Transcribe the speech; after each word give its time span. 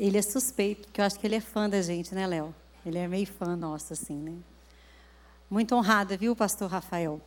ele 0.00 0.16
é 0.16 0.22
suspeito, 0.22 0.88
porque 0.88 0.98
eu 0.98 1.04
acho 1.04 1.20
que 1.20 1.26
ele 1.26 1.34
é 1.34 1.40
fã 1.40 1.68
da 1.68 1.82
gente, 1.82 2.14
né, 2.14 2.26
Léo? 2.26 2.54
Ele 2.86 2.96
é 2.96 3.06
meio 3.06 3.26
fã 3.26 3.54
nosso, 3.54 3.92
assim, 3.92 4.16
né? 4.16 4.32
Muito 5.50 5.74
honrada, 5.74 6.16
viu, 6.16 6.34
pastor 6.34 6.70
Rafael? 6.70 7.20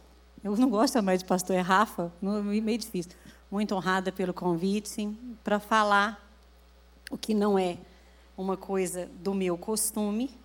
Eu 0.44 0.58
não 0.58 0.72
gosto 0.72 1.02
mais 1.04 1.20
de 1.20 1.26
pastor, 1.26 1.56
é 1.56 1.62
Rafa, 1.62 2.12
meio 2.20 2.78
difícil. 2.80 3.12
Muito 3.52 3.76
honrada 3.76 4.12
pelo 4.12 4.34
convite 4.34 5.08
para 5.44 5.60
falar 5.60 6.28
o 7.12 7.18
que 7.18 7.36
não 7.36 7.60
é 7.60 7.78
uma 8.36 8.58
coisa 8.58 9.08
do 9.22 9.36
meu 9.36 9.56
costume. 9.56 10.36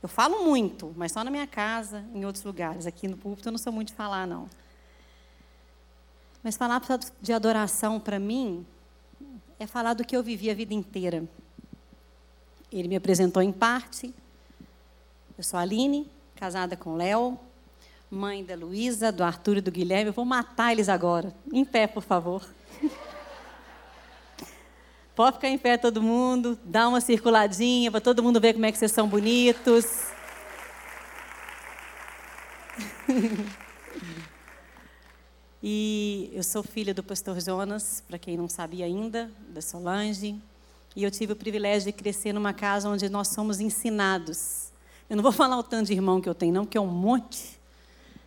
Eu 0.00 0.08
falo 0.08 0.44
muito, 0.44 0.94
mas 0.96 1.10
só 1.10 1.24
na 1.24 1.32
minha 1.32 1.48
casa, 1.48 2.04
em 2.14 2.24
outros 2.24 2.44
lugares. 2.44 2.86
Aqui 2.86 3.08
no 3.08 3.16
púlpito 3.16 3.48
eu 3.48 3.52
não 3.52 3.58
sou 3.58 3.72
muito 3.72 3.88
de 3.88 3.94
falar, 3.94 4.24
não. 4.24 4.48
Mas 6.44 6.56
falar 6.56 6.80
de 7.20 7.32
adoração 7.32 7.98
para 7.98 8.20
mim 8.20 8.64
é 9.58 9.66
falar 9.66 9.94
do 9.94 10.04
que 10.04 10.16
eu 10.16 10.22
vivi 10.22 10.48
a 10.48 10.54
vida 10.54 10.72
inteira. 10.72 11.28
Ele 12.72 12.88
me 12.88 12.96
apresentou 12.96 13.42
em 13.42 13.52
parte. 13.52 14.14
Eu 15.36 15.44
sou 15.44 15.58
a 15.58 15.62
Aline, 15.62 16.10
casada 16.34 16.76
com 16.76 16.96
Léo, 16.96 17.38
mãe 18.10 18.44
da 18.44 18.54
Luísa, 18.54 19.12
do 19.12 19.22
Arthur 19.22 19.58
e 19.58 19.60
do 19.60 19.70
Guilherme. 19.70 20.08
Eu 20.08 20.14
vou 20.14 20.24
matar 20.24 20.72
eles 20.72 20.88
agora. 20.88 21.34
Em 21.52 21.64
pé, 21.64 21.86
por 21.86 22.02
favor. 22.02 22.44
Pode 25.14 25.36
ficar 25.36 25.48
em 25.48 25.58
pé 25.58 25.76
todo 25.76 26.00
mundo, 26.02 26.58
dá 26.64 26.88
uma 26.88 27.00
circuladinha 27.00 27.90
para 27.90 28.00
todo 28.00 28.22
mundo 28.22 28.40
ver 28.40 28.54
como 28.54 28.64
é 28.64 28.72
que 28.72 28.78
vocês 28.78 28.92
são 28.92 29.06
bonitos. 29.06 29.84
E 35.64 36.28
eu 36.32 36.42
sou 36.42 36.60
filha 36.60 36.92
do 36.92 37.04
pastor 37.04 37.40
Jonas, 37.40 38.02
para 38.08 38.18
quem 38.18 38.36
não 38.36 38.48
sabia 38.48 38.84
ainda, 38.84 39.30
da 39.48 39.62
Solange. 39.62 40.34
E 40.94 41.02
eu 41.04 41.10
tive 41.10 41.32
o 41.32 41.36
privilégio 41.36 41.90
de 41.90 41.92
crescer 41.92 42.32
numa 42.32 42.52
casa 42.52 42.88
onde 42.88 43.08
nós 43.08 43.28
somos 43.28 43.60
ensinados. 43.60 44.70
Eu 45.08 45.16
não 45.16 45.22
vou 45.22 45.32
falar 45.32 45.58
o 45.58 45.62
tanto 45.62 45.86
de 45.86 45.92
irmão 45.92 46.20
que 46.20 46.28
eu 46.28 46.34
tenho, 46.34 46.52
não, 46.52 46.64
porque 46.64 46.76
é 46.76 46.80
um 46.80 46.86
monte. 46.86 47.58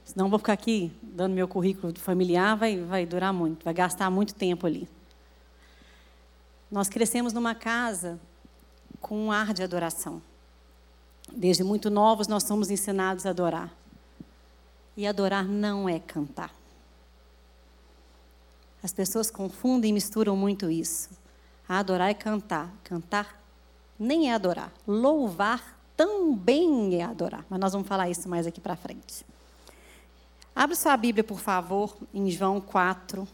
Senão 0.03 0.29
vou 0.29 0.39
ficar 0.39 0.53
aqui 0.53 0.91
dando 1.01 1.33
meu 1.33 1.47
currículo 1.47 1.97
familiar, 1.99 2.55
vai, 2.55 2.77
vai 2.77 3.05
durar 3.05 3.33
muito, 3.33 3.63
vai 3.63 3.73
gastar 3.73 4.09
muito 4.09 4.33
tempo 4.33 4.67
ali. 4.67 4.87
Nós 6.71 6.89
crescemos 6.89 7.33
numa 7.33 7.55
casa 7.55 8.19
com 8.99 9.27
um 9.27 9.31
ar 9.31 9.53
de 9.53 9.63
adoração. 9.63 10.21
Desde 11.31 11.63
muito 11.63 11.89
novos 11.89 12.27
nós 12.27 12.43
somos 12.43 12.69
ensinados 12.69 13.25
a 13.25 13.29
adorar. 13.29 13.71
E 14.97 15.05
adorar 15.05 15.45
não 15.45 15.89
é 15.89 15.99
cantar. 15.99 16.53
As 18.81 18.93
pessoas 18.93 19.31
confundem 19.31 19.89
e 19.89 19.93
misturam 19.93 20.35
muito 20.35 20.69
isso. 20.69 21.09
Adorar 21.67 22.09
é 22.09 22.13
cantar. 22.13 22.71
Cantar 22.83 23.41
nem 23.99 24.29
é 24.29 24.33
adorar. 24.33 24.71
Louvar 24.87 25.77
também 25.95 26.95
é 26.99 27.03
adorar. 27.03 27.45
Mas 27.49 27.59
nós 27.59 27.73
vamos 27.73 27.87
falar 27.87 28.09
isso 28.09 28.27
mais 28.27 28.45
aqui 28.45 28.59
para 28.59 28.75
frente. 28.75 29.25
Abre 30.55 30.75
sua 30.75 30.95
Bíblia, 30.95 31.23
por 31.23 31.39
favor, 31.39 31.95
em 32.13 32.29
João 32.29 32.61
4. 32.61 33.27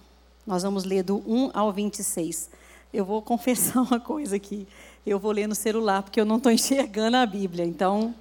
Nós 0.45 0.63
vamos 0.63 0.83
ler 0.83 1.03
do 1.03 1.17
1 1.27 1.51
ao 1.53 1.71
26. 1.71 2.49
Eu 2.93 3.05
vou 3.05 3.21
confessar 3.23 3.81
uma 3.81 3.99
coisa 3.99 4.35
aqui. 4.35 4.67
Eu 5.05 5.19
vou 5.19 5.31
ler 5.31 5.47
no 5.47 5.55
celular, 5.55 6.03
porque 6.03 6.19
eu 6.19 6.25
não 6.25 6.37
estou 6.37 6.51
enxergando 6.51 7.17
a 7.17 7.25
Bíblia. 7.25 7.65
Então, 7.65 8.13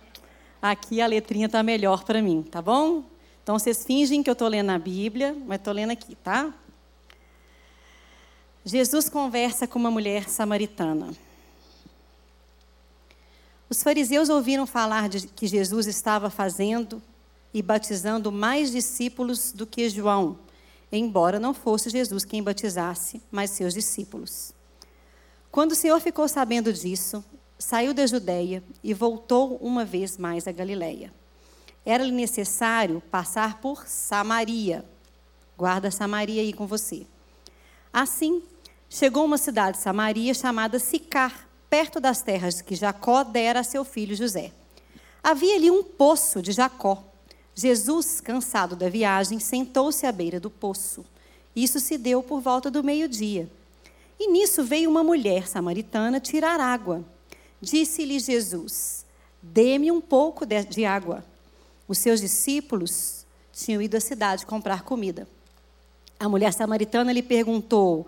aqui 0.60 1.00
a 1.00 1.06
letrinha 1.06 1.46
está 1.46 1.62
melhor 1.62 2.04
para 2.04 2.20
mim, 2.20 2.42
tá 2.42 2.60
bom? 2.60 3.02
Então, 3.42 3.58
vocês 3.58 3.84
fingem 3.84 4.22
que 4.22 4.30
eu 4.30 4.34
estou 4.34 4.48
lendo 4.48 4.70
a 4.70 4.78
Bíblia, 4.78 5.36
mas 5.46 5.58
estou 5.58 5.72
lendo 5.72 5.90
aqui, 5.90 6.14
tá? 6.16 6.52
Jesus 8.64 9.08
conversa 9.08 9.66
com 9.66 9.78
uma 9.78 9.90
mulher 9.90 10.28
samaritana. 10.28 11.14
Os 13.70 13.82
fariseus 13.82 14.28
ouviram 14.28 14.66
falar 14.66 15.08
de 15.08 15.28
que 15.28 15.46
Jesus 15.46 15.86
estava 15.86 16.28
fazendo 16.28 17.00
e 17.54 17.62
batizando 17.62 18.30
mais 18.30 18.70
discípulos 18.70 19.52
do 19.52 19.66
que 19.66 19.88
João, 19.88 20.38
embora 20.92 21.40
não 21.40 21.54
fosse 21.54 21.88
Jesus 21.88 22.24
quem 22.24 22.42
batizasse, 22.42 23.22
mas 23.30 23.50
seus 23.50 23.72
discípulos. 23.72 24.52
Quando 25.50 25.72
o 25.72 25.76
Senhor 25.76 25.98
ficou 26.00 26.28
sabendo 26.28 26.72
disso, 26.72 27.24
saiu 27.58 27.94
da 27.94 28.06
Judéia 28.06 28.62
e 28.84 28.92
voltou 28.92 29.56
uma 29.56 29.84
vez 29.84 30.18
mais 30.18 30.46
a 30.46 30.52
Galiléia. 30.52 31.12
Era-lhe 31.84 32.12
necessário 32.12 33.02
passar 33.10 33.58
por 33.60 33.86
Samaria. 33.86 34.84
Guarda 35.56 35.90
Samaria 35.90 36.42
aí 36.42 36.52
com 36.52 36.66
você. 36.66 37.06
Assim, 37.92 38.42
chegou 38.92 39.24
uma 39.24 39.38
cidade 39.38 39.76
de 39.76 39.84
Samaria 39.84 40.34
chamada 40.34 40.80
Sicar, 40.80 41.48
perto 41.70 42.00
das 42.00 42.20
terras 42.20 42.60
que 42.60 42.74
Jacó 42.74 43.22
dera 43.22 43.60
a 43.60 43.64
seu 43.64 43.84
filho 43.84 44.16
José. 44.16 44.50
Havia 45.22 45.54
ali 45.54 45.70
um 45.70 45.84
poço 45.84 46.42
de 46.42 46.50
Jacó. 46.50 47.04
Jesus, 47.54 48.20
cansado 48.20 48.74
da 48.74 48.88
viagem, 48.88 49.38
sentou-se 49.38 50.04
à 50.04 50.10
beira 50.10 50.40
do 50.40 50.50
poço. 50.50 51.04
Isso 51.54 51.78
se 51.78 51.96
deu 51.96 52.20
por 52.20 52.40
volta 52.40 52.68
do 52.68 52.82
meio-dia. 52.82 53.48
E 54.18 54.28
nisso 54.28 54.64
veio 54.64 54.90
uma 54.90 55.04
mulher 55.04 55.46
samaritana 55.46 56.18
tirar 56.18 56.58
água. 56.58 57.04
Disse-lhe 57.60 58.18
Jesus: 58.18 59.04
Dê-me 59.40 59.92
um 59.92 60.00
pouco 60.00 60.44
de 60.44 60.84
água. 60.84 61.24
Os 61.86 61.98
seus 61.98 62.20
discípulos 62.20 63.24
tinham 63.52 63.80
ido 63.80 63.96
à 63.96 64.00
cidade 64.00 64.46
comprar 64.46 64.82
comida. 64.82 65.28
A 66.18 66.28
mulher 66.28 66.52
samaritana 66.52 67.12
lhe 67.12 67.22
perguntou: 67.22 68.06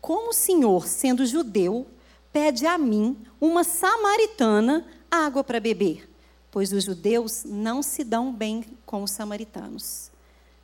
Como 0.00 0.30
o 0.30 0.34
senhor, 0.34 0.86
sendo 0.86 1.26
judeu, 1.26 1.86
pede 2.32 2.66
a 2.66 2.78
mim, 2.78 3.16
uma 3.40 3.64
samaritana, 3.64 4.86
água 5.10 5.42
para 5.42 5.60
beber? 5.60 6.08
Pois 6.50 6.72
os 6.72 6.84
judeus 6.84 7.44
não 7.44 7.82
se 7.82 8.04
dão 8.04 8.32
bem 8.32 8.64
com 8.86 9.02
os 9.02 9.10
samaritanos. 9.10 10.10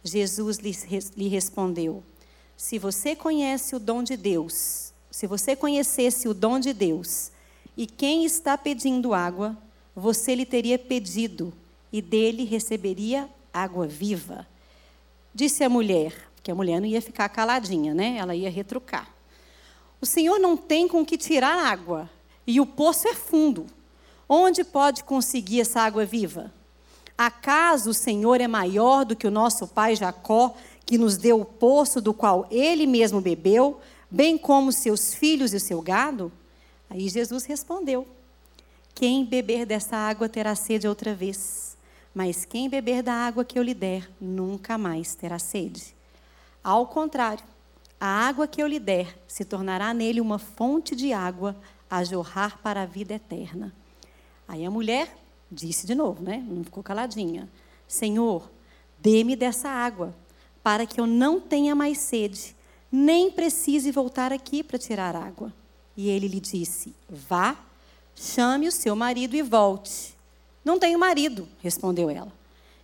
Jesus 0.03 0.59
lhe 0.59 1.29
respondeu: 1.29 2.03
Se 2.57 2.79
você 2.79 3.17
conhece 3.17 3.75
o 3.75 3.79
dom 3.79 4.03
de 4.03 4.17
Deus, 4.17 4.93
se 5.11 5.27
você 5.27 5.55
conhecesse 5.55 6.29
o 6.29 6.35
dom 6.35 6.59
de 6.59 6.73
Deus, 6.73 7.31
e 7.77 7.87
quem 7.87 8.25
está 8.25 8.57
pedindo 8.57 9.15
água, 9.15 9.57
você 9.95 10.35
lhe 10.35 10.47
teria 10.47 10.79
pedido, 10.79 11.53
e 11.93 12.01
dele 12.03 12.45
receberia 12.45 13.29
água 13.53 13.87
viva. 13.87 14.47
Disse 15.35 15.65
a 15.65 15.69
mulher: 15.69 16.13
porque 16.45 16.51
a 16.51 16.55
mulher 16.55 16.79
não 16.79 16.87
ia 16.87 17.01
ficar 17.01 17.27
caladinha, 17.31 17.95
né? 17.95 18.17
Ela 18.19 18.35
ia 18.35 18.51
retrucar. 18.51 19.09
O 20.05 20.07
Senhor 20.07 20.39
não 20.39 20.55
tem 20.55 20.87
com 20.87 21.03
que 21.03 21.17
tirar 21.17 21.65
água, 21.65 22.11
e 22.47 22.61
o 22.61 22.67
poço 22.67 23.09
é 23.09 23.15
fundo. 23.15 23.65
Onde 24.29 24.63
pode 24.63 25.03
conseguir 25.03 25.63
essa 25.63 25.81
água 25.81 26.05
viva? 26.05 26.53
Acaso 27.17 27.89
o 27.89 27.95
Senhor 27.95 28.39
é 28.39 28.47
maior 28.47 29.07
do 29.07 29.17
que 29.17 29.27
o 29.27 29.31
nosso 29.31 29.67
pai 29.67 29.97
Jacó, 29.97 30.55
que 30.85 30.99
nos 30.99 31.17
deu 31.17 31.41
o 31.41 31.45
poço 31.47 32.03
do 32.03 32.13
qual 32.13 32.47
ele 32.51 32.87
mesmo 32.87 33.19
bebeu, 33.19 33.81
bem 34.11 34.37
como 34.37 34.73
seus 34.73 35.15
filhos 35.15 35.55
e 35.55 35.57
o 35.57 35.61
seu 35.61 35.81
gado? 35.81 36.31
Aí 36.91 37.09
Jesus 37.09 37.47
respondeu: 37.47 38.07
Quem 38.95 39.25
beber 39.25 39.65
dessa 39.65 39.97
água 39.97 40.29
terá 40.29 40.55
sede 40.55 40.87
outra 40.87 41.15
vez, 41.15 41.79
mas 42.13 42.45
quem 42.45 42.69
beber 42.69 43.03
da 43.03 43.15
água 43.15 43.43
que 43.43 43.59
eu 43.59 43.63
lhe 43.63 43.73
der, 43.73 44.07
nunca 44.21 44.77
mais 44.77 45.15
terá 45.15 45.39
sede. 45.39 45.97
Ao 46.63 46.87
contrário, 46.87 47.54
a 48.05 48.29
água 48.29 48.47
que 48.47 48.63
eu 48.63 48.67
lhe 48.67 48.79
der 48.79 49.19
se 49.27 49.47
tornará 49.47 49.95
nele 49.95 50.21
uma 50.21 50.39
fonte 50.39 50.95
de 50.95 51.15
água 51.15 51.57
a 51.89 52.05
jorrar 52.05 52.59
para 52.59 52.83
a 52.83 52.85
vida 52.85 53.15
eterna. 53.15 53.73
Aí 54.47 54.63
a 54.63 54.71
mulher 54.71 55.17
disse 55.51 55.87
de 55.87 55.95
novo, 55.95 56.23
né? 56.23 56.45
Não 56.47 56.63
ficou 56.63 56.83
caladinha. 56.83 57.49
Senhor, 57.89 58.51
dê-me 59.01 59.35
dessa 59.35 59.71
água, 59.71 60.15
para 60.63 60.85
que 60.85 61.01
eu 61.01 61.07
não 61.07 61.41
tenha 61.41 61.75
mais 61.75 61.97
sede, 61.97 62.55
nem 62.93 63.31
precise 63.31 63.91
voltar 63.91 64.35
aqui 64.35 64.63
para 64.63 64.79
tirar 64.79 65.17
água. 65.17 65.51
E 65.97 66.11
ele 66.11 66.29
lhe 66.29 66.41
disse: 66.41 66.95
Vá, 67.09 67.57
chame 68.15 68.69
o 68.69 68.73
seu 68.73 68.95
marido 68.95 69.35
e 69.35 69.41
volte. 69.41 70.15
Não 70.63 70.79
tenho 70.79 70.99
marido, 70.99 71.49
respondeu 71.63 72.11
ela. 72.11 72.33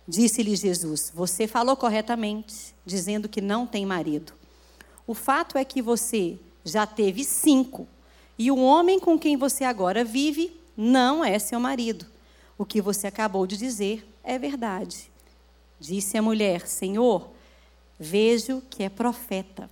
Disse-lhe 0.07 0.55
Jesus: 0.55 1.11
Você 1.13 1.45
falou 1.45 1.75
corretamente, 1.75 2.73
dizendo 2.83 3.29
que 3.29 3.39
não 3.39 3.67
tem 3.67 3.85
marido. 3.85 4.40
O 5.05 5.13
fato 5.13 5.57
é 5.57 5.65
que 5.65 5.81
você 5.81 6.37
já 6.63 6.85
teve 6.85 7.23
cinco, 7.23 7.87
e 8.37 8.51
o 8.51 8.57
homem 8.57 8.99
com 8.99 9.17
quem 9.17 9.37
você 9.37 9.63
agora 9.63 10.03
vive 10.03 10.59
não 10.75 11.23
é 11.23 11.37
seu 11.37 11.59
marido. 11.59 12.05
O 12.57 12.65
que 12.65 12.81
você 12.81 13.07
acabou 13.07 13.45
de 13.45 13.57
dizer 13.57 14.07
é 14.23 14.37
verdade. 14.37 15.11
Disse 15.79 16.17
a 16.17 16.21
mulher: 16.21 16.67
Senhor, 16.67 17.29
vejo 17.99 18.61
que 18.69 18.83
é 18.83 18.89
profeta. 18.89 19.69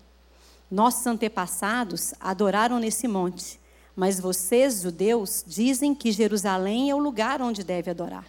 Nossos 0.70 1.06
antepassados 1.08 2.14
adoraram 2.20 2.80
nesse 2.80 3.08
monte, 3.08 3.60
mas 3.96 4.20
vocês, 4.20 4.82
judeus, 4.82 5.44
dizem 5.46 5.96
que 5.96 6.12
Jerusalém 6.12 6.90
é 6.90 6.96
o 6.96 7.00
lugar 7.00 7.42
onde 7.42 7.64
deve 7.64 7.90
adorar, 7.90 8.26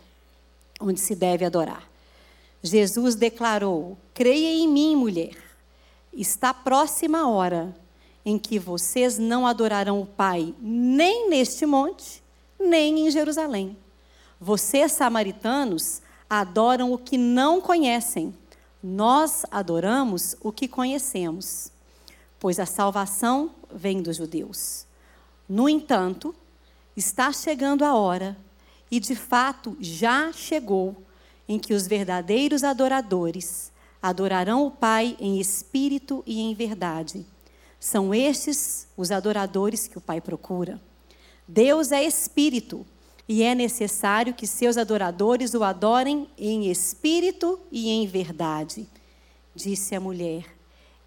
onde 0.81 1.01
se 1.01 1.15
deve 1.15 1.45
adorar. 1.45 1.89
Jesus 2.63 3.15
declarou: 3.15 3.99
Creia 4.15 4.53
em 4.55 4.69
mim, 4.69 4.97
mulher. 4.97 5.50
Está 6.13 6.53
próxima 6.53 7.21
a 7.21 7.29
hora, 7.29 7.75
em 8.25 8.39
que 8.39 8.59
vocês 8.59 9.17
não 9.17 9.47
adorarão 9.47 10.01
o 10.01 10.07
Pai 10.07 10.55
nem 10.61 11.31
neste 11.31 11.65
monte, 11.65 12.23
nem 12.59 13.07
em 13.07 13.11
Jerusalém. 13.11 13.77
Vocês, 14.41 14.93
samaritanos, 14.93 16.03
adoram 16.29 16.93
o 16.93 16.99
que 16.99 17.17
não 17.17 17.61
conhecem. 17.61 18.35
Nós 18.83 19.45
adoramos 19.51 20.37
o 20.41 20.51
que 20.51 20.67
conhecemos, 20.67 21.71
pois 22.39 22.59
a 22.59 22.67
salvação 22.67 23.51
vem 23.73 24.03
dos 24.03 24.17
judeus. 24.17 24.87
No 25.49 25.69
entanto, 25.69 26.35
está 26.97 27.33
chegando 27.33 27.85
a 27.85 27.95
hora, 27.95 28.37
e 28.91 28.99
de 28.99 29.15
fato 29.15 29.77
já 29.81 30.33
chegou, 30.33 30.97
em 31.49 31.59
que 31.59 31.75
os 31.75 31.87
verdadeiros 31.87 32.65
adoradores 32.65 33.70
adorarão 34.03 34.67
o 34.67 34.71
Pai 34.71 35.17
em 35.21 35.41
espírito 35.41 36.23
e 36.27 36.41
em 36.41 36.55
verdade. 36.55 37.27
São 37.79 38.15
estes 38.15 38.87
os 38.97 39.11
adoradores 39.11 39.87
que 39.87 39.99
o 39.99 40.01
Pai 40.01 40.21
procura. 40.21 40.81
Deus 41.47 41.93
é 41.93 42.05
espírito 42.05 42.87
e 43.29 43.43
é 43.43 43.55
necessário 43.55 44.35
que 44.35 44.47
seus 44.47 44.77
adoradores 44.77 45.55
o 45.55 45.63
adorem 45.63 46.29
em 46.37 46.71
espírito 46.71 47.59
e 47.71 47.89
em 47.89 48.07
verdade. 48.07 48.89
Disse 49.55 49.95
a 49.95 50.01
mulher: 50.01 50.45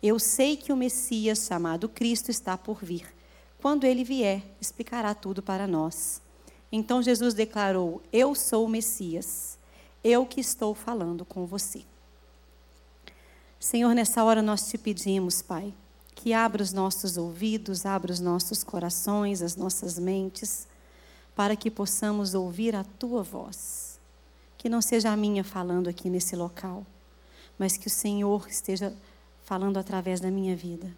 Eu 0.01 0.19
sei 0.19 0.57
que 0.57 0.71
o 0.71 0.77
Messias, 0.77 1.45
chamado 1.45 1.87
Cristo, 1.87 2.29
está 2.29 2.57
por 2.57 2.83
vir. 2.83 3.05
Quando 3.61 3.85
ele 3.85 4.03
vier, 4.03 4.43
explicará 4.59 5.13
tudo 5.13 5.41
para 5.41 5.65
nós. 5.65 6.21
Então 6.71 7.01
Jesus 7.01 7.33
declarou: 7.33 8.01
Eu 8.11 8.35
sou 8.35 8.65
o 8.65 8.69
Messias, 8.69 9.57
eu 10.03 10.25
que 10.25 10.41
estou 10.41 10.73
falando 10.73 11.23
com 11.23 11.45
você. 11.45 11.83
Senhor, 13.63 13.95
nessa 13.95 14.21
hora 14.25 14.41
nós 14.41 14.67
te 14.67 14.77
pedimos, 14.77 15.41
Pai, 15.41 15.73
que 16.13 16.33
abra 16.33 16.61
os 16.61 16.73
nossos 16.73 17.15
ouvidos, 17.15 17.85
abra 17.85 18.11
os 18.11 18.19
nossos 18.19 18.61
corações, 18.61 19.41
as 19.41 19.55
nossas 19.55 19.97
mentes, 19.97 20.67
para 21.33 21.55
que 21.55 21.71
possamos 21.71 22.33
ouvir 22.35 22.75
a 22.75 22.83
tua 22.83 23.23
voz. 23.23 24.01
Que 24.57 24.67
não 24.67 24.81
seja 24.81 25.11
a 25.11 25.15
minha 25.15 25.45
falando 25.45 25.87
aqui 25.87 26.09
nesse 26.09 26.35
local, 26.35 26.85
mas 27.57 27.77
que 27.77 27.87
o 27.87 27.89
Senhor 27.89 28.45
esteja 28.49 28.93
falando 29.45 29.77
através 29.77 30.19
da 30.19 30.29
minha 30.29 30.57
vida. 30.57 30.93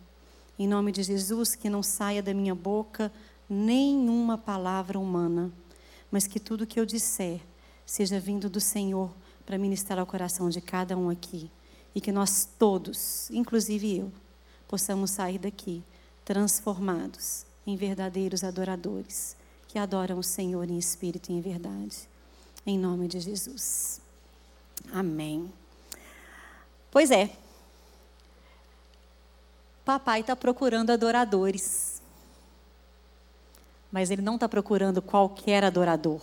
Em 0.58 0.68
nome 0.68 0.92
de 0.92 1.04
Jesus, 1.04 1.54
que 1.54 1.70
não 1.70 1.84
saia 1.84 2.24
da 2.24 2.34
minha 2.34 2.56
boca 2.56 3.12
nenhuma 3.48 4.40
palavra 4.40 4.98
humana, 4.98 5.52
mas 6.10 6.26
que 6.26 6.40
tudo 6.40 6.66
que 6.66 6.80
eu 6.80 6.86
disser 6.86 7.42
seja 7.86 8.20
vindo 8.20 8.50
do 8.50 8.60
Senhor 8.60 9.12
para 9.46 9.56
ministrar 9.56 10.00
ao 10.00 10.06
coração 10.08 10.50
de 10.50 10.62
cada 10.62 10.98
um 10.98 11.12
aqui. 11.12 11.52
E 11.96 12.02
que 12.02 12.12
nós 12.12 12.48
todos, 12.60 13.32
inclusive 13.32 14.00
eu, 14.00 14.12
possamos 14.68 15.12
sair 15.12 15.40
daqui 15.40 15.82
transformados 16.24 17.46
em 17.66 17.76
verdadeiros 17.76 18.44
adoradores 18.44 19.36
que 19.68 19.80
adoram 19.80 20.20
o 20.20 20.24
Senhor 20.24 20.70
em 20.70 20.78
espírito 20.78 21.32
e 21.32 21.36
em 21.36 21.42
verdade. 21.42 22.08
Em 22.66 22.78
nome 22.78 23.08
de 23.08 23.20
Jesus. 23.20 24.02
Amém. 24.92 25.52
Pois 26.92 27.12
é, 27.12 27.32
Papai 29.86 30.22
está 30.22 30.36
procurando 30.36 30.90
adoradores. 30.90 32.02
Mas 33.92 34.10
ele 34.10 34.24
não 34.24 34.34
está 34.34 34.50
procurando 34.50 35.00
qualquer 35.02 35.64
adorador. 35.64 36.22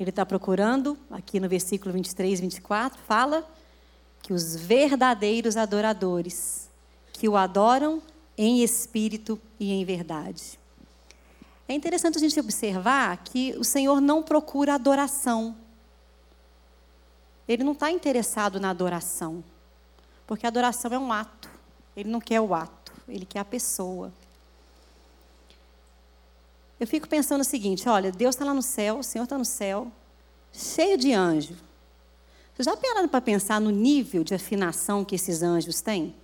Ele 0.00 0.08
está 0.08 0.24
procurando, 0.24 0.98
aqui 1.10 1.38
no 1.38 1.48
versículo 1.48 1.92
23, 1.92 2.40
24, 2.40 2.98
fala 3.06 3.46
que 4.22 4.32
os 4.32 4.54
verdadeiros 4.54 5.56
adoradores, 5.56 6.70
que 7.12 7.28
o 7.28 7.36
adoram 7.36 8.00
em 8.38 8.62
espírito 8.62 9.38
e 9.58 9.72
em 9.72 9.84
verdade. 9.84 10.58
É 11.68 11.74
interessante 11.74 12.16
a 12.16 12.20
gente 12.20 12.38
observar 12.38 13.16
que 13.24 13.54
o 13.58 13.64
Senhor 13.64 14.00
não 14.00 14.22
procura 14.22 14.74
adoração. 14.74 15.56
Ele 17.48 17.64
não 17.64 17.72
está 17.72 17.90
interessado 17.90 18.60
na 18.60 18.70
adoração, 18.70 19.42
porque 20.26 20.46
a 20.46 20.48
adoração 20.48 20.92
é 20.92 20.98
um 20.98 21.12
ato. 21.12 21.50
Ele 21.96 22.08
não 22.08 22.20
quer 22.20 22.40
o 22.40 22.54
ato, 22.54 22.92
ele 23.08 23.26
quer 23.26 23.40
a 23.40 23.44
pessoa. 23.44 24.12
Eu 26.78 26.86
fico 26.86 27.08
pensando 27.08 27.42
o 27.42 27.44
seguinte: 27.44 27.88
olha, 27.88 28.10
Deus 28.10 28.34
está 28.34 28.44
lá 28.44 28.54
no 28.54 28.62
céu, 28.62 28.98
o 28.98 29.02
Senhor 29.02 29.24
está 29.24 29.36
no 29.36 29.44
céu, 29.44 29.90
cheio 30.52 30.96
de 30.96 31.12
anjos. 31.12 31.56
Vocês 32.54 32.66
já 32.66 32.76
pararam 32.76 33.08
para 33.08 33.20
pensar 33.20 33.60
no 33.60 33.70
nível 33.70 34.22
de 34.22 34.34
afinação 34.34 35.04
que 35.04 35.14
esses 35.14 35.42
anjos 35.42 35.80
têm? 35.80 36.14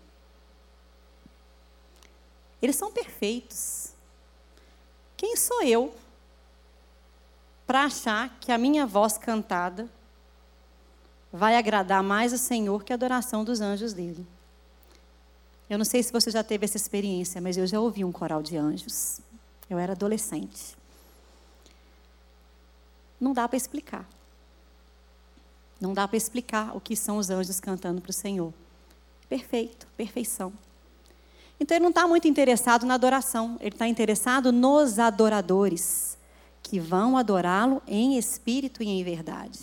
Eles 2.60 2.76
são 2.76 2.92
perfeitos. 2.92 3.92
Quem 5.16 5.36
sou 5.36 5.62
eu 5.62 5.94
para 7.66 7.84
achar 7.84 8.38
que 8.40 8.52
a 8.52 8.58
minha 8.58 8.86
voz 8.86 9.16
cantada 9.16 9.88
vai 11.32 11.56
agradar 11.56 12.02
mais 12.02 12.32
o 12.32 12.38
Senhor 12.38 12.84
que 12.84 12.92
a 12.92 12.96
adoração 12.96 13.44
dos 13.44 13.60
anjos 13.60 13.92
dele? 13.92 14.26
Eu 15.68 15.78
não 15.78 15.84
sei 15.84 16.02
se 16.02 16.12
você 16.12 16.30
já 16.30 16.42
teve 16.42 16.64
essa 16.64 16.76
experiência, 16.76 17.40
mas 17.40 17.56
eu 17.56 17.66
já 17.66 17.80
ouvi 17.80 18.04
um 18.04 18.12
coral 18.12 18.42
de 18.42 18.56
anjos. 18.56 19.20
Eu 19.68 19.78
era 19.78 19.92
adolescente. 19.92 20.76
Não 23.20 23.32
dá 23.32 23.46
para 23.46 23.56
explicar. 23.56 24.08
Não 25.80 25.92
dá 25.92 26.06
para 26.08 26.16
explicar 26.16 26.76
o 26.76 26.80
que 26.80 26.96
são 26.96 27.18
os 27.18 27.30
anjos 27.30 27.60
cantando 27.60 28.00
para 28.00 28.10
o 28.10 28.14
Senhor. 28.14 28.52
Perfeito, 29.28 29.86
perfeição. 29.96 30.52
Então 31.60 31.76
ele 31.76 31.82
não 31.82 31.90
está 31.90 32.06
muito 32.06 32.28
interessado 32.28 32.86
na 32.86 32.94
adoração, 32.94 33.56
ele 33.60 33.74
está 33.74 33.86
interessado 33.86 34.52
nos 34.52 34.98
adoradores, 34.98 36.16
que 36.62 36.78
vão 36.78 37.16
adorá-lo 37.16 37.82
em 37.86 38.16
espírito 38.16 38.82
e 38.82 38.88
em 38.88 39.02
verdade. 39.02 39.60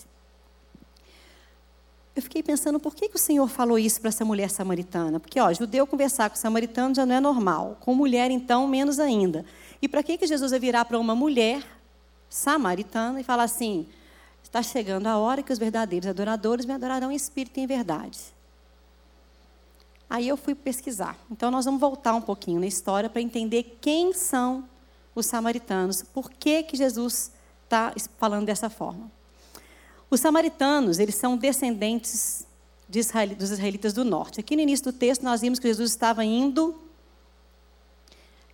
Eu 2.15 2.21
fiquei 2.21 2.41
pensando, 2.41 2.79
por 2.79 2.95
que, 2.95 3.09
que 3.09 3.17
o 3.17 3.19
Senhor 3.19 3.47
falou 3.49 3.77
isso 3.77 3.99
para 3.99 4.07
essa 4.07 4.23
mulher 4.23 4.49
samaritana? 4.49 5.19
Porque, 5.19 5.37
ó, 5.37 5.51
judeu 5.51 5.85
conversar 5.85 6.29
com 6.29 6.37
samaritano 6.37 6.95
já 6.95 7.05
não 7.05 7.15
é 7.15 7.19
normal. 7.19 7.77
Com 7.81 7.93
mulher, 7.93 8.31
então, 8.31 8.65
menos 8.67 8.99
ainda. 8.99 9.43
E 9.81 9.87
para 9.87 10.01
que, 10.01 10.17
que 10.17 10.25
Jesus 10.25 10.51
vai 10.51 10.59
virar 10.59 10.85
para 10.85 10.97
uma 10.97 11.13
mulher 11.13 11.61
samaritana 12.29 13.19
e 13.19 13.23
falar 13.23 13.43
assim: 13.43 13.85
está 14.55 14.63
chegando 14.63 15.07
a 15.07 15.17
hora 15.17 15.43
que 15.43 15.51
os 15.51 15.59
verdadeiros 15.59 16.07
adoradores 16.07 16.65
me 16.65 16.71
adorarão 16.71 17.11
em 17.11 17.15
espírito 17.15 17.59
e 17.59 17.63
em 17.63 17.67
verdade? 17.67 18.17
Aí 20.09 20.29
eu 20.29 20.37
fui 20.37 20.55
pesquisar. 20.55 21.17
Então, 21.29 21.51
nós 21.51 21.65
vamos 21.65 21.81
voltar 21.81 22.15
um 22.15 22.21
pouquinho 22.21 22.61
na 22.61 22.65
história 22.65 23.09
para 23.09 23.21
entender 23.21 23.77
quem 23.81 24.13
são 24.13 24.63
os 25.13 25.25
samaritanos, 25.25 26.03
por 26.03 26.31
que, 26.31 26.63
que 26.63 26.77
Jesus 26.77 27.33
está 27.65 27.93
falando 28.17 28.45
dessa 28.45 28.69
forma. 28.69 29.11
Os 30.09 30.21
samaritanos, 30.21 30.99
eles 30.99 31.15
são 31.15 31.35
descendentes 31.35 32.45
de 32.87 32.99
Israel, 32.99 33.35
dos 33.35 33.51
israelitas 33.51 33.91
do 33.91 34.05
norte. 34.05 34.39
Aqui 34.39 34.55
no 34.55 34.61
início 34.61 34.85
do 34.85 34.93
texto, 34.93 35.23
nós 35.23 35.41
vimos 35.41 35.59
que 35.59 35.67
Jesus 35.67 35.89
estava 35.89 36.23
indo. 36.23 36.79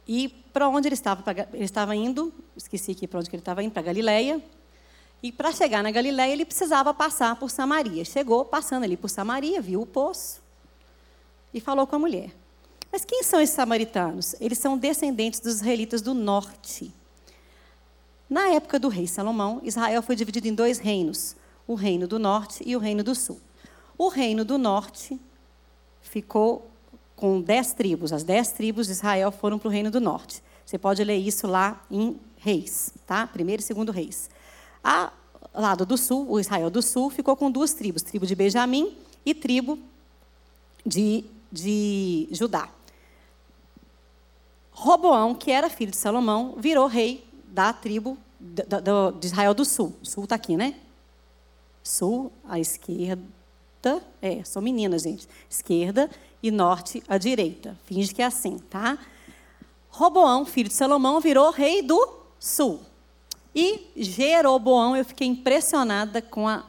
E 0.07 0.29
para 0.51 0.67
onde 0.67 0.87
ele 0.87 0.95
estava? 0.95 1.23
Ele 1.53 1.63
estava 1.63 1.95
indo, 1.95 2.33
esqueci 2.57 2.91
aqui 2.91 3.05
para 3.05 3.19
onde 3.19 3.29
ele 3.29 3.37
estava 3.37 3.61
indo, 3.61 3.71
para 3.71 3.83
Galileia. 3.83 4.41
E 5.23 5.31
para 5.31 5.51
chegar 5.51 5.83
na 5.83 5.91
Galileia, 5.91 6.33
ele 6.33 6.45
precisava 6.45 6.93
passar 6.93 7.35
por 7.35 7.51
Samaria. 7.51 8.03
Chegou 8.03 8.43
passando 8.43 8.83
ali 8.83 8.97
por 8.97 9.09
Samaria, 9.09 9.61
viu 9.61 9.81
o 9.81 9.85
poço 9.85 10.41
e 11.53 11.59
falou 11.59 11.85
com 11.85 11.95
a 11.95 11.99
mulher. 11.99 12.31
Mas 12.91 13.05
quem 13.05 13.23
são 13.23 13.39
esses 13.39 13.55
samaritanos? 13.55 14.35
Eles 14.41 14.57
são 14.57 14.77
descendentes 14.77 15.39
dos 15.39 15.55
israelitas 15.55 16.01
do 16.01 16.13
norte. 16.13 16.93
Na 18.29 18.49
época 18.49 18.79
do 18.79 18.87
rei 18.87 19.07
Salomão, 19.07 19.61
Israel 19.63 20.01
foi 20.01 20.15
dividido 20.15 20.47
em 20.47 20.55
dois 20.55 20.79
reinos: 20.79 21.35
o 21.67 21.75
reino 21.75 22.07
do 22.07 22.17
norte 22.17 22.63
e 22.65 22.75
o 22.75 22.79
reino 22.79 23.03
do 23.03 23.13
sul. 23.13 23.39
O 23.97 24.07
reino 24.07 24.43
do 24.43 24.57
norte 24.57 25.19
ficou 26.01 26.69
com 27.15 27.39
dez 27.39 27.73
tribos. 27.73 28.11
As 28.11 28.23
dez 28.23 28.51
tribos 28.51 28.87
de 28.87 28.93
Israel 28.93 29.31
foram 29.31 29.59
para 29.59 29.67
o 29.67 29.71
reino 29.71 29.91
do 29.91 30.01
norte. 30.01 30.41
Você 30.65 30.77
pode 30.77 31.03
ler 31.03 31.17
isso 31.17 31.45
lá 31.45 31.85
em 31.91 32.19
Reis, 32.37 32.91
tá? 33.05 33.27
Primeiro 33.27 33.61
e 33.61 33.65
segundo 33.65 33.91
Reis. 33.91 34.29
A 34.83 35.11
lado 35.53 35.85
do 35.85 35.97
sul, 35.97 36.29
o 36.29 36.39
Israel 36.39 36.69
do 36.69 36.81
sul, 36.81 37.09
ficou 37.09 37.35
com 37.35 37.51
duas 37.51 37.73
tribos: 37.73 38.01
tribo 38.01 38.25
de 38.25 38.35
Benjamim 38.35 38.95
e 39.25 39.33
tribo 39.33 39.77
de, 40.85 41.25
de 41.51 42.27
Judá. 42.31 42.69
Roboão, 44.71 45.35
que 45.35 45.51
era 45.51 45.69
filho 45.69 45.91
de 45.91 45.97
Salomão, 45.97 46.55
virou 46.57 46.87
rei 46.87 47.23
da 47.47 47.71
tribo 47.71 48.17
de 48.39 49.27
Israel 49.27 49.53
do 49.53 49.63
sul. 49.63 49.95
Sul 50.01 50.23
está 50.23 50.35
aqui, 50.35 50.57
né? 50.57 50.75
Sul 51.83 52.31
à 52.47 52.59
esquerda. 52.59 53.21
É, 54.21 54.43
sou 54.43 54.61
menina, 54.61 54.97
gente. 54.97 55.27
Esquerda 55.49 56.09
e 56.41 56.49
norte 56.49 57.03
à 57.07 57.17
direita. 57.17 57.77
Finge 57.85 58.13
que 58.13 58.21
é 58.21 58.25
assim, 58.25 58.57
tá? 58.57 58.97
Roboão, 59.89 60.45
filho 60.45 60.69
de 60.69 60.75
Salomão, 60.75 61.19
virou 61.19 61.51
rei 61.51 61.81
do 61.81 62.17
sul. 62.39 62.79
E 63.53 63.91
Jeroboão, 63.95 64.95
eu 64.95 65.03
fiquei 65.03 65.27
impressionada 65.27 66.21
com 66.21 66.47
a 66.47 66.63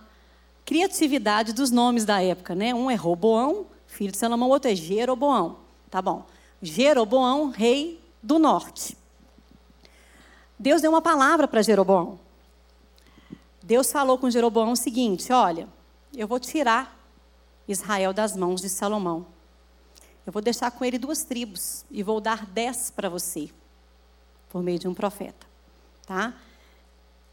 criatividade 0.65 1.53
dos 1.53 1.71
nomes 1.71 2.05
da 2.05 2.23
época, 2.23 2.55
né? 2.55 2.75
Um 2.75 2.91
é 2.91 2.95
Roboão, 2.95 3.67
filho 3.87 4.11
de 4.11 4.19
Salomão, 4.19 4.49
o 4.49 4.53
outro 4.53 4.71
é 4.71 4.75
Jeroboão. 4.75 5.59
Tá 5.91 6.01
bom. 6.01 6.27
Jeroboão, 6.61 7.51
rei 7.51 8.01
do 8.23 8.39
norte. 8.39 8.97
Deus 10.59 10.81
deu 10.81 10.91
uma 10.91 11.03
palavra 11.03 11.47
para 11.47 11.63
Jeroboão. 11.63 12.19
Deus 13.63 13.91
falou 13.93 14.19
com 14.19 14.31
Jeroboão 14.31 14.73
o 14.73 14.77
seguinte: 14.77 15.33
Olha, 15.33 15.69
eu 16.15 16.27
vou 16.27 16.41
tirar 16.41 16.99
Israel 17.67 18.13
das 18.13 18.37
mãos 18.37 18.61
de 18.61 18.69
Salomão. 18.69 19.27
Eu 20.25 20.33
vou 20.33 20.41
deixar 20.41 20.71
com 20.71 20.85
ele 20.85 20.99
duas 20.99 21.25
tribos 21.25 21.85
e 21.91 22.03
vou 22.03 22.21
dar 22.21 22.47
dez 22.47 22.91
para 22.91 23.09
você, 23.09 23.51
por 24.49 24.63
meio 24.63 24.79
de 24.79 24.87
um 24.87 24.95
profeta. 24.95 25.47
Tá? 26.07 26.35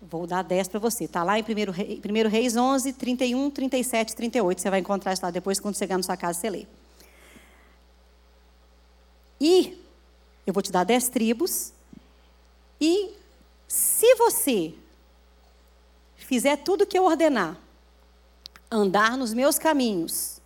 Vou 0.01 0.25
dar 0.25 0.43
dez 0.43 0.67
para 0.67 0.79
você. 0.79 1.03
Está 1.03 1.23
lá 1.23 1.37
em 1.37 1.43
1 1.43 1.71
Rei, 1.71 2.01
Reis 2.29 2.55
11, 2.55 2.93
31, 2.93 3.51
37, 3.51 4.15
38. 4.15 4.61
Você 4.61 4.69
vai 4.69 4.79
encontrar 4.79 5.13
isso 5.13 5.23
lá 5.23 5.31
depois, 5.31 5.59
quando 5.59 5.77
chegar 5.77 5.97
na 5.97 6.03
sua 6.03 6.15
casa, 6.15 6.39
você 6.39 6.49
lê. 6.49 6.65
E 9.41 9.81
eu 10.45 10.53
vou 10.53 10.63
te 10.63 10.71
dar 10.71 10.83
dez 10.83 11.09
tribos. 11.09 11.73
E 12.79 13.13
se 13.67 14.15
você 14.15 14.73
fizer 16.15 16.57
tudo 16.57 16.83
o 16.83 16.87
que 16.87 16.97
eu 16.97 17.05
ordenar, 17.05 17.57
andar 18.71 19.17
nos 19.17 19.33
meus 19.33 19.59
caminhos, 19.59 20.39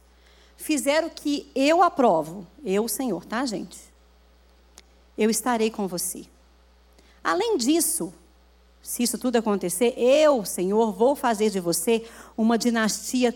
fizer 0.57 1.03
o 1.03 1.09
que 1.09 1.51
eu 1.53 1.83
aprovo, 1.83 2.47
eu, 2.63 2.87
Senhor, 2.87 3.23
tá, 3.25 3.45
gente? 3.45 3.79
Eu 5.17 5.29
estarei 5.29 5.69
com 5.69 5.87
você. 5.87 6.25
Além 7.23 7.57
disso, 7.57 8.13
se 8.83 9.01
isso 9.01 9.17
tudo 9.17 9.37
acontecer, 9.37 9.93
eu, 9.97 10.43
Senhor, 10.43 10.91
vou 10.91 11.15
fazer 11.15 11.49
de 11.49 11.61
você 11.61 12.05
uma 12.35 12.57
dinastia 12.57 13.33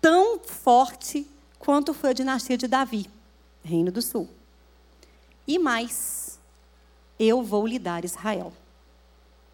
tão 0.00 0.38
forte 0.38 1.26
quanto 1.58 1.92
foi 1.92 2.10
a 2.10 2.12
dinastia 2.12 2.56
de 2.56 2.68
Davi, 2.68 3.10
Reino 3.64 3.90
do 3.90 4.00
Sul. 4.00 4.28
E 5.48 5.58
mais, 5.58 6.38
eu 7.18 7.42
vou 7.42 7.66
lhe 7.66 7.76
dar 7.76 8.04
Israel. 8.04 8.52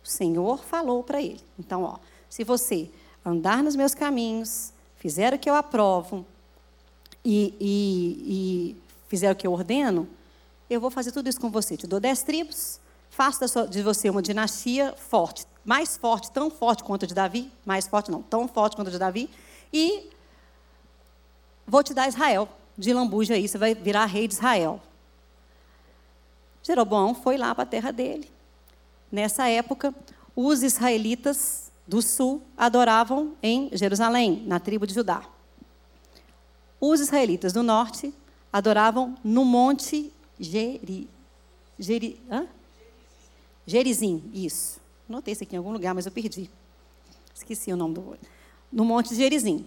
O 0.04 0.08
Senhor 0.08 0.62
falou 0.62 1.02
para 1.02 1.22
ele. 1.22 1.40
Então, 1.58 1.84
ó, 1.84 1.96
se 2.28 2.44
você 2.44 2.90
andar 3.24 3.62
nos 3.62 3.74
meus 3.74 3.94
caminhos, 3.94 4.74
fizer 4.96 5.32
o 5.32 5.38
que 5.38 5.48
eu 5.48 5.54
aprovo 5.54 6.26
e, 7.24 7.54
e, 7.58 8.26
e 8.26 8.76
fizer 9.08 9.32
o 9.32 9.36
que 9.36 9.46
eu 9.46 9.52
ordeno, 9.54 10.06
eu 10.68 10.82
vou 10.82 10.90
fazer 10.90 11.12
tudo 11.12 11.30
isso 11.30 11.40
com 11.40 11.48
você. 11.48 11.78
Te 11.78 11.86
dou 11.86 11.98
dez 11.98 12.22
tribos, 12.22 12.78
faço 13.14 13.46
sua, 13.46 13.68
de 13.68 13.82
você 13.82 14.10
uma 14.10 14.20
dinastia 14.20 14.92
forte, 14.96 15.46
mais 15.64 15.96
forte, 15.96 16.30
tão 16.32 16.50
forte 16.50 16.82
quanto 16.82 17.04
a 17.04 17.08
de 17.08 17.14
Davi, 17.14 17.50
mais 17.64 17.86
forte 17.86 18.10
não, 18.10 18.22
tão 18.22 18.48
forte 18.48 18.74
quanto 18.74 18.88
a 18.88 18.90
de 18.90 18.98
Davi, 18.98 19.30
e 19.72 20.10
vou 21.66 21.82
te 21.82 21.94
dar 21.94 22.08
Israel, 22.08 22.48
de 22.76 22.92
lambuja 22.92 23.34
aí, 23.34 23.46
você 23.46 23.56
vai 23.56 23.72
virar 23.74 24.04
rei 24.06 24.26
de 24.26 24.34
Israel. 24.34 24.80
Jeroboão 26.62 27.14
foi 27.14 27.36
lá 27.36 27.54
para 27.54 27.62
a 27.62 27.66
terra 27.66 27.92
dele. 27.92 28.28
Nessa 29.12 29.48
época, 29.48 29.94
os 30.34 30.62
israelitas 30.64 31.70
do 31.86 32.02
sul 32.02 32.42
adoravam 32.56 33.34
em 33.40 33.70
Jerusalém, 33.74 34.42
na 34.46 34.58
tribo 34.58 34.86
de 34.86 34.94
Judá. 34.94 35.22
Os 36.80 37.00
israelitas 37.00 37.52
do 37.52 37.62
norte 37.62 38.12
adoravam 38.52 39.14
no 39.22 39.44
monte 39.44 40.12
Geri, 40.40 41.08
Geri, 41.78 42.20
hã? 42.28 42.48
Gerizim, 43.66 44.30
isso. 44.32 44.80
Notei 45.08 45.32
isso 45.32 45.42
aqui 45.42 45.54
em 45.54 45.58
algum 45.58 45.72
lugar, 45.72 45.94
mas 45.94 46.06
eu 46.06 46.12
perdi. 46.12 46.50
Esqueci 47.34 47.72
o 47.72 47.76
nome 47.76 47.94
do. 47.94 48.18
No 48.72 48.84
Monte 48.84 49.14
Gerizim. 49.14 49.66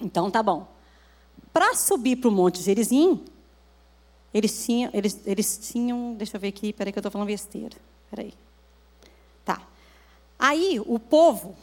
Então, 0.00 0.30
tá 0.30 0.42
bom. 0.42 0.66
Para 1.52 1.74
subir 1.74 2.16
para 2.16 2.28
o 2.28 2.32
Monte 2.32 2.62
Gerizim, 2.62 3.24
eles 4.32 4.64
tinham, 4.64 4.90
eles, 4.94 5.20
eles 5.26 5.58
tinham. 5.58 6.14
Deixa 6.14 6.36
eu 6.36 6.40
ver 6.40 6.48
aqui, 6.48 6.72
peraí 6.72 6.92
que 6.92 6.98
eu 6.98 7.00
estou 7.00 7.10
falando 7.10 7.26
besteira. 7.26 7.76
Peraí. 8.10 8.32
Tá. 9.44 9.60
Aí, 10.38 10.80
o 10.86 10.98
povo. 10.98 11.56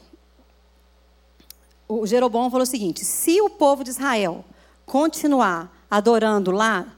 O 1.87 2.05
Jeroboão 2.05 2.51
falou 2.51 2.63
o 2.63 2.67
seguinte: 2.67 3.05
se 3.05 3.41
o 3.41 3.49
povo 3.49 3.83
de 3.83 3.91
Israel 3.91 4.43
continuar 4.85 5.71
adorando 5.89 6.51
lá 6.51 6.96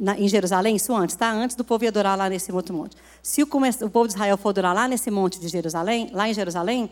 na, 0.00 0.18
em 0.18 0.26
Jerusalém, 0.26 0.76
isso 0.76 0.94
antes, 0.94 1.14
tá? 1.14 1.30
Antes 1.30 1.54
do 1.54 1.62
povo 1.62 1.84
ir 1.84 1.88
adorar 1.88 2.16
lá 2.16 2.28
nesse 2.30 2.50
outro 2.50 2.74
monte. 2.74 2.96
Se 3.22 3.42
o, 3.42 3.46
o 3.46 3.90
povo 3.90 4.08
de 4.08 4.14
Israel 4.14 4.38
for 4.38 4.48
adorar 4.48 4.74
lá 4.74 4.88
nesse 4.88 5.10
monte 5.10 5.38
de 5.38 5.46
Jerusalém, 5.46 6.08
lá 6.12 6.26
em 6.26 6.32
Jerusalém, 6.32 6.90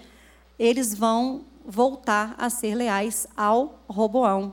eles 0.58 0.94
vão 0.94 1.40
voltar 1.66 2.34
a 2.36 2.50
ser 2.50 2.74
leais 2.74 3.26
ao 3.34 3.80
Roboão 3.88 4.52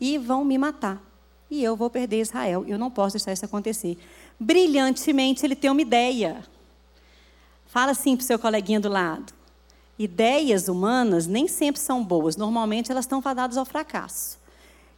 e 0.00 0.16
vão 0.18 0.44
me 0.44 0.56
matar. 0.56 1.02
E 1.50 1.64
eu 1.64 1.74
vou 1.74 1.90
perder 1.90 2.20
Israel. 2.20 2.64
Eu 2.66 2.78
não 2.78 2.90
posso 2.90 3.16
deixar 3.16 3.32
isso 3.32 3.44
acontecer. 3.44 3.98
Brilhantemente, 4.38 5.44
ele 5.44 5.56
tem 5.56 5.68
uma 5.68 5.82
ideia. 5.82 6.44
Fala 7.66 7.90
assim 7.90 8.16
para 8.16 8.22
o 8.22 8.26
seu 8.26 8.38
coleguinha 8.38 8.78
do 8.78 8.88
lado. 8.88 9.32
Ideias 9.98 10.68
humanas 10.68 11.26
nem 11.26 11.48
sempre 11.48 11.80
são 11.80 12.04
boas. 12.04 12.36
Normalmente, 12.36 12.92
elas 12.92 13.04
estão 13.04 13.20
fadadas 13.20 13.56
ao 13.56 13.64
fracasso. 13.64 14.38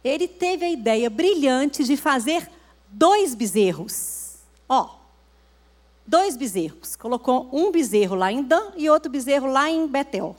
Ele 0.03 0.27
teve 0.27 0.63
a 0.63 0.69
ideia 0.69 1.09
brilhante 1.09 1.83
de 1.83 1.97
fazer 1.97 2.47
dois 2.93 3.33
bezerros. 3.33 4.35
Ó, 4.69 4.89
dois 6.05 6.37
bezerros. 6.37 6.95
Colocou 6.95 7.49
um 7.51 7.71
bezerro 7.71 8.15
lá 8.15 8.31
em 8.31 8.43
Dan 8.43 8.71
e 8.77 8.89
outro 8.89 9.11
bezerro 9.11 9.47
lá 9.47 9.69
em 9.69 9.87
Betel. 9.87 10.35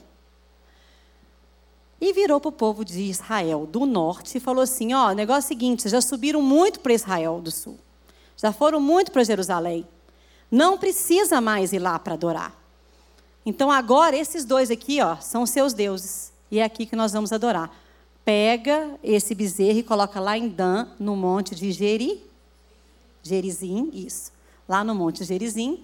E 1.99 2.13
virou 2.13 2.39
para 2.39 2.49
o 2.49 2.51
povo 2.51 2.83
de 2.83 3.01
Israel 3.01 3.65
do 3.65 3.85
norte 3.85 4.37
e 4.37 4.41
falou 4.41 4.63
assim: 4.63 4.93
ó, 4.93 5.11
o 5.11 5.13
negócio 5.13 5.43
é 5.43 5.45
o 5.45 5.47
seguinte, 5.47 5.89
já 5.89 6.01
subiram 6.01 6.41
muito 6.41 6.79
para 6.79 6.93
Israel 6.93 7.39
do 7.41 7.51
sul. 7.51 7.77
Já 8.37 8.51
foram 8.51 8.79
muito 8.79 9.11
para 9.11 9.23
Jerusalém. 9.23 9.87
Não 10.51 10.77
precisa 10.77 11.39
mais 11.39 11.73
ir 11.73 11.79
lá 11.79 11.97
para 11.97 12.13
adorar. 12.13 12.53
Então 13.45 13.71
agora 13.71 14.15
esses 14.15 14.43
dois 14.43 14.69
aqui, 14.71 15.01
ó, 15.01 15.15
são 15.17 15.45
seus 15.45 15.73
deuses. 15.73 16.33
E 16.51 16.59
é 16.59 16.63
aqui 16.63 16.85
que 16.85 16.95
nós 16.95 17.13
vamos 17.13 17.31
adorar. 17.31 17.71
Pega 18.23 18.91
esse 19.03 19.33
bezerro 19.33 19.79
e 19.79 19.83
coloca 19.83 20.19
lá 20.19 20.37
em 20.37 20.47
Dan, 20.47 20.87
no 20.99 21.15
monte 21.15 21.55
de 21.55 21.71
Jeri, 21.71 22.23
Gerizim, 23.25 23.89
isso, 23.91 24.31
lá 24.69 24.83
no 24.83 24.93
Monte 24.93 25.23
Gerizim, 25.23 25.83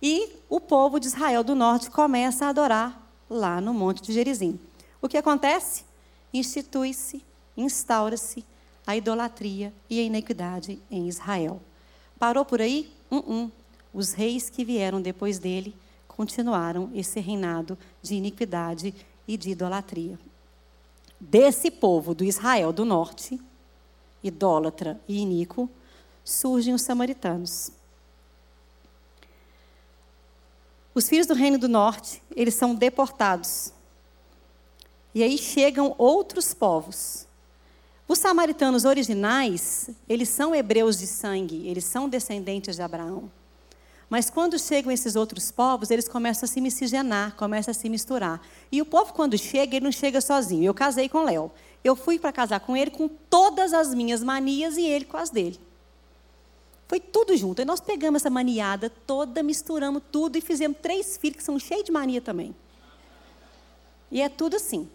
e 0.00 0.32
o 0.48 0.58
povo 0.58 0.98
de 0.98 1.06
Israel 1.06 1.44
do 1.44 1.54
norte 1.54 1.90
começa 1.90 2.46
a 2.46 2.48
adorar 2.48 3.06
lá 3.28 3.60
no 3.60 3.74
Monte 3.74 4.00
de 4.00 4.10
Gerizim. 4.10 4.58
O 5.02 5.06
que 5.06 5.18
acontece? 5.18 5.84
Institui-se, 6.32 7.22
instaura-se 7.54 8.42
a 8.86 8.96
idolatria 8.96 9.70
e 9.90 10.00
a 10.00 10.02
iniquidade 10.02 10.80
em 10.90 11.06
Israel. 11.08 11.60
Parou 12.18 12.42
por 12.42 12.62
aí? 12.62 12.90
Um, 13.10 13.16
um. 13.18 13.50
Os 13.92 14.14
reis 14.14 14.48
que 14.48 14.64
vieram 14.64 15.02
depois 15.02 15.38
dele 15.38 15.76
continuaram 16.06 16.90
esse 16.94 17.20
reinado 17.20 17.76
de 18.00 18.14
iniquidade 18.14 18.94
e 19.26 19.36
de 19.36 19.50
idolatria. 19.50 20.18
Desse 21.20 21.70
povo 21.70 22.14
do 22.14 22.24
Israel 22.24 22.72
do 22.72 22.86
norte, 22.86 23.38
idólatra 24.24 24.98
e 25.06 25.18
iníquo, 25.18 25.68
surgem 26.30 26.74
os 26.74 26.82
samaritanos. 26.82 27.70
Os 30.94 31.08
filhos 31.08 31.26
do 31.26 31.34
reino 31.34 31.58
do 31.58 31.68
norte, 31.68 32.22
eles 32.34 32.54
são 32.54 32.74
deportados. 32.74 33.72
E 35.14 35.22
aí 35.22 35.38
chegam 35.38 35.94
outros 35.96 36.52
povos. 36.52 37.26
Os 38.06 38.18
samaritanos 38.18 38.84
originais, 38.84 39.90
eles 40.08 40.28
são 40.28 40.54
hebreus 40.54 40.98
de 40.98 41.06
sangue, 41.06 41.68
eles 41.68 41.84
são 41.84 42.08
descendentes 42.08 42.76
de 42.76 42.82
Abraão. 42.82 43.30
Mas 44.10 44.30
quando 44.30 44.58
chegam 44.58 44.90
esses 44.90 45.16
outros 45.16 45.50
povos, 45.50 45.90
eles 45.90 46.08
começam 46.08 46.46
a 46.46 46.48
se 46.48 46.60
miscigenar, 46.60 47.36
começam 47.36 47.70
a 47.70 47.74
se 47.74 47.88
misturar. 47.88 48.40
E 48.72 48.80
o 48.80 48.86
povo, 48.86 49.12
quando 49.12 49.36
chega, 49.36 49.76
ele 49.76 49.84
não 49.84 49.92
chega 49.92 50.20
sozinho. 50.20 50.64
Eu 50.64 50.74
casei 50.74 51.08
com 51.08 51.24
Léo. 51.24 51.52
Eu 51.84 51.94
fui 51.94 52.18
para 52.18 52.32
casar 52.32 52.60
com 52.60 52.76
ele 52.76 52.90
com 52.90 53.06
todas 53.06 53.74
as 53.74 53.94
minhas 53.94 54.22
manias 54.22 54.76
e 54.78 54.86
ele 54.86 55.04
com 55.04 55.18
as 55.18 55.28
dele. 55.28 55.60
Foi 56.88 56.98
tudo 56.98 57.36
junto. 57.36 57.60
E 57.60 57.66
nós 57.66 57.80
pegamos 57.80 58.22
essa 58.22 58.30
maniada 58.30 58.88
toda, 58.88 59.42
misturamos 59.42 60.02
tudo 60.10 60.36
e 60.36 60.40
fizemos 60.40 60.78
três 60.80 61.18
filhos 61.18 61.36
que 61.36 61.44
são 61.44 61.58
cheios 61.58 61.84
de 61.84 61.92
mania 61.92 62.22
também. 62.22 62.56
E 64.10 64.22
é 64.22 64.28
tudo 64.28 64.56
assim. 64.56 64.88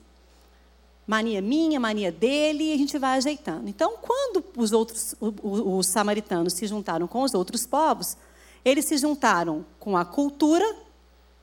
Mania 1.05 1.41
minha, 1.41 1.79
mania 1.79 2.11
dele, 2.11 2.63
e 2.63 2.73
a 2.73 2.77
gente 2.77 2.97
vai 2.97 3.17
ajeitando. 3.17 3.69
Então, 3.69 3.95
quando 4.01 4.43
os 4.57 4.71
outros, 4.71 5.15
os, 5.19 5.33
os 5.43 5.87
samaritanos 5.87 6.53
se 6.53 6.65
juntaram 6.65 7.07
com 7.07 7.21
os 7.21 7.35
outros 7.35 7.67
povos, 7.67 8.17
eles 8.65 8.85
se 8.85 8.97
juntaram 8.97 9.63
com 9.79 9.95
a 9.95 10.03
cultura, 10.03 10.65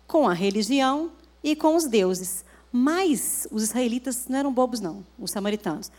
com 0.07 0.27
a 0.27 0.33
religião 0.33 1.13
e 1.45 1.55
com 1.55 1.77
os 1.77 1.87
deuses. 1.87 2.45
Mas 2.73 3.47
os 3.53 3.63
israelitas 3.63 4.27
não 4.29 4.39
eram 4.39 4.53
bobos, 4.53 4.81
não, 4.81 5.07
os 5.19 5.31
samaritanos. 5.31 5.93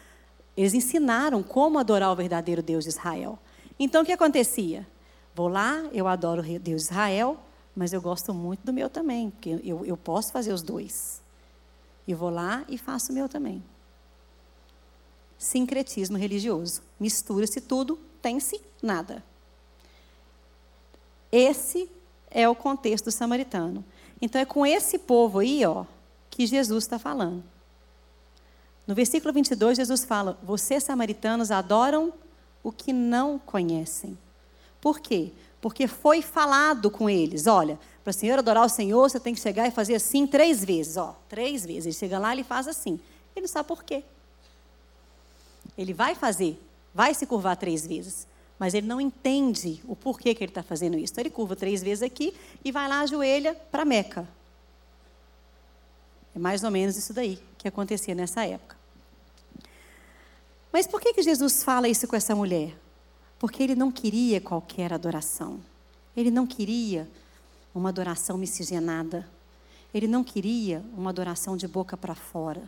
Eles 0.58 0.74
ensinaram 0.74 1.42
como 1.42 1.80
adorar 1.80 2.12
o 2.12 2.16
verdadeiro 2.16 2.62
Deus 2.62 2.84
de 2.84 2.90
Israel. 2.90 3.40
Então, 3.84 4.04
o 4.04 4.06
que 4.06 4.12
acontecia? 4.12 4.88
Vou 5.34 5.48
lá, 5.48 5.90
eu 5.92 6.08
adoro 6.08 6.44
o 6.44 6.60
Deus 6.60 6.84
de 6.84 6.88
Israel, 6.92 7.40
mas 7.76 7.92
eu 7.92 8.00
gosto 8.00 8.32
muito 8.32 8.64
do 8.64 8.72
meu 8.72 8.92
também, 8.92 9.32
porque 9.32 9.60
eu, 9.64 9.84
eu 9.84 9.98
posso 9.98 10.32
fazer 10.32 10.54
os 10.54 10.62
dois. 10.62 11.20
E 12.08 12.14
vou 12.14 12.30
lá 12.30 12.64
e 12.70 12.78
faço 12.78 13.12
o 13.12 13.16
meu 13.16 13.28
também. 13.28 13.64
Sincretismo 15.36 16.16
religioso. 16.16 16.84
Mistura-se 17.00 17.60
tudo 17.60 17.98
tem-se 18.22 18.62
nada. 18.84 19.24
Esse 21.32 21.90
é 22.30 22.48
o 22.48 22.54
contexto 22.54 23.10
samaritano. 23.10 23.84
Então 24.22 24.40
é 24.40 24.46
com 24.46 24.64
esse 24.64 25.00
povo 25.00 25.40
aí, 25.40 25.66
ó, 25.66 25.86
que 26.30 26.46
Jesus 26.46 26.84
está 26.84 27.00
falando. 27.00 27.44
No 28.86 28.94
versículo 28.94 29.34
22, 29.34 29.78
Jesus 29.78 30.06
fala: 30.06 30.38
Vocês, 30.44 30.84
samaritanos, 30.84 31.50
adoram 31.50 32.14
o 32.64 32.72
que 32.72 32.94
não 32.94 33.40
conhecem. 33.40 34.18
Por 34.80 35.00
quê? 35.00 35.32
Porque 35.60 35.88
foi 35.88 36.22
falado 36.22 36.90
com 36.90 37.10
eles: 37.10 37.48
olha, 37.48 37.80
para 38.04 38.12
o 38.12 38.14
Senhor 38.14 38.40
adorar 38.40 38.66
o 38.66 38.70
Senhor, 38.70 39.10
você 39.10 39.20
tem 39.20 39.34
que 39.34 39.40
chegar 39.40 39.68
e 39.68 39.72
fazer 39.72 39.96
assim 39.96 40.26
três 40.26 40.64
vezes. 40.66 40.98
Ó, 40.98 41.16
três 41.30 41.66
vezes. 41.66 41.86
Ele 41.86 41.96
chega 41.96 42.18
lá 42.18 42.36
e 42.36 42.44
faz 42.44 42.68
assim. 42.68 43.00
Ele 43.36 43.46
não 43.46 43.48
sabe 43.48 43.68
por 43.68 43.84
quê. 43.84 44.04
Ele 45.78 45.94
vai 45.94 46.16
fazer, 46.16 46.60
vai 46.94 47.14
se 47.14 47.26
curvar 47.26 47.56
três 47.56 47.86
vezes. 47.86 48.28
Mas 48.58 48.74
ele 48.74 48.86
não 48.86 49.02
entende 49.02 49.82
o 49.88 49.96
porquê 49.96 50.36
que 50.36 50.44
ele 50.44 50.52
está 50.52 50.62
fazendo 50.62 50.98
isso. 50.98 51.14
Então 51.14 51.22
ele 51.22 51.30
curva 51.30 51.56
três 51.56 51.82
vezes 51.82 52.04
aqui 52.04 52.36
e 52.64 52.72
vai 52.72 52.88
lá, 52.88 53.02
ajoelha 53.02 53.56
para 53.72 53.86
Meca. 53.86 54.28
É 56.36 56.40
mais 56.40 56.64
ou 56.64 56.72
menos 56.72 56.98
isso 56.98 57.14
daí 57.14 57.40
que 57.58 57.68
acontecia 57.68 58.14
nessa 58.14 58.46
época. 58.46 58.81
Mas 60.72 60.88
por 60.88 61.02
que, 61.02 61.14
que 61.14 61.22
Jesus 61.22 61.64
fala 61.64 61.88
isso 61.88 62.08
com 62.08 62.16
essa 62.16 62.36
mulher? 62.36 62.78
Porque 63.38 63.62
ele 63.62 63.76
não 63.76 63.92
queria 63.92 64.40
qualquer 64.40 64.94
adoração. 64.94 65.60
Ele 66.16 66.32
não 66.32 66.48
queria 66.48 67.10
uma 67.74 67.90
adoração 67.90 68.38
miscigenada. 68.38 69.28
Ele 69.94 70.08
não 70.08 70.24
queria 70.24 70.84
uma 70.96 71.10
adoração 71.10 71.58
de 71.58 71.68
boca 71.68 71.98
para 71.98 72.16
fora. 72.16 72.64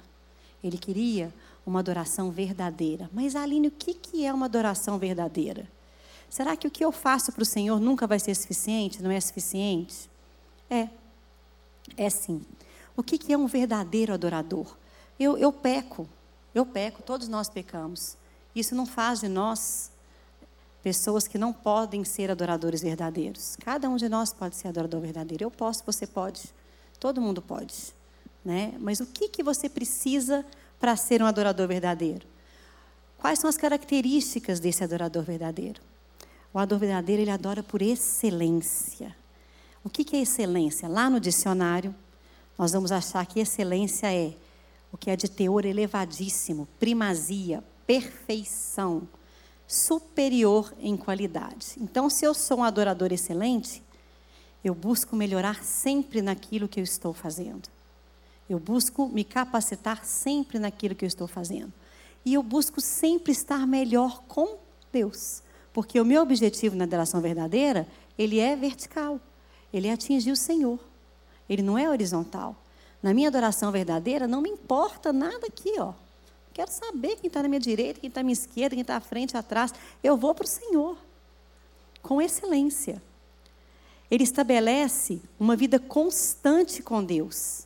Ele 0.63 0.77
queria 0.77 1.33
uma 1.65 1.79
adoração 1.79 2.31
verdadeira. 2.31 3.09
Mas, 3.13 3.35
Aline, 3.35 3.67
o 3.67 3.71
que, 3.71 3.93
que 3.93 4.25
é 4.25 4.33
uma 4.33 4.45
adoração 4.45 4.97
verdadeira? 4.97 5.67
Será 6.29 6.57
que 6.57 6.67
o 6.67 6.71
que 6.71 6.83
eu 6.83 6.91
faço 6.91 7.31
para 7.31 7.43
o 7.43 7.45
Senhor 7.45 7.79
nunca 7.79 8.07
vai 8.07 8.19
ser 8.19 8.35
suficiente? 8.35 9.03
Não 9.03 9.11
é 9.11 9.19
suficiente? 9.19 10.09
É. 10.69 10.89
É 11.95 12.09
sim. 12.09 12.41
O 12.97 13.03
que, 13.03 13.17
que 13.17 13.31
é 13.31 13.37
um 13.37 13.45
verdadeiro 13.45 14.13
adorador? 14.13 14.75
Eu, 15.19 15.37
eu 15.37 15.53
peco, 15.53 16.07
eu 16.53 16.65
peco, 16.65 17.01
todos 17.01 17.27
nós 17.27 17.49
pecamos. 17.49 18.17
Isso 18.55 18.75
não 18.75 18.85
faz 18.85 19.21
de 19.21 19.27
nós 19.27 19.91
pessoas 20.83 21.27
que 21.27 21.37
não 21.37 21.53
podem 21.53 22.03
ser 22.03 22.29
adoradores 22.29 22.81
verdadeiros. 22.81 23.55
Cada 23.63 23.89
um 23.89 23.95
de 23.95 24.09
nós 24.09 24.33
pode 24.33 24.55
ser 24.55 24.67
adorador 24.67 24.99
verdadeiro. 24.99 25.45
Eu 25.45 25.51
posso, 25.51 25.83
você 25.85 26.05
pode. 26.05 26.43
Todo 26.99 27.21
mundo 27.21 27.41
pode. 27.41 27.93
Né? 28.43 28.73
Mas 28.79 28.99
o 28.99 29.05
que, 29.05 29.29
que 29.29 29.41
você 29.41 29.69
precisa 29.69 30.45
para 30.79 30.95
ser 30.97 31.23
um 31.23 31.25
adorador 31.25 31.67
verdadeiro? 31.67 32.27
Quais 33.17 33.39
são 33.39 33.49
as 33.49 33.55
características 33.55 34.59
desse 34.59 34.83
adorador 34.83 35.23
verdadeiro? 35.23 35.81
O 36.53 36.59
adorador 36.59 36.79
verdadeiro, 36.79 37.21
ele 37.21 37.31
adora 37.31 37.63
por 37.63 37.81
excelência. 37.81 39.15
O 39.83 39.89
que, 39.89 40.03
que 40.03 40.17
é 40.17 40.21
excelência? 40.21 40.87
Lá 40.89 41.09
no 41.09 41.19
dicionário, 41.19 41.95
nós 42.57 42.73
vamos 42.73 42.91
achar 42.91 43.25
que 43.25 43.39
excelência 43.39 44.13
é 44.13 44.33
o 44.93 44.97
que 44.97 45.09
é 45.09 45.15
de 45.15 45.27
teor 45.27 45.65
elevadíssimo, 45.65 46.67
primazia, 46.79 47.63
perfeição, 47.85 49.07
superior 49.67 50.71
em 50.79 50.95
qualidade. 50.95 51.75
Então, 51.81 52.11
se 52.11 52.23
eu 52.23 52.33
sou 52.35 52.59
um 52.59 52.63
adorador 52.63 53.11
excelente, 53.11 53.81
eu 54.63 54.75
busco 54.75 55.15
melhorar 55.15 55.63
sempre 55.63 56.21
naquilo 56.21 56.67
que 56.67 56.79
eu 56.79 56.83
estou 56.83 57.11
fazendo. 57.11 57.67
Eu 58.47 58.59
busco 58.59 59.07
me 59.07 59.23
capacitar 59.23 60.05
sempre 60.05 60.59
naquilo 60.59 60.93
que 60.93 61.03
eu 61.03 61.07
estou 61.07 61.27
fazendo. 61.27 61.73
E 62.23 62.35
eu 62.35 62.43
busco 62.43 62.79
sempre 62.79 63.31
estar 63.31 63.65
melhor 63.65 64.21
com 64.27 64.57
Deus. 64.91 65.41
Porque 65.73 65.99
o 65.99 66.05
meu 66.05 66.21
objetivo 66.21 66.75
na 66.75 66.83
adoração 66.83 67.19
verdadeira, 67.19 67.87
ele 68.17 68.39
é 68.39 68.55
vertical. 68.55 69.19
Ele 69.73 69.87
é 69.87 69.93
atingir 69.93 70.31
o 70.31 70.35
Senhor. 70.35 70.79
Ele 71.49 71.63
não 71.63 71.77
é 71.77 71.89
horizontal. 71.89 72.55
Na 73.03 73.13
minha 73.13 73.27
adoração 73.27 73.69
verdadeira, 73.69 74.27
não 74.27 74.41
me 74.41 74.49
importa 74.49 75.11
nada 75.11 75.45
aqui, 75.45 75.73
ó. 75.77 75.93
Quero 76.53 76.71
saber 76.71 77.17
quem 77.17 77.27
está 77.27 77.43
na 77.43 77.49
minha 77.49 77.59
direita, 77.59 77.99
quem 77.99 78.07
está 78.07 78.21
à 78.21 78.23
minha 78.23 78.33
esquerda, 78.33 78.75
quem 78.75 78.81
está 78.81 78.95
à 78.95 79.01
frente, 79.01 79.35
atrás. 79.35 79.73
Eu 80.01 80.15
vou 80.15 80.33
para 80.33 80.45
o 80.45 80.47
Senhor, 80.47 80.97
com 82.01 82.21
excelência. 82.21 83.01
Ele 84.09 84.23
estabelece 84.23 85.21
uma 85.39 85.55
vida 85.55 85.79
constante 85.79 86.81
com 86.81 87.03
Deus 87.03 87.65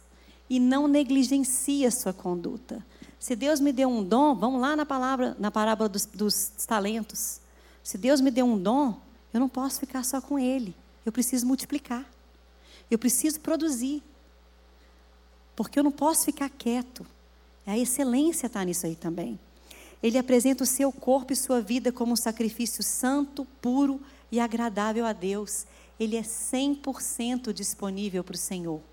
e 0.49 0.59
não 0.59 0.87
negligencia 0.87 1.91
sua 1.91 2.13
conduta. 2.13 2.83
Se 3.19 3.35
Deus 3.35 3.59
me 3.59 3.71
deu 3.71 3.89
um 3.89 4.03
dom, 4.03 4.33
vamos 4.35 4.61
lá 4.61 4.75
na 4.75 4.85
palavra, 4.85 5.35
na 5.37 5.51
parábola 5.51 5.89
dos, 5.89 6.05
dos 6.05 6.49
talentos. 6.65 7.41
Se 7.83 7.97
Deus 7.97 8.21
me 8.21 8.31
deu 8.31 8.45
um 8.45 8.57
dom, 8.57 8.99
eu 9.33 9.39
não 9.39 9.49
posso 9.49 9.79
ficar 9.79 10.03
só 10.03 10.21
com 10.21 10.39
ele. 10.39 10.75
Eu 11.05 11.11
preciso 11.11 11.45
multiplicar. 11.45 12.05
Eu 12.89 12.97
preciso 12.97 13.39
produzir. 13.39 14.01
Porque 15.57 15.79
eu 15.79 15.83
não 15.83 15.91
posso 15.91 16.23
ficar 16.23 16.49
quieto. 16.49 17.03
A 17.65 17.75
excelência 17.75 18.45
está 18.45 18.63
nisso 18.63 18.85
aí 18.85 18.95
também. 18.95 19.39
Ele 20.03 20.19
apresenta 20.19 20.63
o 20.63 20.67
seu 20.67 20.91
corpo 20.91 21.33
e 21.33 21.35
sua 21.35 21.59
vida 21.59 21.91
como 21.91 22.13
um 22.13 22.15
sacrifício 22.15 22.83
santo, 22.83 23.43
puro 23.59 23.99
e 24.31 24.39
agradável 24.39 25.03
a 25.03 25.13
Deus. 25.13 25.65
Ele 25.99 26.15
é 26.15 26.21
100% 26.21 27.51
disponível 27.51 28.23
para 28.23 28.35
o 28.35 28.37
Senhor. 28.37 28.77
O 28.77 28.83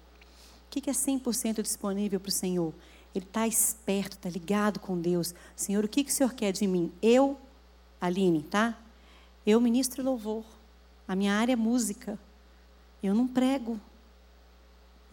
que 0.71 0.89
é 0.89 0.93
100% 0.95 1.61
disponível 1.61 2.19
para 2.19 2.31
o 2.31 2.33
Senhor? 2.33 2.73
Ele 3.15 3.27
está 3.27 3.47
esperto, 3.47 4.17
está 4.17 4.31
ligado 4.31 4.81
com 4.81 4.99
Deus. 4.99 5.35
Senhor, 5.55 5.85
o 5.85 5.89
que, 5.89 6.03
que 6.03 6.11
o 6.11 6.15
Senhor 6.15 6.33
quer 6.33 6.53
de 6.53 6.67
mim? 6.67 6.91
Eu, 7.03 7.39
Aline, 8.01 8.43
tá? 8.43 8.77
Eu 9.47 9.61
ministro 9.61 10.03
louvor. 10.03 10.45
A 11.07 11.15
minha 11.15 11.35
área 11.35 11.53
é 11.53 11.57
música. 11.57 12.19
Eu 13.03 13.15
não 13.15 13.29
prego. 13.29 13.79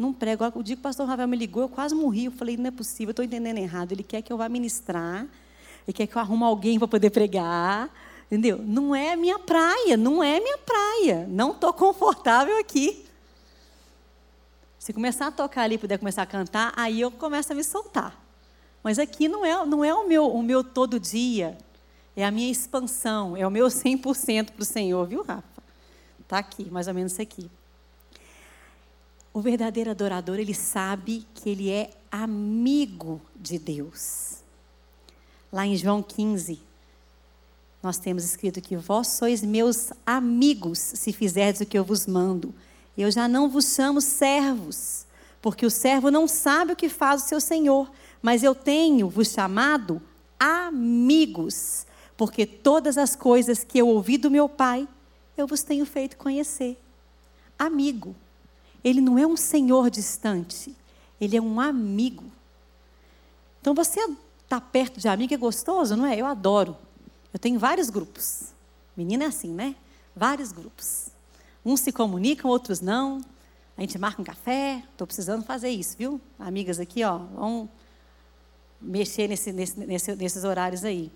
Não 0.01 0.11
prego. 0.11 0.43
O 0.55 0.63
dia 0.63 0.75
que 0.75 0.79
o 0.79 0.83
pastor 0.83 1.07
Rafael 1.07 1.27
me 1.27 1.37
ligou, 1.37 1.61
eu 1.61 1.69
quase 1.69 1.93
morri. 1.93 2.25
Eu 2.25 2.31
falei, 2.31 2.57
não 2.57 2.65
é 2.65 2.71
possível, 2.71 3.09
eu 3.09 3.11
estou 3.11 3.23
entendendo 3.23 3.59
errado. 3.59 3.91
Ele 3.91 4.01
quer 4.01 4.23
que 4.23 4.33
eu 4.33 4.37
vá 4.37 4.49
ministrar. 4.49 5.27
Ele 5.87 5.93
quer 5.93 6.07
que 6.07 6.15
eu 6.15 6.19
arrume 6.19 6.43
alguém 6.43 6.79
para 6.79 6.87
poder 6.87 7.11
pregar. 7.11 7.87
Entendeu? 8.25 8.57
Não 8.57 8.95
é 8.95 9.15
minha 9.15 9.37
praia, 9.37 9.95
não 9.95 10.23
é 10.23 10.39
minha 10.39 10.57
praia. 10.57 11.27
Não 11.29 11.51
estou 11.51 11.71
confortável 11.71 12.57
aqui. 12.57 13.05
Se 14.79 14.91
começar 14.91 15.27
a 15.27 15.31
tocar 15.31 15.61
ali, 15.61 15.77
puder 15.77 15.99
começar 15.99 16.23
a 16.23 16.25
cantar, 16.25 16.73
aí 16.75 16.99
eu 16.99 17.11
começo 17.11 17.51
a 17.51 17.55
me 17.55 17.63
soltar. 17.63 18.19
Mas 18.81 18.97
aqui 18.97 19.27
não 19.27 19.45
é, 19.45 19.63
não 19.67 19.85
é 19.85 19.93
o, 19.93 20.07
meu, 20.07 20.27
o 20.27 20.41
meu 20.41 20.63
todo 20.63 20.99
dia. 20.99 21.55
É 22.15 22.25
a 22.25 22.31
minha 22.31 22.51
expansão, 22.51 23.37
é 23.37 23.45
o 23.45 23.51
meu 23.51 23.67
100% 23.67 24.51
para 24.51 24.63
o 24.63 24.65
Senhor, 24.65 25.05
viu, 25.05 25.21
Rafa? 25.21 25.61
Está 26.19 26.39
aqui, 26.39 26.71
mais 26.71 26.87
ou 26.87 26.93
menos 26.95 27.11
isso 27.11 27.21
aqui. 27.21 27.51
O 29.33 29.39
verdadeiro 29.39 29.89
adorador, 29.89 30.39
ele 30.39 30.53
sabe 30.53 31.25
que 31.33 31.49
ele 31.49 31.69
é 31.69 31.89
amigo 32.11 33.21
de 33.35 33.57
Deus. 33.57 34.37
Lá 35.51 35.65
em 35.65 35.75
João 35.77 36.03
15, 36.03 36.59
nós 37.81 37.97
temos 37.97 38.25
escrito 38.25 38.61
que 38.61 38.75
vós 38.75 39.07
sois 39.07 39.41
meus 39.41 39.91
amigos 40.05 40.79
se 40.79 41.13
fizerdes 41.13 41.61
o 41.61 41.65
que 41.65 41.77
eu 41.77 41.83
vos 41.83 42.05
mando. 42.05 42.53
Eu 42.97 43.09
já 43.09 43.27
não 43.27 43.49
vos 43.49 43.73
chamo 43.73 44.01
servos, 44.01 45.05
porque 45.41 45.65
o 45.65 45.71
servo 45.71 46.11
não 46.11 46.27
sabe 46.27 46.73
o 46.73 46.75
que 46.75 46.89
faz 46.89 47.23
o 47.23 47.27
seu 47.27 47.39
senhor, 47.39 47.89
mas 48.21 48.43
eu 48.43 48.53
tenho 48.53 49.09
vos 49.09 49.29
chamado 49.29 50.01
amigos, 50.37 51.87
porque 52.17 52.45
todas 52.45 52.97
as 52.97 53.15
coisas 53.15 53.63
que 53.63 53.79
eu 53.79 53.87
ouvi 53.87 54.17
do 54.17 54.29
meu 54.29 54.49
Pai, 54.49 54.87
eu 55.37 55.47
vos 55.47 55.63
tenho 55.63 55.85
feito 55.85 56.17
conhecer. 56.17 56.77
Amigo. 57.57 58.15
Ele 58.83 59.01
não 59.01 59.17
é 59.17 59.25
um 59.25 59.37
senhor 59.37 59.89
distante, 59.89 60.75
ele 61.19 61.37
é 61.37 61.41
um 61.41 61.59
amigo. 61.59 62.25
Então 63.59 63.75
você 63.75 63.99
está 64.43 64.59
perto 64.59 64.99
de 64.99 65.07
amigo 65.07 65.33
é 65.33 65.37
gostoso, 65.37 65.95
não 65.95 66.05
é? 66.05 66.19
Eu 66.19 66.25
adoro. 66.25 66.75
Eu 67.33 67.39
tenho 67.39 67.59
vários 67.59 67.89
grupos. 67.89 68.53
Menina 68.97 69.23
é 69.23 69.27
assim, 69.27 69.49
né? 69.49 69.75
Vários 70.15 70.51
grupos. 70.51 71.09
Uns 71.63 71.79
se 71.79 71.91
comunicam, 71.91 72.49
outros 72.49 72.81
não. 72.81 73.21
A 73.77 73.81
gente 73.81 73.97
marca 73.97 74.21
um 74.21 74.25
café. 74.25 74.83
Estou 74.91 75.07
precisando 75.07 75.43
fazer 75.43 75.69
isso, 75.69 75.95
viu? 75.97 76.19
Amigas 76.37 76.79
aqui, 76.79 77.03
ó, 77.03 77.17
vão 77.17 77.69
mexer 78.81 79.27
nesse, 79.27 79.51
nesse, 79.53 79.79
nesse, 79.79 80.15
nesses 80.15 80.43
horários 80.43 80.83
aí. 80.83 81.11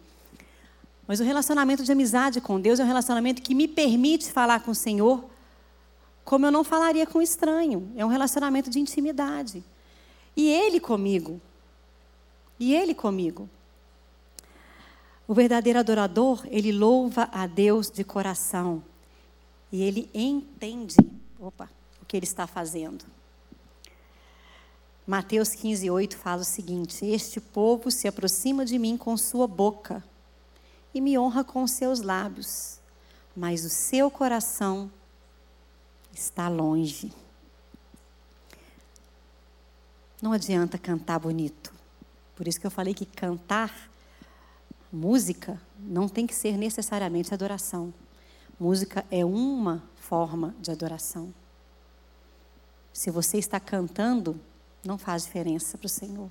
Mas 1.07 1.19
o 1.19 1.23
relacionamento 1.23 1.83
de 1.83 1.91
amizade 1.91 2.39
com 2.39 2.59
Deus 2.59 2.79
é 2.79 2.83
um 2.83 2.87
relacionamento 2.87 3.41
que 3.41 3.53
me 3.53 3.67
permite 3.67 4.31
falar 4.31 4.61
com 4.61 4.71
o 4.71 4.75
Senhor 4.75 5.23
como 6.25 6.45
eu 6.45 6.51
não 6.51 6.63
falaria 6.63 7.07
com 7.07 7.19
um 7.19 7.21
estranho. 7.21 7.89
É 7.95 8.03
um 8.03 8.09
relacionamento 8.09 8.69
de 8.69 8.79
intimidade. 8.79 9.63
E 10.35 10.49
Ele 10.49 10.79
comigo. 10.79 11.39
E 12.59 12.73
Ele 12.73 12.93
comigo. 12.93 13.49
O 15.27 15.33
verdadeiro 15.33 15.79
adorador, 15.79 16.45
ele 16.51 16.71
louva 16.71 17.27
a 17.31 17.47
Deus 17.47 17.89
de 17.89 18.03
coração. 18.03 18.83
E 19.71 19.81
ele 19.81 20.07
entende 20.13 20.95
opa, 21.39 21.69
o 22.01 22.05
que 22.05 22.15
ele 22.15 22.25
está 22.25 22.45
fazendo. 22.45 23.05
Mateus 25.05 25.49
15, 25.49 25.89
8 25.89 26.17
fala 26.17 26.41
o 26.41 26.45
seguinte: 26.45 27.05
Este 27.05 27.39
povo 27.39 27.91
se 27.91 28.07
aproxima 28.07 28.65
de 28.65 28.77
mim 28.77 28.97
com 28.97 29.15
sua 29.17 29.47
boca 29.47 30.03
e 30.93 31.01
me 31.01 31.17
honra 31.17 31.43
com 31.43 31.65
seus 31.67 32.01
lábios, 32.01 32.79
mas 33.35 33.65
o 33.65 33.69
seu 33.69 34.09
coração 34.09 34.91
está 36.15 36.47
longe. 36.47 37.11
Não 40.21 40.31
adianta 40.31 40.77
cantar 40.77 41.19
bonito. 41.19 41.73
Por 42.35 42.47
isso 42.47 42.59
que 42.59 42.65
eu 42.65 42.71
falei 42.71 42.93
que 42.93 43.05
cantar 43.05 43.89
música 44.91 45.61
não 45.77 46.07
tem 46.07 46.25
que 46.25 46.33
ser 46.33 46.57
necessariamente 46.57 47.33
adoração. 47.33 47.93
Música 48.57 49.05
é 49.11 49.25
uma 49.25 49.83
forma 49.97 50.55
de 50.61 50.71
adoração. 50.71 51.33
Se 52.93 53.11
você 53.11 53.37
está 53.37 53.59
cantando, 53.59 54.39
não 54.85 54.97
faz 54.97 55.23
diferença 55.23 55.77
para 55.77 55.87
o 55.87 55.89
Senhor. 55.89 56.29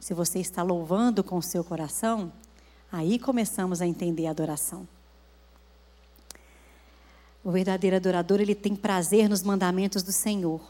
Se 0.00 0.12
você 0.12 0.40
está 0.40 0.62
louvando 0.64 1.22
com 1.22 1.36
o 1.36 1.42
seu 1.42 1.62
coração, 1.62 2.32
aí 2.90 3.18
começamos 3.18 3.80
a 3.80 3.86
entender 3.86 4.26
a 4.26 4.30
adoração. 4.30 4.88
O 7.46 7.52
verdadeiro 7.52 7.94
adorador, 7.94 8.40
ele 8.40 8.56
tem 8.56 8.74
prazer 8.74 9.28
nos 9.28 9.44
mandamentos 9.44 10.02
do 10.02 10.10
Senhor. 10.10 10.60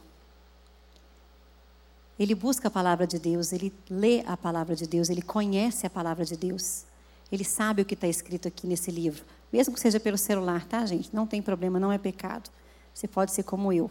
Ele 2.18 2.34
busca 2.34 2.68
a 2.68 2.70
palavra 2.70 3.06
de 3.06 3.18
Deus, 3.18 3.50
ele 3.50 3.72
lê 3.88 4.22
a 4.26 4.36
palavra 4.36 4.76
de 4.76 4.86
Deus, 4.86 5.08
ele 5.08 5.22
conhece 5.22 5.86
a 5.86 5.90
palavra 5.90 6.22
de 6.22 6.36
Deus. 6.36 6.84
Ele 7.32 7.44
sabe 7.44 7.80
o 7.80 7.84
que 7.86 7.94
está 7.94 8.06
escrito 8.06 8.46
aqui 8.46 8.66
nesse 8.66 8.90
livro. 8.90 9.24
Mesmo 9.50 9.72
que 9.72 9.80
seja 9.80 9.98
pelo 9.98 10.18
celular, 10.18 10.66
tá, 10.66 10.84
gente? 10.84 11.08
Não 11.14 11.26
tem 11.26 11.40
problema, 11.40 11.80
não 11.80 11.90
é 11.90 11.96
pecado. 11.96 12.50
Você 12.92 13.08
pode 13.08 13.32
ser 13.32 13.44
como 13.44 13.72
eu. 13.72 13.90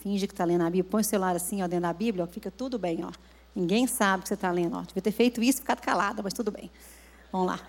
Finge 0.00 0.26
que 0.26 0.32
está 0.32 0.46
lendo 0.46 0.62
a 0.62 0.70
Bíblia, 0.70 0.84
põe 0.84 1.02
o 1.02 1.04
celular 1.04 1.36
assim, 1.36 1.62
ó, 1.62 1.68
dentro 1.68 1.82
da 1.82 1.92
Bíblia, 1.92 2.24
ó, 2.24 2.26
fica 2.26 2.50
tudo 2.50 2.78
bem, 2.78 3.04
ó. 3.04 3.12
Ninguém 3.54 3.86
sabe 3.86 4.22
que 4.22 4.30
você 4.30 4.34
está 4.34 4.50
lendo. 4.50 4.78
Ó. 4.78 4.80
Devia 4.80 5.02
ter 5.02 5.12
feito 5.12 5.42
isso 5.42 5.58
e 5.58 5.60
ficado 5.60 5.82
calada, 5.82 6.22
mas 6.22 6.32
tudo 6.32 6.50
bem. 6.50 6.70
Vamos 7.30 7.48
lá. 7.48 7.60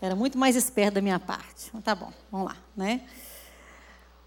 Era 0.00 0.16
muito 0.16 0.36
mais 0.36 0.56
esperto 0.56 0.94
da 0.94 1.00
minha 1.00 1.20
parte. 1.20 1.70
Tá 1.84 1.94
bom, 1.94 2.12
vamos 2.28 2.48
lá, 2.48 2.56
né? 2.76 3.02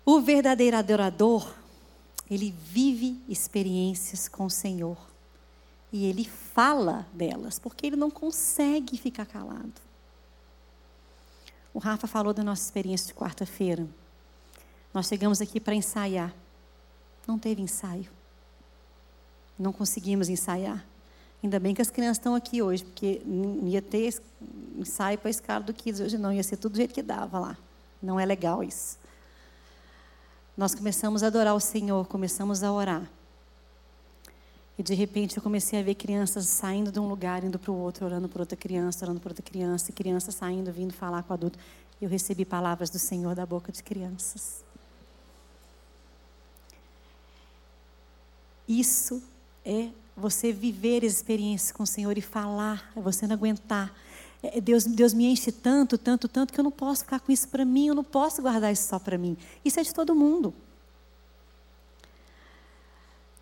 O 0.05 0.19
verdadeiro 0.19 0.77
adorador, 0.77 1.53
ele 2.29 2.51
vive 2.51 3.21
experiências 3.29 4.27
com 4.27 4.45
o 4.45 4.49
Senhor. 4.49 4.97
E 5.91 6.05
ele 6.05 6.25
fala 6.25 7.05
delas, 7.13 7.59
porque 7.59 7.85
ele 7.85 7.95
não 7.95 8.09
consegue 8.09 8.97
ficar 8.97 9.25
calado. 9.25 9.73
O 11.73 11.79
Rafa 11.79 12.07
falou 12.07 12.33
da 12.33 12.43
nossa 12.43 12.63
experiência 12.63 13.07
de 13.07 13.13
quarta-feira. 13.13 13.87
Nós 14.93 15.07
chegamos 15.07 15.41
aqui 15.41 15.59
para 15.59 15.75
ensaiar. 15.75 16.33
Não 17.27 17.37
teve 17.37 17.61
ensaio. 17.61 18.09
Não 19.57 19.71
conseguimos 19.71 20.27
ensaiar. 20.27 20.83
Ainda 21.43 21.59
bem 21.59 21.73
que 21.73 21.81
as 21.81 21.89
crianças 21.89 22.17
estão 22.17 22.35
aqui 22.35 22.61
hoje, 22.61 22.83
porque 22.83 23.21
ia 23.63 23.81
ter 23.81 24.13
ensaio 24.77 25.17
para 25.17 25.29
a 25.29 25.31
escala 25.31 25.63
do 25.63 25.73
Kids 25.73 25.99
hoje 25.99 26.17
não, 26.17 26.31
ia 26.31 26.43
ser 26.43 26.57
tudo 26.57 26.73
do 26.73 26.77
jeito 26.77 26.93
que 26.93 27.01
dava 27.01 27.39
lá. 27.39 27.57
Não 28.01 28.19
é 28.19 28.25
legal 28.25 28.63
isso. 28.63 29.00
Nós 30.57 30.75
começamos 30.75 31.23
a 31.23 31.27
adorar 31.27 31.55
o 31.55 31.59
Senhor, 31.59 32.05
começamos 32.07 32.63
a 32.63 32.71
orar. 32.71 33.09
E 34.77 34.83
de 34.83 34.93
repente 34.93 35.37
eu 35.37 35.43
comecei 35.43 35.79
a 35.79 35.83
ver 35.83 35.95
crianças 35.95 36.47
saindo 36.47 36.91
de 36.91 36.99
um 36.99 37.07
lugar, 37.07 37.43
indo 37.43 37.59
para 37.59 37.71
o 37.71 37.75
outro, 37.75 38.05
orando 38.05 38.27
por 38.27 38.41
outra 38.41 38.57
criança, 38.57 39.05
orando 39.05 39.19
por 39.19 39.29
outra 39.29 39.43
criança, 39.43 39.91
e 39.91 39.93
crianças 39.93 40.35
saindo, 40.35 40.71
vindo 40.71 40.93
falar 40.93 41.23
com 41.23 41.31
o 41.31 41.35
adulto. 41.35 41.59
Eu 42.01 42.09
recebi 42.09 42.43
palavras 42.43 42.89
do 42.89 42.97
Senhor 42.97 43.35
da 43.35 43.45
boca 43.45 43.71
de 43.71 43.83
crianças. 43.83 44.63
Isso 48.67 49.21
é 49.65 49.89
você 50.15 50.51
viver 50.51 51.05
as 51.05 51.13
experiências 51.13 51.71
com 51.71 51.83
o 51.83 51.87
Senhor 51.87 52.17
e 52.17 52.21
falar, 52.21 52.91
é 52.95 53.01
você 53.01 53.27
não 53.27 53.35
aguentar. 53.35 53.93
É, 54.43 54.59
Deus, 54.59 54.85
Deus 54.85 55.13
me 55.13 55.25
enche 55.25 55.51
tanto, 55.51 55.97
tanto, 55.97 56.27
tanto 56.27 56.51
que 56.51 56.59
eu 56.59 56.63
não 56.63 56.71
posso 56.71 57.03
ficar 57.03 57.19
com 57.19 57.31
isso 57.31 57.47
para 57.47 57.63
mim, 57.63 57.87
eu 57.87 57.95
não 57.95 58.03
posso 58.03 58.41
guardar 58.41 58.73
isso 58.73 58.87
só 58.87 58.97
para 58.97 59.17
mim. 59.17 59.37
Isso 59.63 59.79
é 59.79 59.83
de 59.83 59.93
todo 59.93 60.15
mundo. 60.15 60.53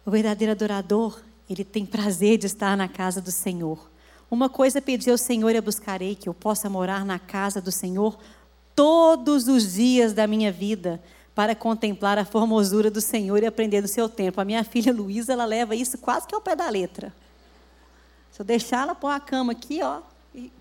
O 0.06 0.12
verdadeiro 0.12 0.52
adorador, 0.52 1.22
ele 1.50 1.64
tem 1.64 1.86
prazer 1.86 2.38
de 2.38 2.48
estar 2.48 2.76
na 2.76 2.88
casa 2.88 3.22
do 3.22 3.32
Senhor. 3.32 3.90
Uma 4.30 4.50
coisa 4.50 4.78
é 4.78 4.82
pedir 4.82 5.12
ao 5.12 5.18
Senhor 5.18 5.50
e 5.56 5.62
buscarei 5.62 6.16
que 6.16 6.30
eu 6.30 6.34
possa 6.34 6.70
morar 6.70 7.06
na 7.06 7.18
casa 7.18 7.62
do 7.62 7.72
Senhor 7.72 8.18
todos 8.76 9.48
os 9.48 9.74
dias 9.74 10.14
da 10.14 10.28
minha 10.28 10.52
vida 10.52 11.02
para 11.34 11.56
contemplar 11.56 12.18
a 12.18 12.26
formosura 12.26 12.92
do 12.92 13.02
Senhor 13.02 13.42
e 13.42 13.46
aprender 13.46 13.82
do 13.82 13.88
seu 13.88 14.10
tempo. 14.10 14.42
A 14.42 14.46
minha 14.46 14.64
filha 14.64 14.94
Luísa, 14.94 15.34
ela 15.34 15.46
leva 15.46 15.76
isso 15.76 15.98
quase 15.98 16.28
que 16.28 16.36
ao 16.36 16.42
pé 16.42 16.56
da 16.56 16.70
letra. 16.70 17.14
Se 18.32 18.42
eu 18.42 18.46
deixar 18.46 18.84
ela 18.84 18.94
pôr 18.94 19.10
a 19.10 19.20
cama 19.20 19.54
aqui, 19.54 19.82
ó, 19.82 20.02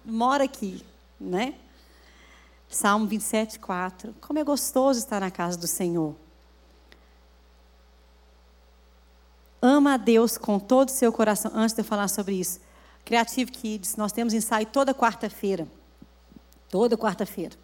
mora 0.05 0.45
aqui, 0.45 0.85
né? 1.21 1.55
Salmo 2.69 3.07
27, 3.07 3.59
4. 3.59 4.15
Como 4.21 4.39
é 4.39 4.45
gostoso 4.45 4.99
estar 4.99 5.21
na 5.21 5.31
casa 5.31 5.57
do 5.57 5.67
Senhor. 5.67 6.15
Ama 9.61 9.95
a 9.95 9.97
Deus 9.97 10.39
com 10.39 10.59
todo 10.59 10.89
o 10.89 10.93
seu 10.93 11.13
coração. 11.13 11.51
Antes 11.55 11.75
de 11.75 11.81
eu 11.81 11.85
falar 11.85 12.09
sobre 12.09 12.35
isso, 12.35 12.61
Creative 13.05 13.51
Kids, 13.51 13.97
nós 13.97 14.13
temos 14.13 14.35
ensaio 14.35 14.67
toda 14.67 14.95
quarta-feira. 14.95 15.67
Toda 16.69 16.97
quarta-feira. 16.97 17.57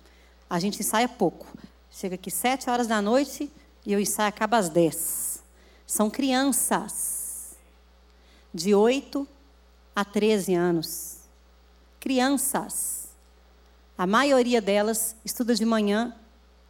A 0.48 0.58
gente 0.58 0.80
ensaia 0.80 1.08
pouco. 1.08 1.46
Chega 1.90 2.14
aqui 2.14 2.30
sete 2.30 2.68
horas 2.68 2.86
da 2.86 3.00
noite 3.00 3.50
e 3.86 3.94
o 3.94 4.00
ensaio 4.00 4.28
acaba 4.28 4.56
às 4.56 4.68
dez. 4.68 5.42
São 5.86 6.10
crianças 6.10 7.56
de 8.52 8.74
8 8.74 9.26
a 9.94 10.04
13 10.04 10.54
anos. 10.54 11.13
Crianças. 12.04 13.08
A 13.96 14.06
maioria 14.06 14.60
delas 14.60 15.16
estuda 15.24 15.54
de 15.54 15.64
manhã, 15.64 16.14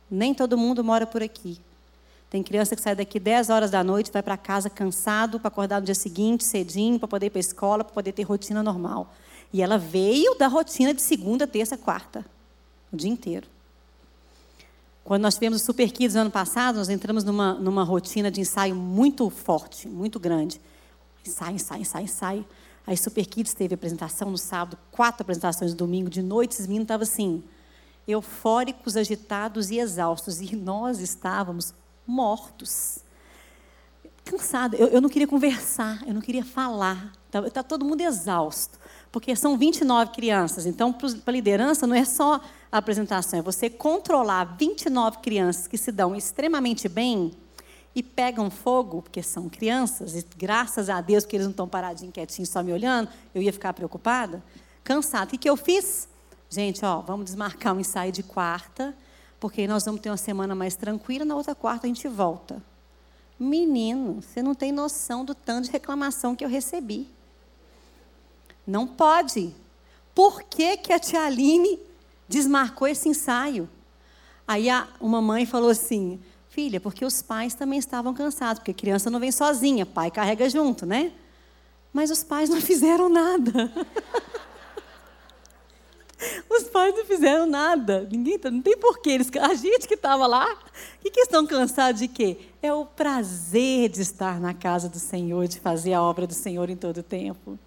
nem 0.09 0.33
todo 0.33 0.57
mundo 0.57 0.85
mora 0.85 1.09
por 1.09 1.25
aqui. 1.25 1.59
Tem 2.31 2.41
criança 2.41 2.77
que 2.77 2.81
sai 2.81 2.95
daqui 2.95 3.19
10 3.19 3.51
horas 3.51 3.69
da 3.69 3.83
noite, 3.83 4.13
vai 4.13 4.23
para 4.23 4.37
casa 4.37 4.71
cansado 4.71 5.41
para 5.41 5.49
acordar 5.49 5.81
no 5.81 5.87
dia 5.87 5.95
seguinte, 5.97 6.45
cedinho, 6.45 7.01
para 7.01 7.09
poder 7.09 7.27
ir 7.27 7.31
para 7.31 7.41
a 7.41 7.41
escola, 7.41 7.83
para 7.83 7.93
poder 7.93 8.13
ter 8.13 8.23
rotina 8.23 8.63
normal. 8.63 9.13
E 9.53 9.61
ela 9.61 9.77
veio 9.77 10.37
da 10.37 10.47
rotina 10.47 10.95
de 10.95 11.03
segunda, 11.03 11.49
terça, 11.49 11.77
quarta, 11.77 12.25
o 12.93 12.97
dia 12.97 13.11
inteiro. 13.11 13.49
Quando 15.03 15.23
nós 15.23 15.35
tivemos 15.35 15.63
o 15.63 15.65
Super 15.65 15.91
Kids 15.91 16.15
no 16.15 16.21
ano 16.21 16.31
passado, 16.31 16.77
nós 16.77 16.89
entramos 16.89 17.25
numa, 17.25 17.55
numa 17.55 17.83
rotina 17.83 18.31
de 18.31 18.41
ensaio 18.41 18.77
muito 18.77 19.29
forte, 19.31 19.89
muito 19.89 20.21
grande. 20.21 20.61
Ensaio, 21.27 21.57
ensaio, 21.57 21.83
ensaio, 21.83 22.05
ensaio. 22.05 22.47
Aí 22.87 22.97
Super 22.97 23.25
Kids 23.25 23.55
teve 23.55 23.75
apresentação 23.75 24.31
no 24.31 24.39
sábado, 24.39 24.79
quatro 24.91 25.23
apresentações 25.23 25.71
no 25.71 25.77
domingo, 25.77 26.11
de 26.11 26.23
noite, 26.23 26.53
esses 26.53 26.67
meninos 26.67 26.85
estavam 26.85 27.03
assim, 27.03 27.43
eufóricos, 28.07 28.97
agitados 28.97 29.71
e 29.71 29.79
exaustos. 29.79 30.41
E 30.41 30.55
nós 30.55 31.01
estávamos 31.01 31.73
mortos. 32.07 32.99
Cansado. 34.25 34.75
Eu, 34.77 34.89
eu 34.89 35.01
não 35.01 35.09
queria 35.09 35.27
conversar, 35.27 36.03
eu 36.07 36.15
não 36.15 36.21
queria 36.21 36.45
falar. 36.45 37.13
Está 37.27 37.51
tá 37.51 37.63
todo 37.63 37.85
mundo 37.85 38.01
exausto. 38.03 38.79
Porque 39.11 39.35
são 39.35 39.57
29 39.57 40.13
crianças. 40.13 40.67
Então, 40.67 40.93
para 40.93 41.09
a 41.27 41.33
liderança, 41.33 41.87
não 41.87 41.95
é 41.95 42.05
só 42.05 42.41
a 42.71 42.79
apresentação, 42.79 43.39
é 43.39 43.43
você 43.43 43.71
controlar 43.71 44.57
29 44.57 45.19
crianças 45.19 45.69
que 45.69 45.79
se 45.79 45.93
dão 45.93 46.17
extremamente 46.17 46.89
bem 46.89 47.33
e 47.95 48.03
pegam 48.03 48.51
fogo, 48.51 49.03
porque 49.03 49.23
são 49.23 49.49
crianças, 49.49 50.15
e 50.15 50.27
graças 50.37 50.91
a 50.91 51.01
Deus, 51.01 51.25
porque 51.25 51.37
eles 51.37 51.47
não 51.47 51.53
estão 51.53 51.69
paradinhos, 51.69 52.13
quietinhos, 52.13 52.49
só 52.49 52.63
me 52.63 52.73
olhando, 52.73 53.09
eu 53.35 53.41
ia 53.41 53.53
ficar 53.53 53.73
preocupada. 53.73 54.43
Cansada. 54.83 55.27
O 55.27 55.29
que, 55.29 55.39
que 55.39 55.49
eu 55.49 55.57
fiz? 55.57 56.09
Gente, 56.51 56.85
ó, 56.85 57.01
vamos 57.01 57.27
desmarcar 57.27 57.75
um 57.75 57.81
ensaio 57.81 58.13
de 58.13 58.23
quarta, 58.23 58.95
porque 59.41 59.67
nós 59.67 59.85
vamos 59.85 60.01
ter 60.01 60.11
uma 60.11 60.17
semana 60.17 60.55
mais 60.55 60.77
tranquila, 60.77 61.25
na 61.25 61.37
outra 61.37 61.55
quarta 61.55 61.87
a 61.87 61.89
gente 61.89 62.07
volta. 62.09 62.63
Menino, 63.39 64.21
você 64.21 64.43
não 64.43 64.55
tem 64.55 64.71
noção 64.71 65.25
do 65.25 65.35
tanto 65.35 65.67
de 65.67 65.73
reclamação 65.73 66.37
que 66.37 66.45
eu 66.45 66.49
recebi. 66.49 67.09
Não 68.67 68.87
pode. 68.87 69.55
Por 70.15 70.43
que, 70.43 70.77
que 70.77 70.93
a 70.93 70.99
tia 70.99 71.23
Aline 71.23 71.79
desmarcou 72.29 72.87
esse 72.87 73.09
ensaio? 73.09 73.69
Aí 74.47 74.71
a, 74.71 74.87
uma 75.01 75.21
mãe 75.21 75.45
falou 75.45 75.71
assim: 75.71 76.21
Filha, 76.55 76.81
porque 76.81 77.05
os 77.05 77.21
pais 77.21 77.53
também 77.53 77.81
estavam 77.81 78.15
cansados, 78.15 78.61
porque 78.61 78.73
criança 78.73 79.11
não 79.11 79.19
vem 79.19 79.33
sozinha, 79.33 79.85
pai 79.85 80.09
carrega 80.09 80.49
junto, 80.49 80.87
né? 80.87 81.11
Mas 81.93 82.13
os 82.13 82.23
pais 82.23 82.49
não 82.49 82.61
fizeram 82.63 83.09
nada. 83.09 83.73
Os 86.49 86.63
pais 86.65 86.95
não 86.97 87.05
fizeram 87.05 87.45
nada. 87.45 88.09
Ninguém, 88.09 88.39
tá, 88.39 88.53
não 88.53 88.63
tem 88.63 88.79
porquê. 88.79 89.11
Eles, 89.11 89.29
a 89.37 89.53
gente 89.55 89.89
que 89.89 89.95
estava 89.95 90.29
lá, 90.29 90.47
que, 91.03 91.11
que 91.11 91.21
estão 91.23 91.45
cansados 91.45 92.01
de 92.01 92.07
quê? 92.07 92.39
É 92.63 92.73
o 92.73 92.87
prazer 92.87 93.89
de 93.89 94.01
estar 94.01 94.41
na 94.41 94.55
casa 94.55 94.89
do 94.89 95.01
Senhor, 95.01 95.49
de 95.49 95.59
fazer 95.59 95.93
a 95.93 96.01
obra 96.01 96.25
do 96.25 96.35
Senhor 96.35 96.71
em 96.71 96.77
todo 96.77 96.99
o 96.99 97.03
tempo. 97.03 97.59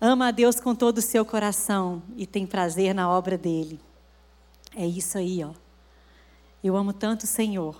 Ama 0.00 0.28
a 0.28 0.30
Deus 0.30 0.58
com 0.58 0.74
todo 0.74 0.98
o 0.98 1.02
seu 1.02 1.22
coração 1.22 2.02
e 2.16 2.26
tem 2.26 2.46
prazer 2.46 2.94
na 2.94 3.10
obra 3.10 3.36
dele. 3.36 3.78
É 4.74 4.86
isso 4.86 5.18
aí, 5.18 5.44
ó. 5.44 5.63
Eu 6.64 6.78
amo 6.78 6.94
tanto 6.94 7.24
o 7.24 7.26
Senhor. 7.26 7.76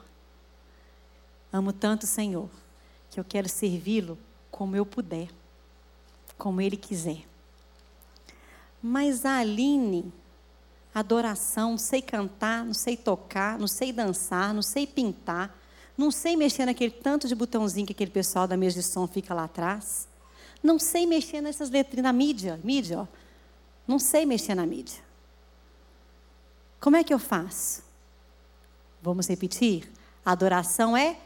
Amo 1.51 1.73
tanto 1.73 2.03
o 2.03 2.07
Senhor 2.07 2.51
que 3.11 3.19
eu 3.19 3.25
quero 3.25 3.49
servi-lo 3.49 4.19
como 4.51 4.77
eu 4.77 4.85
puder, 4.85 5.31
como 6.37 6.61
ele 6.61 6.77
quiser. 6.77 7.25
Mas 8.83 9.25
a 9.25 9.39
Aline, 9.39 10.13
Adoração, 10.95 11.71
não 11.71 11.79
sei 11.79 12.03
cantar, 12.03 12.63
não 12.63 12.75
sei 12.75 12.95
tocar, 12.95 13.59
não 13.59 13.67
sei 13.67 13.91
dançar, 13.91 14.53
não 14.53 14.61
sei 14.61 14.87
pintar, 14.87 15.59
não 15.97 16.11
sei 16.11 16.37
mexer 16.37 16.67
naquele 16.67 16.93
tanto 16.93 17.27
de 17.27 17.35
botãozinho 17.35 17.87
que 17.87 17.93
aquele 17.93 18.11
pessoal 18.11 18.47
da 18.47 18.57
mesa 18.57 18.81
de 18.81 18.83
som 18.83 19.07
fica 19.07 19.33
lá 19.33 19.45
atrás. 19.45 20.07
Não 20.63 20.79
sei 20.79 21.07
mexer 21.07 21.41
nessas 21.41 21.71
letrinhas, 21.71 22.05
na 22.05 22.13
mídia, 22.13 22.61
mídia, 22.63 23.01
ó. 23.01 23.07
Não 23.89 23.99
sei 23.99 24.27
mexer 24.27 24.55
na 24.55 24.67
mídia. 24.67 25.03
Como 26.79 26.97
é 26.97 27.03
que 27.03 27.15
eu 27.15 27.19
faço? 27.19 27.94
Vamos 29.05 29.29
repetir? 29.29 29.93
Adoração 30.25 30.97
é 30.97 31.19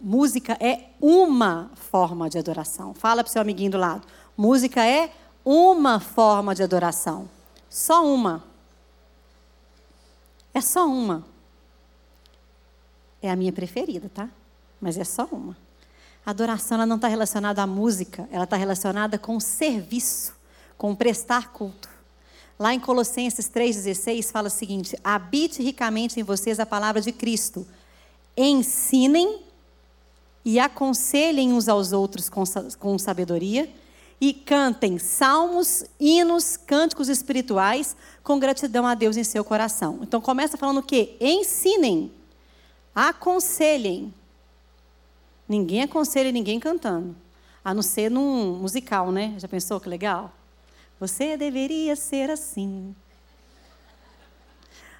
música 0.00 0.58
é 0.58 0.90
uma 1.00 1.70
forma 1.76 2.28
de 2.28 2.38
adoração. 2.38 2.92
Fala 2.92 3.22
para 3.22 3.30
o 3.30 3.32
seu 3.32 3.40
amiguinho 3.40 3.70
do 3.70 3.78
lado. 3.78 4.04
Música 4.36 4.84
é 4.84 5.12
uma 5.44 6.00
forma 6.00 6.52
de 6.52 6.64
adoração. 6.64 7.30
Só 7.68 8.04
uma. 8.04 8.42
É 10.52 10.60
só 10.60 10.88
uma. 10.88 11.24
É 13.22 13.30
a 13.30 13.36
minha 13.36 13.52
preferida, 13.52 14.10
tá? 14.12 14.28
Mas 14.80 14.98
é 14.98 15.04
só 15.04 15.28
uma. 15.30 15.56
Adoração 16.26 16.78
ela 16.78 16.86
não 16.86 16.96
está 16.96 17.06
relacionada 17.06 17.62
à 17.62 17.66
música, 17.66 18.28
ela 18.32 18.42
está 18.42 18.56
relacionada 18.56 19.16
com 19.20 19.38
serviço, 19.38 20.34
com 20.76 20.96
prestar 20.96 21.52
culto. 21.52 21.89
Lá 22.60 22.74
em 22.74 22.78
Colossenses 22.78 23.48
3,16 23.48 24.30
fala 24.30 24.48
o 24.48 24.50
seguinte: 24.50 24.94
habite 25.02 25.62
ricamente 25.62 26.20
em 26.20 26.22
vocês 26.22 26.60
a 26.60 26.66
palavra 26.66 27.00
de 27.00 27.10
Cristo. 27.10 27.66
Ensinem 28.36 29.40
e 30.44 30.60
aconselhem 30.60 31.54
uns 31.54 31.70
aos 31.70 31.92
outros 31.92 32.28
com, 32.28 32.98
sabedoria, 32.98 33.72
e 34.20 34.34
cantem 34.34 34.98
salmos, 34.98 35.84
hinos, 35.98 36.58
cânticos 36.58 37.08
espirituais 37.08 37.96
com 38.22 38.38
gratidão 38.38 38.86
a 38.86 38.94
Deus 38.94 39.16
em 39.16 39.24
seu 39.24 39.42
coração. 39.42 40.00
Então 40.02 40.20
começa 40.20 40.58
falando 40.58 40.80
o 40.80 40.82
quê? 40.82 41.16
Ensinem, 41.18 42.12
aconselhem. 42.94 44.12
Ninguém 45.48 45.84
aconselha 45.84 46.30
ninguém 46.30 46.60
cantando, 46.60 47.16
a 47.64 47.72
não 47.72 47.82
ser 47.82 48.10
num 48.10 48.58
musical, 48.58 49.10
né? 49.10 49.34
Já 49.38 49.48
pensou 49.48 49.80
que 49.80 49.88
legal? 49.88 50.30
Você 51.00 51.34
deveria 51.34 51.96
ser 51.96 52.28
assim. 52.28 52.94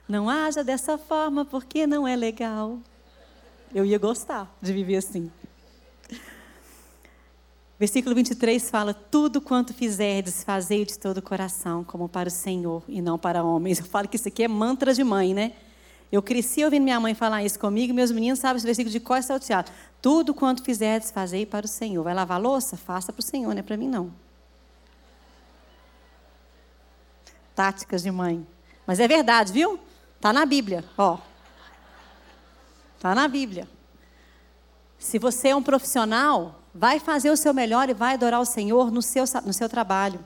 Não 0.09 0.31
haja 0.31 0.65
dessa 0.65 0.97
forma 0.97 1.45
porque 1.45 1.87
não 1.87 2.09
é 2.09 2.17
legal. 2.17 2.79
Eu 3.75 3.85
ia 3.85 3.99
gostar 3.99 4.51
de 4.63 4.73
viver 4.73 4.97
assim. 4.97 5.31
Versículo 7.79 8.15
23 8.15 8.71
fala: 8.71 8.95
Tudo 8.95 9.43
quanto 9.43 9.75
fizerdes, 9.75 10.43
fazei 10.43 10.87
de 10.87 10.99
todo 10.99 11.19
o 11.19 11.23
coração, 11.23 11.85
como 11.85 12.09
para 12.09 12.29
o 12.29 12.33
Senhor 12.33 12.83
e 12.89 13.03
não 13.03 13.19
para 13.19 13.45
homens. 13.45 13.79
Eu 13.79 13.85
falo 13.85 14.09
que 14.09 14.17
isso 14.17 14.27
aqui 14.27 14.43
é 14.43 14.49
mantra 14.49 14.95
de 14.95 15.05
mãe, 15.05 15.35
né? 15.35 15.53
Eu 16.11 16.23
cresci 16.23 16.65
ouvindo 16.65 16.83
minha 16.83 16.99
mãe 16.99 17.15
falar 17.15 17.45
isso 17.45 17.59
comigo, 17.59 17.93
meus 17.93 18.11
meninos 18.11 18.39
sabem 18.39 18.57
esse 18.57 18.67
versículo 18.67 18.91
de 18.91 19.01
cor 19.01 19.19
e 19.19 19.23
salteado. 19.23 19.71
Tudo 20.01 20.33
quanto 20.33 20.65
fizerdes, 20.65 21.11
fazei 21.11 21.45
para 21.45 21.67
o 21.67 21.69
Senhor. 21.69 22.03
Vai 22.03 22.15
lavar 22.15 22.41
louça? 22.41 22.77
Faça 22.77 23.13
para 23.13 23.21
o 23.21 23.23
Senhor, 23.23 23.53
não 23.53 23.61
é 23.61 23.63
para 23.63 23.77
mim 23.77 23.87
não. 23.87 24.11
Táticas 27.61 28.03
de 28.03 28.11
mãe. 28.11 28.47
Mas 28.87 29.01
é 29.01 29.07
verdade, 29.07 29.53
viu? 29.53 29.79
Está 30.17 30.33
na 30.33 30.47
Bíblia, 30.47 30.83
ó. 30.97 31.19
Está 32.97 33.15
na 33.15 33.29
Bíblia. 33.29 33.69
Se 34.99 35.19
você 35.19 35.49
é 35.49 35.55
um 35.55 35.63
profissional, 35.63 36.63
vai 36.75 36.99
fazer 36.99 37.29
o 37.29 37.37
seu 37.37 37.53
melhor 37.53 37.91
e 37.91 37.93
vai 37.93 38.15
adorar 38.15 38.41
o 38.41 38.47
Senhor 38.47 38.91
no 38.91 39.03
seu, 39.03 39.25
no 39.45 39.53
seu 39.53 39.69
trabalho. 39.69 40.25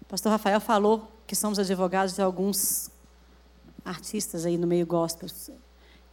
O 0.00 0.04
pastor 0.04 0.30
Rafael 0.30 0.60
falou 0.60 1.10
que 1.26 1.34
somos 1.34 1.58
advogados 1.58 2.14
de 2.14 2.22
alguns 2.22 2.88
artistas 3.84 4.46
aí 4.46 4.56
no 4.56 4.68
meio 4.68 4.86
gospel. 4.86 5.28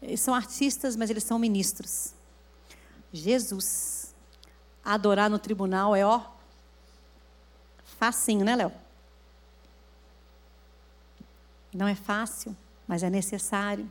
Eles 0.01 0.19
são 0.19 0.33
artistas, 0.33 0.95
mas 0.95 1.11
eles 1.11 1.23
são 1.23 1.37
ministros. 1.37 2.11
Jesus. 3.13 4.15
Adorar 4.83 5.29
no 5.29 5.37
tribunal 5.37 5.95
é, 5.95 6.03
ó, 6.03 6.21
facinho, 7.99 8.43
né, 8.43 8.55
Léo? 8.55 8.86
Não 11.77 11.87
é 11.87 11.93
fácil, 11.93 12.57
mas 12.87 13.03
é 13.03 13.09
necessário. 13.09 13.87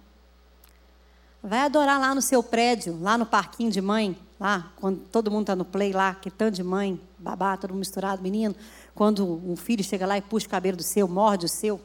Vai 1.40 1.60
adorar 1.60 2.00
lá 2.00 2.12
no 2.16 2.20
seu 2.20 2.42
prédio, 2.42 3.00
lá 3.00 3.16
no 3.16 3.24
parquinho 3.24 3.70
de 3.70 3.80
mãe, 3.80 4.18
lá, 4.40 4.72
quando 4.74 4.98
todo 5.06 5.30
mundo 5.30 5.42
está 5.42 5.54
no 5.54 5.64
play 5.64 5.92
lá, 5.92 6.12
que 6.12 6.28
tanto 6.28 6.56
de 6.56 6.64
mãe, 6.64 7.00
babá, 7.16 7.56
todo 7.56 7.72
misturado, 7.72 8.20
menino. 8.20 8.56
Quando 8.92 9.24
um 9.24 9.54
filho 9.54 9.84
chega 9.84 10.04
lá 10.04 10.18
e 10.18 10.20
puxa 10.20 10.48
o 10.48 10.50
cabelo 10.50 10.76
do 10.76 10.82
seu, 10.82 11.06
morde 11.06 11.46
o 11.46 11.48
seu. 11.48 11.80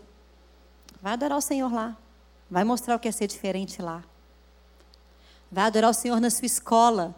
Vai 1.03 1.13
adorar 1.13 1.37
o 1.37 1.41
Senhor 1.41 1.71
lá. 1.71 1.95
Vai 2.49 2.63
mostrar 2.63 2.95
o 2.95 2.99
que 2.99 3.07
é 3.07 3.11
ser 3.11 3.27
diferente 3.27 3.79
lá. 3.79 4.03
Vai 5.51 5.65
adorar 5.65 5.91
o 5.91 5.93
Senhor 5.93 6.19
na 6.19 6.31
sua 6.31 6.47
escola. 6.47 7.13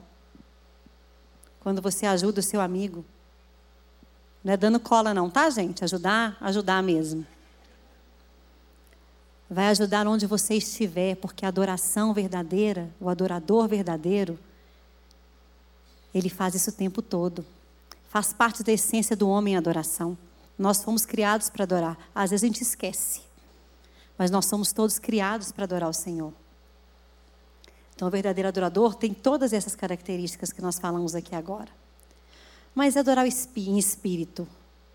Quando 1.61 1.81
você 1.81 2.05
ajuda 2.05 2.41
o 2.41 2.43
seu 2.43 2.59
amigo. 2.59 3.05
Não 4.43 4.51
é 4.51 4.57
dando 4.57 4.77
cola, 4.77 5.13
não, 5.13 5.29
tá, 5.29 5.49
gente? 5.49 5.85
Ajudar, 5.85 6.35
ajudar 6.41 6.83
mesmo. 6.83 7.25
Vai 9.53 9.67
ajudar 9.67 10.07
onde 10.07 10.25
você 10.25 10.55
estiver, 10.55 11.15
porque 11.15 11.45
a 11.45 11.49
adoração 11.49 12.11
verdadeira, 12.11 12.89
o 12.99 13.07
adorador 13.07 13.67
verdadeiro, 13.67 14.39
ele 16.11 16.27
faz 16.27 16.55
isso 16.55 16.71
o 16.71 16.73
tempo 16.73 17.03
todo. 17.03 17.45
Faz 18.09 18.33
parte 18.33 18.63
da 18.63 18.71
essência 18.71 19.15
do 19.15 19.29
homem 19.29 19.55
a 19.55 19.59
adoração. 19.59 20.17
Nós 20.57 20.83
fomos 20.83 21.05
criados 21.05 21.51
para 21.51 21.65
adorar. 21.65 21.97
Às 22.15 22.31
vezes 22.31 22.43
a 22.43 22.47
gente 22.47 22.61
esquece. 22.61 23.21
Mas 24.17 24.31
nós 24.31 24.47
somos 24.47 24.71
todos 24.71 24.97
criados 24.97 25.51
para 25.51 25.65
adorar 25.65 25.89
o 25.89 25.93
Senhor. 25.93 26.33
Então, 27.95 28.07
o 28.07 28.11
verdadeiro 28.11 28.47
adorador 28.47 28.95
tem 28.95 29.13
todas 29.13 29.53
essas 29.53 29.75
características 29.75 30.51
que 30.51 30.61
nós 30.61 30.79
falamos 30.79 31.13
aqui 31.13 31.35
agora. 31.35 31.69
Mas 32.73 32.97
adorar 32.97 33.27
em 33.27 33.77
espírito. 33.77 34.47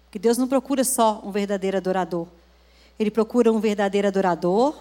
Porque 0.06 0.18
Deus 0.18 0.36
não 0.36 0.48
procura 0.48 0.82
só 0.82 1.20
um 1.24 1.30
verdadeiro 1.30 1.76
adorador. 1.76 2.26
Ele 2.98 3.10
procura 3.10 3.52
um 3.52 3.60
verdadeiro 3.60 4.08
adorador 4.08 4.74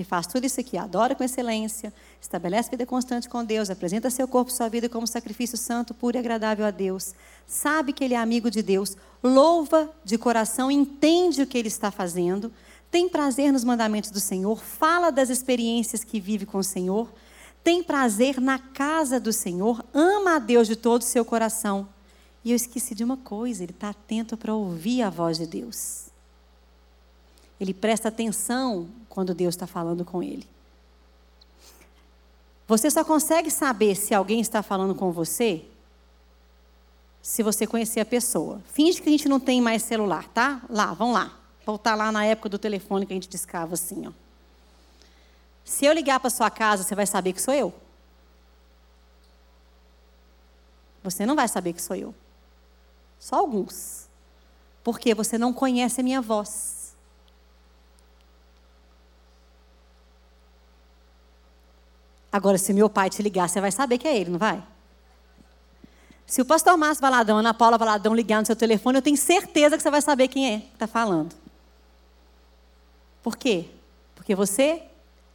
que 0.00 0.04
faz 0.04 0.26
tudo 0.26 0.46
isso 0.46 0.60
aqui, 0.60 0.78
adora 0.78 1.14
com 1.14 1.22
excelência, 1.22 1.92
estabelece 2.20 2.70
vida 2.70 2.86
constante 2.86 3.28
com 3.28 3.44
Deus, 3.44 3.70
apresenta 3.70 4.08
seu 4.08 4.26
corpo 4.26 4.50
sua 4.50 4.68
vida 4.68 4.88
como 4.88 5.06
sacrifício 5.06 5.58
santo, 5.58 5.92
puro 5.92 6.16
e 6.16 6.18
agradável 6.18 6.64
a 6.64 6.70
Deus, 6.70 7.12
sabe 7.46 7.92
que 7.92 8.04
ele 8.04 8.14
é 8.14 8.16
amigo 8.16 8.50
de 8.50 8.62
Deus, 8.62 8.96
louva 9.22 9.90
de 10.04 10.16
coração, 10.16 10.70
entende 10.70 11.42
o 11.42 11.46
que 11.46 11.58
ele 11.58 11.68
está 11.68 11.90
fazendo, 11.90 12.52
tem 12.90 13.08
prazer 13.08 13.52
nos 13.52 13.64
mandamentos 13.64 14.10
do 14.10 14.20
Senhor, 14.20 14.62
fala 14.62 15.10
das 15.10 15.28
experiências 15.28 16.02
que 16.02 16.20
vive 16.20 16.46
com 16.46 16.58
o 16.58 16.64
Senhor, 16.64 17.12
tem 17.62 17.82
prazer 17.82 18.40
na 18.40 18.58
casa 18.58 19.20
do 19.20 19.32
Senhor, 19.32 19.84
ama 19.92 20.36
a 20.36 20.38
Deus 20.38 20.66
de 20.66 20.76
todo 20.76 21.02
o 21.02 21.04
seu 21.04 21.24
coração. 21.26 21.86
E 22.42 22.52
eu 22.52 22.56
esqueci 22.56 22.94
de 22.94 23.04
uma 23.04 23.18
coisa, 23.18 23.62
ele 23.62 23.72
está 23.72 23.90
atento 23.90 24.34
para 24.34 24.54
ouvir 24.54 25.02
a 25.02 25.10
voz 25.10 25.36
de 25.36 25.46
Deus. 25.46 26.10
Ele 27.60 27.74
presta 27.74 28.08
atenção 28.08 28.88
quando 29.08 29.34
Deus 29.34 29.54
está 29.54 29.66
falando 29.66 30.04
com 30.04 30.22
ele. 30.22 30.48
Você 32.66 32.90
só 32.90 33.04
consegue 33.04 33.50
saber 33.50 33.94
se 33.94 34.14
alguém 34.14 34.40
está 34.40 34.62
falando 34.62 34.94
com 34.94 35.12
você 35.12 35.64
se 37.22 37.42
você 37.42 37.66
conhecer 37.66 38.00
a 38.00 38.04
pessoa. 38.04 38.62
Finge 38.72 39.00
que 39.00 39.08
a 39.08 39.12
gente 39.12 39.28
não 39.28 39.38
tem 39.38 39.60
mais 39.60 39.82
celular, 39.82 40.26
tá? 40.28 40.62
Lá, 40.68 40.94
vamos 40.94 41.14
lá. 41.14 41.36
Voltar 41.66 41.94
lá 41.94 42.10
na 42.10 42.24
época 42.24 42.48
do 42.48 42.58
telefone 42.58 43.04
que 43.06 43.12
a 43.12 43.16
gente 43.16 43.28
discava 43.28 43.74
assim, 43.74 44.06
ó. 44.06 44.12
Se 45.64 45.84
eu 45.84 45.92
ligar 45.92 46.18
para 46.18 46.30
sua 46.30 46.50
casa, 46.50 46.82
você 46.82 46.94
vai 46.94 47.06
saber 47.06 47.32
que 47.32 47.42
sou 47.42 47.54
eu? 47.54 47.74
Você 51.02 51.24
não 51.24 51.36
vai 51.36 51.46
saber 51.46 51.72
que 51.72 51.82
sou 51.82 51.94
eu. 51.94 52.14
Só 53.18 53.36
alguns. 53.36 54.08
Porque 54.82 55.14
você 55.14 55.36
não 55.38 55.52
conhece 55.52 56.00
a 56.00 56.04
minha 56.04 56.20
voz. 56.20 56.79
Agora, 62.32 62.58
se 62.58 62.72
meu 62.72 62.88
pai 62.88 63.10
te 63.10 63.22
ligar, 63.22 63.48
você 63.48 63.60
vai 63.60 63.72
saber 63.72 63.98
que 63.98 64.06
é 64.06 64.16
ele, 64.16 64.30
não 64.30 64.38
vai? 64.38 64.62
Se 66.26 66.40
o 66.40 66.44
pastor 66.44 66.76
Márcio 66.76 67.02
Valadão, 67.02 67.38
Ana 67.38 67.52
Paula 67.52 67.76
Valadão 67.76 68.14
ligar 68.14 68.40
no 68.40 68.46
seu 68.46 68.54
telefone, 68.54 68.98
eu 68.98 69.02
tenho 69.02 69.16
certeza 69.16 69.76
que 69.76 69.82
você 69.82 69.90
vai 69.90 70.00
saber 70.00 70.28
quem 70.28 70.54
é 70.54 70.58
que 70.60 70.74
está 70.74 70.86
falando. 70.86 71.34
Por 73.20 73.36
quê? 73.36 73.66
Porque 74.14 74.34
você 74.34 74.82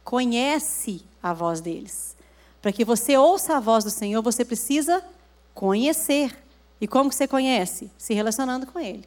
conhece 0.02 1.04
a 1.22 1.34
voz 1.34 1.60
deles. 1.60 2.16
Para 2.62 2.72
que 2.72 2.84
você 2.84 3.16
ouça 3.16 3.56
a 3.56 3.60
voz 3.60 3.84
do 3.84 3.90
Senhor, 3.90 4.22
você 4.22 4.44
precisa 4.44 5.04
conhecer. 5.52 6.34
E 6.80 6.88
como 6.88 7.10
que 7.10 7.14
você 7.16 7.28
conhece? 7.28 7.90
Se 7.98 8.14
relacionando 8.14 8.66
com 8.66 8.80
Ele. 8.80 9.06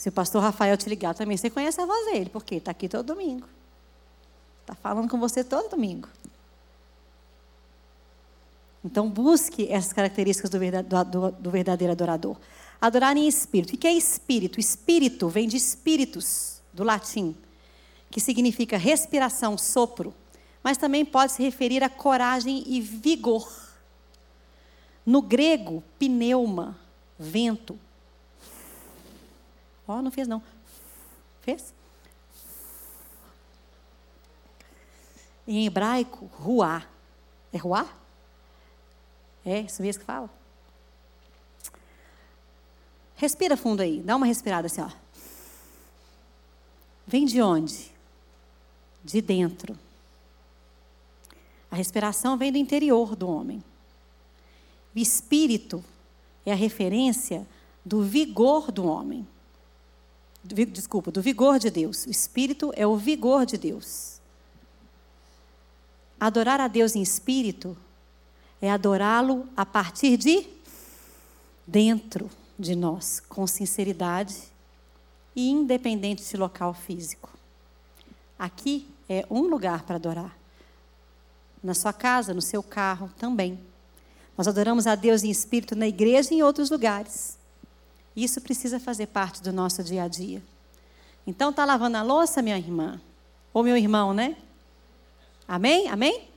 Se 0.00 0.08
o 0.08 0.12
pastor 0.12 0.40
Rafael 0.40 0.78
te 0.78 0.88
ligar 0.88 1.14
também, 1.14 1.36
você 1.36 1.50
conhece 1.50 1.78
a 1.78 1.84
voz 1.84 2.06
dele, 2.06 2.30
porque 2.30 2.54
está 2.54 2.70
aqui 2.70 2.88
todo 2.88 3.04
domingo. 3.04 3.46
Está 4.62 4.74
falando 4.74 5.10
com 5.10 5.20
você 5.20 5.44
todo 5.44 5.68
domingo. 5.68 6.08
Então, 8.82 9.10
busque 9.10 9.70
essas 9.70 9.92
características 9.92 10.48
do 10.48 11.50
verdadeiro 11.50 11.92
adorador. 11.92 12.38
Adorar 12.80 13.14
em 13.14 13.28
espírito. 13.28 13.74
O 13.74 13.76
que 13.76 13.86
é 13.86 13.92
espírito? 13.92 14.58
Espírito 14.58 15.28
vem 15.28 15.46
de 15.46 15.58
espíritos, 15.58 16.62
do 16.72 16.82
latim, 16.82 17.36
que 18.10 18.22
significa 18.22 18.78
respiração, 18.78 19.58
sopro, 19.58 20.14
mas 20.64 20.78
também 20.78 21.04
pode 21.04 21.32
se 21.32 21.42
referir 21.42 21.84
a 21.84 21.90
coragem 21.90 22.64
e 22.66 22.80
vigor. 22.80 23.52
No 25.04 25.20
grego, 25.20 25.84
pneuma, 25.98 26.78
vento. 27.18 27.78
Ó, 29.90 30.00
não 30.00 30.12
fez 30.12 30.28
não. 30.28 30.40
Fez? 31.42 31.74
Em 35.48 35.66
hebraico, 35.66 36.26
ruá. 36.26 36.86
É 37.52 37.58
ruá? 37.58 37.92
É 39.44 39.62
isso 39.62 39.82
mesmo 39.82 39.98
que 40.00 40.06
fala? 40.06 40.30
Respira 43.16 43.56
fundo 43.56 43.80
aí, 43.80 44.00
dá 44.00 44.14
uma 44.14 44.26
respirada 44.26 44.66
assim, 44.66 44.80
ó. 44.80 44.90
Vem 47.04 47.24
de 47.24 47.42
onde? 47.42 47.90
De 49.02 49.20
dentro. 49.20 49.76
A 51.68 51.74
respiração 51.74 52.36
vem 52.36 52.52
do 52.52 52.58
interior 52.58 53.16
do 53.16 53.28
homem. 53.28 53.60
O 54.94 54.98
espírito 55.00 55.84
é 56.46 56.52
a 56.52 56.56
referência 56.56 57.44
do 57.84 58.02
vigor 58.04 58.70
do 58.70 58.86
homem. 58.86 59.26
Desculpa, 60.42 61.10
do 61.10 61.20
vigor 61.20 61.58
de 61.58 61.70
Deus. 61.70 62.06
O 62.06 62.10
espírito 62.10 62.72
é 62.74 62.86
o 62.86 62.96
vigor 62.96 63.44
de 63.44 63.58
Deus. 63.58 64.20
Adorar 66.18 66.60
a 66.60 66.68
Deus 66.68 66.96
em 66.96 67.02
espírito 67.02 67.76
é 68.60 68.70
adorá-lo 68.70 69.48
a 69.56 69.64
partir 69.64 70.16
de 70.16 70.46
dentro 71.66 72.30
de 72.58 72.74
nós 72.74 73.20
com 73.20 73.46
sinceridade 73.46 74.36
e 75.34 75.48
independente 75.48 76.22
de 76.22 76.36
local 76.36 76.74
físico. 76.74 77.30
Aqui 78.38 78.88
é 79.08 79.24
um 79.30 79.42
lugar 79.42 79.82
para 79.82 79.96
adorar. 79.96 80.36
Na 81.62 81.74
sua 81.74 81.92
casa, 81.92 82.34
no 82.34 82.42
seu 82.42 82.62
carro 82.62 83.10
também. 83.18 83.58
Nós 84.36 84.48
adoramos 84.48 84.86
a 84.86 84.94
Deus 84.94 85.22
em 85.22 85.30
espírito 85.30 85.76
na 85.76 85.86
igreja 85.86 86.32
e 86.32 86.38
em 86.38 86.42
outros 86.42 86.70
lugares. 86.70 87.39
Isso 88.14 88.40
precisa 88.40 88.80
fazer 88.80 89.06
parte 89.06 89.42
do 89.42 89.52
nosso 89.52 89.82
dia 89.82 90.04
a 90.04 90.08
dia. 90.08 90.42
Então, 91.26 91.50
está 91.50 91.64
lavando 91.64 91.96
a 91.96 92.02
louça, 92.02 92.42
minha 92.42 92.58
irmã? 92.58 93.00
Ou 93.52 93.62
meu 93.62 93.76
irmão, 93.76 94.12
né? 94.12 94.36
Amém? 95.46 95.88
Amém? 95.88 96.28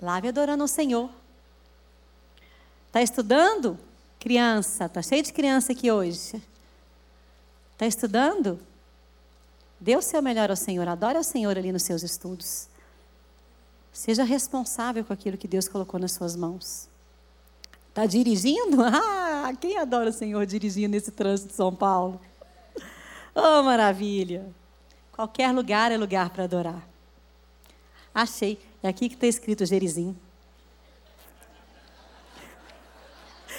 Lave 0.00 0.28
adorando 0.28 0.64
o 0.64 0.68
Senhor. 0.68 1.10
Está 2.86 3.02
estudando? 3.02 3.78
Criança, 4.18 4.86
está 4.86 5.00
cheio 5.00 5.22
de 5.22 5.32
criança 5.32 5.72
aqui 5.72 5.90
hoje. 5.90 6.42
Está 7.72 7.86
estudando? 7.86 8.60
Dê 9.80 9.96
o 9.96 10.02
seu 10.02 10.20
melhor 10.20 10.50
ao 10.50 10.56
Senhor, 10.56 10.86
adore 10.86 11.16
ao 11.16 11.24
Senhor 11.24 11.56
ali 11.56 11.72
nos 11.72 11.82
seus 11.82 12.02
estudos. 12.02 12.68
Seja 13.92 14.24
responsável 14.24 15.04
com 15.04 15.12
aquilo 15.12 15.38
que 15.38 15.48
Deus 15.48 15.68
colocou 15.68 15.98
nas 15.98 16.12
suas 16.12 16.36
mãos. 16.36 16.88
Está 17.90 18.06
dirigindo? 18.06 18.78
Ah, 19.42 19.54
quem 19.54 19.78
adora 19.78 20.10
o 20.10 20.12
Senhor 20.12 20.44
dirigindo 20.44 20.90
nesse 20.90 21.10
trânsito 21.10 21.48
de 21.48 21.54
São 21.54 21.74
Paulo? 21.74 22.20
Oh, 23.34 23.62
maravilha! 23.62 24.54
Qualquer 25.12 25.52
lugar 25.52 25.92
é 25.92 25.96
lugar 25.96 26.30
para 26.30 26.44
adorar. 26.44 26.86
Achei. 28.14 28.58
É 28.82 28.88
aqui 28.88 29.08
que 29.08 29.14
está 29.14 29.26
escrito 29.26 29.64
Gerizim. 29.64 30.16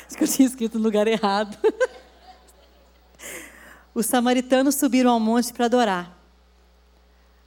Acho 0.07 0.17
que 0.17 0.23
eu 0.23 0.27
tinha 0.27 0.47
escrito 0.47 0.77
no 0.77 0.83
lugar 0.83 1.07
errado. 1.07 1.57
Os 3.93 4.05
samaritanos 4.05 4.75
subiram 4.75 5.11
ao 5.11 5.19
monte 5.19 5.53
para 5.53 5.65
adorar. 5.65 6.17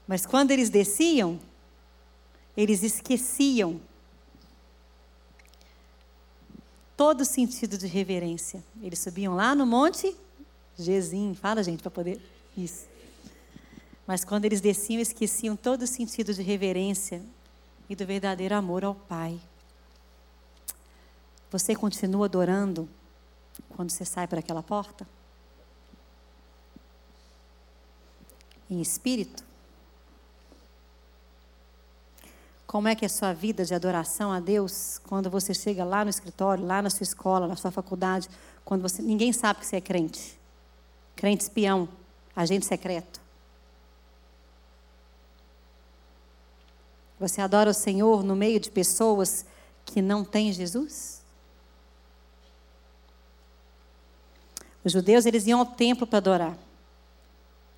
Mas 0.07 0.27
quando 0.27 0.51
eles 0.51 0.71
desciam, 0.71 1.39
eles 2.57 2.83
esqueciam 2.83 3.81
todo 6.97 7.25
sentido 7.25 7.77
de 7.77 7.87
reverência. 7.87 8.63
Eles 8.83 8.99
subiam 8.99 9.35
lá 9.35 9.55
no 9.55 9.67
monte 9.67 10.17
Gezim, 10.79 11.35
fala 11.35 11.63
gente 11.63 11.83
para 11.83 11.91
poder 11.91 12.21
isso. 12.57 12.87
Mas 14.07 14.25
quando 14.25 14.45
eles 14.45 14.61
desciam, 14.61 15.01
esqueciam 15.01 15.57
todo 15.57 15.83
o 15.83 15.87
sentido 15.87 16.35
de 16.35 16.43
reverência 16.43 17.23
e 17.89 17.95
do 17.95 18.05
verdadeiro 18.05 18.55
amor 18.55 18.85
ao 18.85 18.95
Pai. 18.95 19.41
Você 21.51 21.75
continua 21.75 22.27
adorando 22.27 22.89
quando 23.71 23.91
você 23.91 24.05
sai 24.05 24.27
por 24.27 24.39
aquela 24.39 24.63
porta? 24.63 25.07
Em 28.69 28.81
espírito? 28.81 29.45
Como 32.67 32.89
é 32.89 32.95
que 32.95 33.05
é 33.05 33.07
a 33.07 33.11
sua 33.11 33.33
vida 33.33 33.65
de 33.65 33.75
adoração 33.75 34.33
a 34.33 34.41
Deus 34.41 34.99
quando 35.07 35.31
você 35.31 35.53
chega 35.53 35.85
lá 35.85 36.05
no 36.05 36.11
escritório, 36.11 36.65
lá 36.65 36.81
na 36.81 36.91
sua 36.91 37.05
escola, 37.05 37.47
na 37.47 37.57
sua 37.57 37.71
faculdade, 37.71 38.29
quando 38.65 38.83
você 38.83 39.03
ninguém 39.03 39.33
sabe 39.33 39.61
que 39.61 39.67
você 39.67 39.77
é 39.77 39.81
crente? 39.81 40.39
Crente 41.15 41.43
espião, 41.43 41.89
agente 42.35 42.67
secreto. 42.67 43.21
Você 47.21 47.41
adora 47.41 47.71
o 47.71 47.75
Senhor 47.75 48.23
no 48.25 48.35
meio 48.35 48.59
de 48.59 48.71
pessoas 48.71 49.47
que 49.85 50.03
não 50.03 50.25
têm 50.25 50.53
Jesus? 50.53 51.23
Os 54.85 54.93
judeus, 54.93 55.25
eles 55.25 55.47
iam 55.47 55.61
ao 55.61 55.67
templo 55.67 56.07
para 56.07 56.19
adorar. 56.19 56.59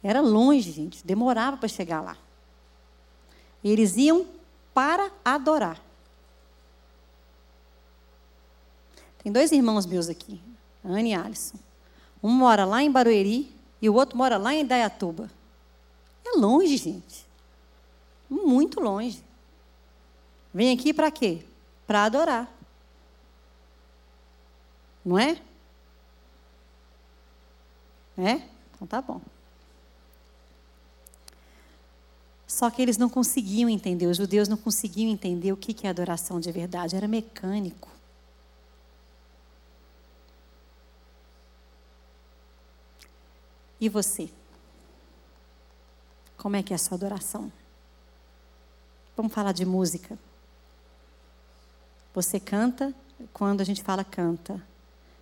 Era 0.03 0.21
longe, 0.21 0.73
gente, 0.73 1.07
demorava 1.07 1.57
para 1.57 1.69
chegar 1.69 2.01
lá. 2.01 2.17
E 3.63 3.71
eles 3.71 3.97
iam 3.97 4.27
para 4.77 5.11
adorar. 5.25 5.81
Tem 9.23 9.33
dois 9.33 9.51
irmãos 9.51 9.87
meus 9.87 10.07
aqui, 10.07 10.39
Anne 10.85 11.13
e 11.13 11.15
Alisson. 11.15 11.57
Um 12.23 12.31
mora 12.31 12.67
lá 12.67 12.83
em 12.83 12.93
Barueri 12.93 13.57
e 13.81 13.89
o 13.89 13.95
outro 13.95 14.19
mora 14.19 14.37
lá 14.37 14.53
em 14.53 14.67
Dayatuba. 14.67 15.31
É 16.27 16.39
longe, 16.39 16.77
gente. 16.77 17.27
Muito 18.29 18.79
longe. 18.79 19.25
Vem 20.53 20.79
aqui 20.79 20.93
para 20.93 21.11
quê? 21.11 21.43
Para 21.87 22.05
adorar. 22.05 22.53
Não 25.03 25.19
é? 25.19 25.41
É? 28.19 28.43
Então 28.75 28.87
tá 28.87 29.01
bom. 29.01 29.23
Só 32.57 32.71
que 32.71 32.81
eles 32.81 32.97
não 32.97 33.11
conseguiam 33.11 33.69
entender, 33.69 34.07
os 34.07 34.17
judeus 34.17 34.49
não 34.49 34.57
conseguiam 34.57 35.11
entender 35.11 35.53
o 35.53 35.59
que 35.59 35.87
é 35.87 35.91
adoração 35.91 36.41
de 36.41 36.51
verdade, 36.51 36.97
era 36.97 37.07
mecânico. 37.07 37.87
E 43.79 43.91
você? 43.91 44.31
Como 46.39 46.57
é 46.57 46.63
que 46.63 46.73
é 46.73 46.77
a 46.77 46.79
sua 46.79 46.97
adoração? 46.97 47.53
Vamos 49.15 49.35
falar 49.35 49.53
de 49.53 49.67
música. 49.67 50.19
Você 52.15 52.41
canta 52.41 52.95
quando 53.35 53.61
a 53.61 53.65
gente 53.65 53.83
fala 53.83 54.03
canta. 54.03 54.67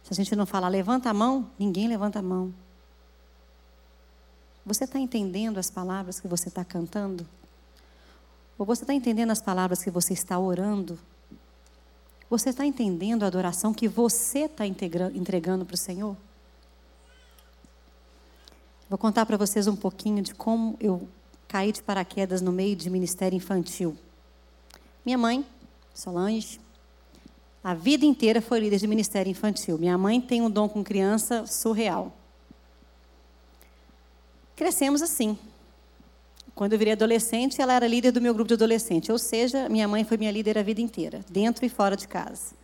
Se 0.04 0.12
a 0.12 0.14
gente 0.14 0.36
não 0.36 0.46
falar 0.46 0.68
levanta 0.68 1.10
a 1.10 1.12
mão, 1.12 1.50
ninguém 1.58 1.88
levanta 1.88 2.20
a 2.20 2.22
mão. 2.22 2.54
Você 4.64 4.84
está 4.84 4.98
entendendo 4.98 5.58
as 5.58 5.70
palavras 5.70 6.18
que 6.18 6.26
você 6.26 6.48
está 6.48 6.64
cantando? 6.64 7.26
Ou 8.56 8.64
você 8.64 8.82
está 8.82 8.94
entendendo 8.94 9.30
as 9.30 9.42
palavras 9.42 9.82
que 9.82 9.90
você 9.90 10.12
está 10.12 10.38
orando? 10.38 10.98
Você 12.30 12.50
está 12.50 12.64
entendendo 12.64 13.24
a 13.24 13.26
adoração 13.26 13.74
que 13.74 13.86
você 13.86 14.40
está 14.40 14.66
entregando 14.66 15.66
para 15.66 15.74
o 15.74 15.78
Senhor? 15.78 16.16
Vou 18.88 18.98
contar 18.98 19.26
para 19.26 19.36
vocês 19.36 19.66
um 19.66 19.76
pouquinho 19.76 20.22
de 20.22 20.34
como 20.34 20.76
eu 20.80 21.06
caí 21.48 21.70
de 21.70 21.82
paraquedas 21.82 22.40
no 22.40 22.52
meio 22.52 22.74
de 22.74 22.88
ministério 22.88 23.36
infantil. 23.36 23.96
Minha 25.04 25.18
mãe, 25.18 25.44
Solange, 25.94 26.58
a 27.62 27.74
vida 27.74 28.04
inteira 28.04 28.40
foi 28.40 28.60
líder 28.60 28.78
de 28.78 28.86
ministério 28.86 29.30
infantil. 29.30 29.78
Minha 29.78 29.96
mãe 29.96 30.20
tem 30.20 30.42
um 30.42 30.50
dom 30.50 30.68
com 30.68 30.82
criança 30.82 31.46
surreal. 31.46 32.12
Crescemos 34.56 35.02
assim. 35.02 35.38
Quando 36.54 36.74
eu 36.74 36.78
virei 36.78 36.92
adolescente, 36.92 37.60
ela 37.60 37.72
era 37.72 37.86
líder 37.86 38.12
do 38.12 38.20
meu 38.20 38.32
grupo 38.32 38.48
de 38.48 38.54
adolescente. 38.54 39.10
Ou 39.10 39.18
seja, 39.18 39.68
minha 39.68 39.88
mãe 39.88 40.04
foi 40.04 40.16
minha 40.16 40.30
líder 40.30 40.56
a 40.56 40.62
vida 40.62 40.80
inteira, 40.80 41.20
dentro 41.28 41.64
e 41.66 41.68
fora 41.68 41.96
de 41.96 42.06
casa. 42.06 42.54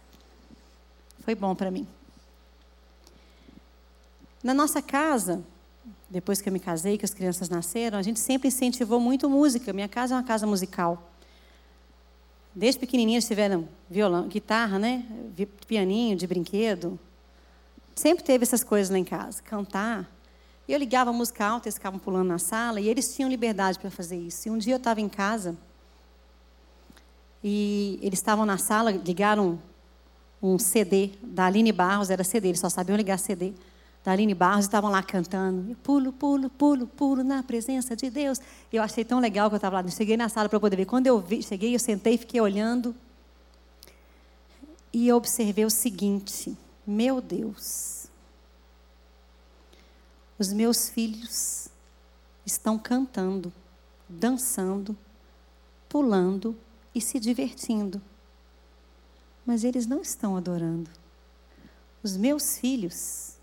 Foi 1.24 1.34
bom 1.34 1.54
para 1.54 1.70
mim. 1.70 1.86
Na 4.42 4.54
nossa 4.54 4.80
casa, 4.80 5.42
depois 6.08 6.40
que 6.40 6.48
eu 6.48 6.52
me 6.52 6.60
casei, 6.60 6.96
que 6.96 7.04
as 7.04 7.12
crianças 7.12 7.48
nasceram, 7.48 7.98
a 7.98 8.02
gente 8.02 8.20
sempre 8.20 8.48
incentivou 8.48 9.00
muito 9.00 9.28
música. 9.28 9.72
Minha 9.72 9.88
casa 9.88 10.14
é 10.14 10.16
uma 10.16 10.24
casa 10.24 10.46
musical. 10.46 11.10
Desde 12.54 12.80
pequenininhas 12.80 13.26
tiveram 13.26 13.68
violão, 13.88 14.28
guitarra, 14.28 14.78
né? 14.78 15.04
Pianinho 15.66 16.16
de 16.16 16.26
brinquedo. 16.26 16.98
Sempre 17.94 18.24
teve 18.24 18.44
essas 18.44 18.64
coisas 18.64 18.90
lá 18.90 18.98
em 18.98 19.04
casa. 19.04 19.42
Cantar. 19.42 20.08
E 20.70 20.72
eu 20.72 20.78
ligava 20.78 21.10
a 21.10 21.12
música 21.12 21.44
alta, 21.44 21.66
eles 21.66 21.74
ficavam 21.74 21.98
pulando 21.98 22.28
na 22.28 22.38
sala, 22.38 22.80
e 22.80 22.88
eles 22.88 23.12
tinham 23.12 23.28
liberdade 23.28 23.76
para 23.76 23.90
fazer 23.90 24.16
isso. 24.16 24.46
E 24.46 24.52
um 24.52 24.56
dia 24.56 24.74
eu 24.74 24.76
estava 24.76 25.00
em 25.00 25.08
casa, 25.08 25.56
e 27.42 27.98
eles 28.00 28.20
estavam 28.20 28.46
na 28.46 28.56
sala, 28.56 28.92
ligaram 28.92 29.58
um 30.40 30.60
CD 30.60 31.10
da 31.24 31.46
Aline 31.46 31.72
Barros, 31.72 32.08
era 32.08 32.22
CD, 32.22 32.50
eles 32.50 32.60
só 32.60 32.68
sabiam 32.68 32.96
ligar 32.96 33.18
CD 33.18 33.52
da 34.04 34.12
Aline 34.12 34.32
Barros, 34.32 34.64
estavam 34.64 34.92
lá 34.92 35.02
cantando. 35.02 35.74
Pulo, 35.82 36.12
pulo, 36.12 36.48
pulo, 36.48 36.86
pulo 36.86 37.24
na 37.24 37.42
presença 37.42 37.96
de 37.96 38.08
Deus. 38.08 38.40
E 38.72 38.76
eu 38.76 38.82
achei 38.84 39.04
tão 39.04 39.18
legal 39.18 39.50
que 39.50 39.54
eu 39.54 39.56
estava 39.56 39.80
lá. 39.80 39.82
Eu 39.82 39.90
cheguei 39.90 40.16
na 40.16 40.28
sala 40.28 40.48
para 40.48 40.60
poder 40.60 40.76
ver. 40.76 40.84
Quando 40.84 41.08
eu 41.08 41.18
vi, 41.18 41.42
cheguei, 41.42 41.74
eu 41.74 41.80
sentei, 41.80 42.16
fiquei 42.16 42.40
olhando. 42.40 42.94
E 44.92 45.08
eu 45.08 45.16
observei 45.16 45.64
o 45.64 45.70
seguinte: 45.70 46.56
meu 46.86 47.20
Deus, 47.20 47.99
os 50.40 50.54
meus 50.54 50.88
filhos 50.88 51.68
estão 52.46 52.78
cantando, 52.78 53.52
dançando, 54.08 54.96
pulando 55.86 56.56
e 56.94 57.00
se 57.00 57.20
divertindo. 57.20 58.00
Mas 59.44 59.64
eles 59.64 59.86
não 59.86 60.00
estão 60.00 60.38
adorando. 60.38 60.88
Os 62.02 62.16
meus 62.16 62.56
filhos 62.56 63.34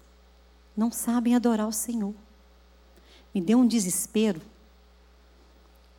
não 0.75 0.91
sabem 0.91 1.35
adorar 1.35 1.67
o 1.67 1.71
Senhor. 1.71 2.15
Me 3.31 3.41
deu 3.41 3.59
um 3.59 3.67
desespero. 3.67 4.41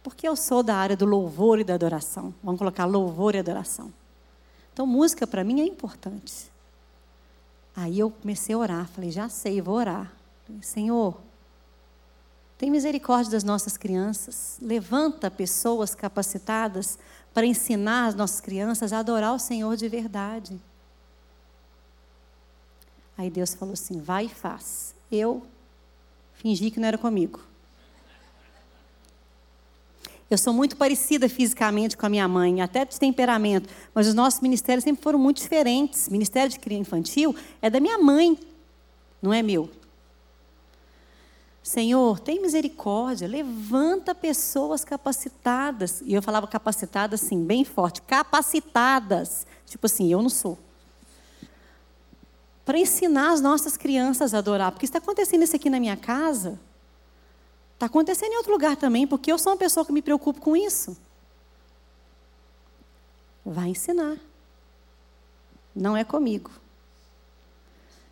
Porque 0.02 0.26
eu 0.26 0.34
sou 0.34 0.64
da 0.64 0.74
área 0.74 0.96
do 0.96 1.04
louvor 1.04 1.60
e 1.60 1.64
da 1.64 1.74
adoração. 1.74 2.34
Vamos 2.42 2.58
colocar 2.58 2.86
louvor 2.86 3.36
e 3.36 3.38
adoração. 3.38 3.94
Então, 4.72 4.84
música 4.84 5.28
para 5.28 5.44
mim 5.44 5.60
é 5.60 5.64
importante. 5.64 6.50
Aí 7.76 8.00
eu 8.00 8.10
comecei 8.10 8.52
a 8.52 8.58
orar. 8.58 8.88
Falei, 8.88 9.12
já 9.12 9.28
sei, 9.28 9.60
vou 9.60 9.76
orar. 9.76 10.17
Senhor, 10.62 11.20
tem 12.58 12.70
misericórdia 12.70 13.30
das 13.30 13.44
nossas 13.44 13.76
crianças. 13.76 14.58
Levanta 14.60 15.30
pessoas 15.30 15.94
capacitadas 15.94 16.98
para 17.32 17.46
ensinar 17.46 18.06
as 18.06 18.14
nossas 18.14 18.40
crianças 18.40 18.92
a 18.92 18.98
adorar 18.98 19.32
o 19.34 19.38
Senhor 19.38 19.76
de 19.76 19.88
verdade. 19.88 20.60
Aí 23.16 23.30
Deus 23.30 23.54
falou 23.54 23.74
assim: 23.74 24.00
vai 24.00 24.26
e 24.26 24.28
faz. 24.28 24.94
Eu 25.10 25.46
fingi 26.34 26.70
que 26.70 26.80
não 26.80 26.88
era 26.88 26.98
comigo. 26.98 27.40
Eu 30.30 30.36
sou 30.36 30.52
muito 30.52 30.76
parecida 30.76 31.28
fisicamente 31.28 31.96
com 31.96 32.04
a 32.04 32.08
minha 32.08 32.28
mãe, 32.28 32.60
até 32.60 32.84
de 32.84 32.98
temperamento, 32.98 33.68
mas 33.94 34.06
os 34.06 34.14
nossos 34.14 34.40
ministérios 34.40 34.84
sempre 34.84 35.02
foram 35.02 35.18
muito 35.18 35.40
diferentes. 35.40 36.08
Ministério 36.08 36.50
de 36.50 36.58
Criança 36.58 36.82
Infantil 36.82 37.34
é 37.62 37.70
da 37.70 37.80
minha 37.80 37.98
mãe, 37.98 38.38
não 39.22 39.32
é 39.32 39.42
meu. 39.42 39.70
Senhor, 41.68 42.18
tem 42.18 42.40
misericórdia, 42.40 43.28
levanta 43.28 44.14
pessoas 44.14 44.86
capacitadas. 44.86 46.00
E 46.00 46.14
eu 46.14 46.22
falava 46.22 46.46
capacitadas 46.46 47.22
assim, 47.22 47.44
bem 47.44 47.62
forte, 47.62 48.00
capacitadas. 48.00 49.46
Tipo 49.66 49.84
assim, 49.84 50.10
eu 50.10 50.22
não 50.22 50.30
sou 50.30 50.56
para 52.64 52.78
ensinar 52.78 53.32
as 53.32 53.42
nossas 53.42 53.76
crianças 53.76 54.32
a 54.32 54.38
adorar. 54.38 54.72
Porque 54.72 54.86
está 54.86 54.96
acontecendo 54.96 55.42
isso 55.42 55.54
aqui 55.54 55.68
na 55.68 55.78
minha 55.78 55.94
casa, 55.94 56.58
está 57.74 57.84
acontecendo 57.84 58.32
em 58.32 58.36
outro 58.38 58.52
lugar 58.52 58.74
também, 58.74 59.06
porque 59.06 59.30
eu 59.30 59.36
sou 59.36 59.52
uma 59.52 59.58
pessoa 59.58 59.84
que 59.84 59.92
me 59.92 60.00
preocupo 60.00 60.40
com 60.40 60.56
isso. 60.56 60.96
Vai 63.44 63.68
ensinar. 63.68 64.16
Não 65.76 65.94
é 65.94 66.02
comigo. 66.02 66.50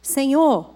Senhor, 0.02 0.75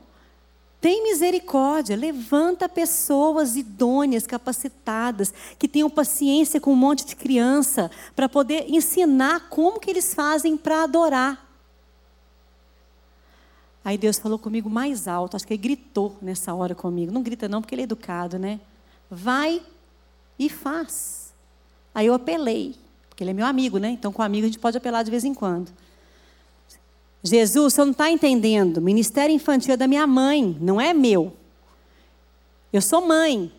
tem 0.81 1.03
misericórdia, 1.03 1.95
levanta 1.95 2.69
pessoas 2.69 3.55
idôneas, 3.55 4.27
capacitadas, 4.27 5.33
que 5.59 5.69
tenham 5.69 5.91
paciência 5.91 6.61
com 6.61 6.73
um 6.73 6.77
monte 6.77 7.05
de 7.05 7.15
criança, 7.15 7.91
para 8.17 8.29
poder 8.29 8.65
ensinar 8.69 9.51
como 9.51 9.79
que 9.79 9.91
eles 9.91 10.15
fazem 10.15 10.57
para 10.57 10.85
adorar. 10.85 11.47
Aí 13.85 13.99
Deus 13.99 14.19
falou 14.19 14.39
comigo 14.39 14.71
mais 14.71 15.07
alto, 15.07 15.37
acho 15.37 15.47
que 15.47 15.55
ele 15.55 15.63
gritou 15.63 16.17
nessa 16.21 16.55
hora 16.55 16.75
comigo. 16.75 17.13
Não 17.13 17.23
grita 17.23 17.49
não, 17.49 17.61
porque 17.61 17.75
ele 17.75 17.83
é 17.83 17.85
educado, 17.85 18.39
né? 18.39 18.61
Vai 19.11 19.63
e 20.39 20.49
faz. 20.49 21.33
Aí 21.95 22.07
eu 22.07 22.15
apelei, 22.15 22.75
porque 23.09 23.23
ele 23.23 23.31
é 23.31 23.35
meu 23.35 23.47
amigo, 23.47 23.79
né? 23.79 23.91
Então 23.91 24.13
com 24.13 24.23
amigo 24.23 24.45
a 24.45 24.49
gente 24.49 24.59
pode 24.59 24.77
apelar 24.77 25.03
de 25.03 25.11
vez 25.11 25.25
em 25.25 25.35
quando. 25.35 25.71
Jesus, 27.23 27.75
você 27.75 27.85
não 27.85 27.93
está 27.93 28.11
entendendo. 28.11 28.81
Ministério 28.81 29.35
infantil 29.35 29.75
é 29.75 29.77
da 29.77 29.87
minha 29.87 30.07
mãe, 30.07 30.57
não 30.61 30.81
é 30.81 30.95
meu. 30.95 31.37
Eu 32.73 32.81
sou 32.81 33.07
mãe. 33.07 33.53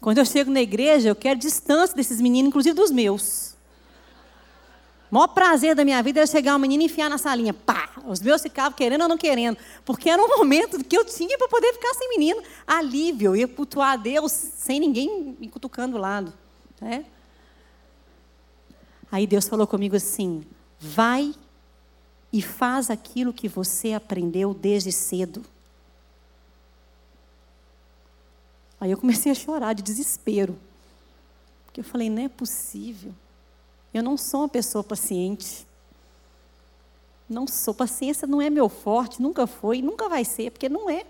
Quando 0.00 0.18
eu 0.18 0.24
chego 0.24 0.50
na 0.50 0.60
igreja, 0.60 1.08
eu 1.08 1.16
quero 1.16 1.38
distância 1.38 1.96
desses 1.96 2.20
meninos, 2.20 2.48
inclusive 2.48 2.74
dos 2.74 2.90
meus. 2.90 3.56
O 5.10 5.14
maior 5.14 5.28
prazer 5.28 5.74
da 5.74 5.84
minha 5.84 6.00
vida 6.02 6.20
era 6.20 6.26
chegar 6.26 6.54
um 6.54 6.58
menino 6.58 6.82
e 6.82 6.86
enfiar 6.86 7.08
na 7.08 7.18
salinha. 7.18 7.54
Pá! 7.54 7.90
Os 8.06 8.20
meus 8.20 8.42
ficavam 8.42 8.72
querendo 8.72 9.02
ou 9.02 9.08
não 9.08 9.16
querendo. 9.16 9.56
Porque 9.84 10.08
era 10.08 10.22
um 10.22 10.28
momento 10.36 10.84
que 10.84 10.96
eu 10.96 11.04
tinha 11.04 11.36
para 11.38 11.48
poder 11.48 11.72
ficar 11.72 11.94
sem 11.94 12.10
menino. 12.10 12.42
Alívio. 12.66 13.30
Eu 13.30 13.36
ia 13.36 13.48
cultuar 13.48 13.92
a 13.92 13.96
Deus 13.96 14.30
sem 14.30 14.78
ninguém 14.78 15.36
me 15.40 15.48
cutucando 15.48 15.96
do 15.96 15.98
lado. 16.00 16.32
Né? 16.80 17.06
Aí 19.10 19.26
Deus 19.26 19.48
falou 19.48 19.66
comigo 19.66 19.96
assim: 19.96 20.44
vai 20.78 21.34
e 22.32 22.42
faz 22.42 22.90
aquilo 22.90 23.32
que 23.32 23.48
você 23.48 23.92
aprendeu 23.92 24.52
desde 24.52 24.92
cedo. 24.92 25.44
Aí 28.80 28.90
eu 28.90 28.98
comecei 28.98 29.32
a 29.32 29.34
chorar 29.34 29.72
de 29.72 29.82
desespero. 29.82 30.58
Porque 31.64 31.80
eu 31.80 31.84
falei: 31.84 32.08
não 32.08 32.22
é 32.22 32.28
possível. 32.28 33.14
Eu 33.92 34.02
não 34.02 34.16
sou 34.16 34.42
uma 34.42 34.48
pessoa 34.48 34.84
paciente. 34.84 35.66
Não 37.28 37.46
sou. 37.46 37.74
Paciência 37.74 38.26
não 38.26 38.40
é 38.40 38.48
meu 38.48 38.68
forte, 38.68 39.20
nunca 39.20 39.46
foi, 39.46 39.82
nunca 39.82 40.08
vai 40.08 40.24
ser, 40.24 40.50
porque 40.50 40.68
não 40.68 40.88
é. 40.88 41.04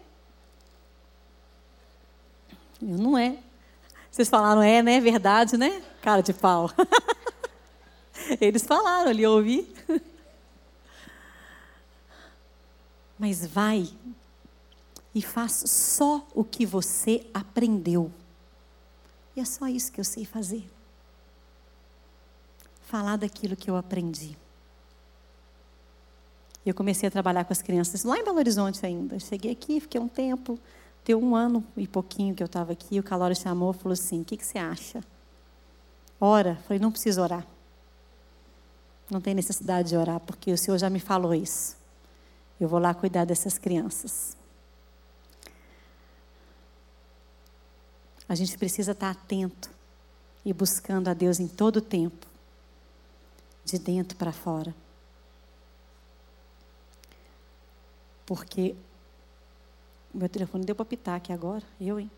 Eu 2.80 2.96
não 2.96 3.18
é. 3.18 3.38
Vocês 4.10 4.28
falaram 4.28 4.62
é, 4.62 4.82
né? 4.82 5.00
Verdade, 5.00 5.56
né? 5.56 5.82
Cara 6.00 6.22
de 6.22 6.32
pau. 6.32 6.70
Eles 8.40 8.64
falaram 8.64 9.10
ali, 9.10 9.22
eu 9.22 9.32
ouvi. 9.32 9.72
Mas 13.18 13.46
vai 13.46 13.88
e 15.14 15.20
faz 15.20 15.64
só 15.66 16.26
o 16.34 16.44
que 16.44 16.64
você 16.64 17.26
aprendeu. 17.34 18.12
E 19.34 19.40
é 19.40 19.44
só 19.44 19.66
isso 19.66 19.90
que 19.90 20.00
eu 20.00 20.04
sei 20.04 20.24
fazer 20.24 20.68
falar 22.88 23.16
daquilo 23.16 23.54
que 23.54 23.70
eu 23.70 23.76
aprendi. 23.76 24.36
Eu 26.64 26.74
comecei 26.74 27.06
a 27.06 27.10
trabalhar 27.10 27.44
com 27.44 27.52
as 27.52 27.60
crianças 27.60 28.02
lá 28.02 28.16
em 28.18 28.24
Belo 28.24 28.38
Horizonte 28.38 28.84
ainda. 28.84 29.18
Cheguei 29.18 29.52
aqui, 29.52 29.78
fiquei 29.78 30.00
um 30.00 30.08
tempo, 30.08 30.58
deu 31.04 31.22
um 31.22 31.36
ano 31.36 31.62
e 31.76 31.86
pouquinho 31.86 32.34
que 32.34 32.42
eu 32.42 32.46
estava 32.46 32.72
aqui. 32.72 32.98
O 32.98 33.02
Calório 33.02 33.36
chamou 33.36 33.72
e 33.72 33.74
falou 33.74 33.92
assim: 33.92 34.22
O 34.22 34.24
que, 34.24 34.36
que 34.38 34.44
você 34.44 34.58
acha? 34.58 35.02
Ora. 36.20 36.56
Falei: 36.66 36.78
Não 36.78 36.90
preciso 36.90 37.20
orar. 37.20 37.46
Não 39.10 39.20
tem 39.20 39.34
necessidade 39.34 39.90
de 39.90 39.96
orar, 39.96 40.20
porque 40.20 40.50
o 40.52 40.58
Senhor 40.58 40.78
já 40.78 40.90
me 40.90 41.00
falou 41.00 41.34
isso. 41.34 41.76
Eu 42.60 42.68
vou 42.68 42.78
lá 42.78 42.92
cuidar 42.92 43.24
dessas 43.24 43.56
crianças. 43.56 44.36
A 48.28 48.34
gente 48.34 48.58
precisa 48.58 48.92
estar 48.92 49.10
atento 49.10 49.70
e 50.44 50.52
buscando 50.52 51.08
a 51.08 51.14
Deus 51.14 51.40
em 51.40 51.48
todo 51.48 51.76
o 51.76 51.82
tempo 51.82 52.26
de 53.64 53.78
dentro 53.78 54.16
para 54.16 54.32
fora. 54.32 54.74
Porque 58.26 58.74
meu 60.12 60.28
telefone 60.28 60.64
deu 60.64 60.74
para 60.74 60.84
pitar 60.84 61.16
aqui 61.16 61.32
agora, 61.32 61.64
eu, 61.80 61.98
hein? 61.98 62.10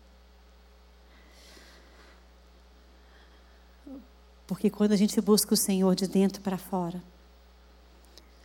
Porque 4.47 4.69
quando 4.69 4.91
a 4.91 4.97
gente 4.97 5.19
busca 5.21 5.53
o 5.53 5.57
Senhor 5.57 5.95
de 5.95 6.07
dentro 6.07 6.41
para 6.41 6.57
fora, 6.57 7.01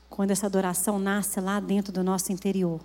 quando 0.08 0.30
essa 0.30 0.46
adoração 0.46 0.98
nasce 0.98 1.40
lá 1.40 1.60
dentro 1.60 1.92
do 1.92 2.02
nosso 2.02 2.32
interior, 2.32 2.80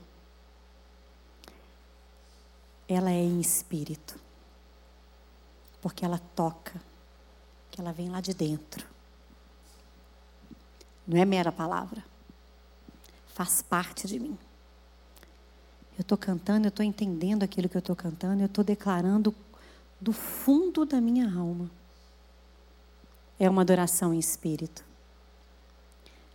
ela 2.87 3.11
é 3.11 3.21
em 3.21 3.39
espírito. 3.39 4.19
Porque 5.81 6.05
ela 6.05 6.19
toca, 6.35 6.79
que 7.71 7.79
ela 7.79 7.91
vem 7.91 8.09
lá 8.09 8.21
de 8.21 8.33
dentro. 8.33 8.85
Não 11.07 11.17
é 11.17 11.25
mera 11.25 11.51
palavra. 11.51 12.03
Faz 13.33 13.61
parte 13.61 14.07
de 14.07 14.19
mim. 14.19 14.37
Eu 15.97 16.01
estou 16.01 16.17
cantando, 16.17 16.67
eu 16.67 16.69
estou 16.69 16.85
entendendo 16.85 17.43
aquilo 17.43 17.69
que 17.69 17.77
eu 17.77 17.79
estou 17.79 17.95
cantando, 17.95 18.41
eu 18.41 18.47
estou 18.47 18.63
declarando 18.63 19.33
do 19.99 20.11
fundo 20.11 20.85
da 20.85 20.99
minha 20.99 21.25
alma. 21.33 21.69
É 23.39 23.49
uma 23.49 23.61
adoração 23.61 24.13
em 24.13 24.19
espírito. 24.19 24.83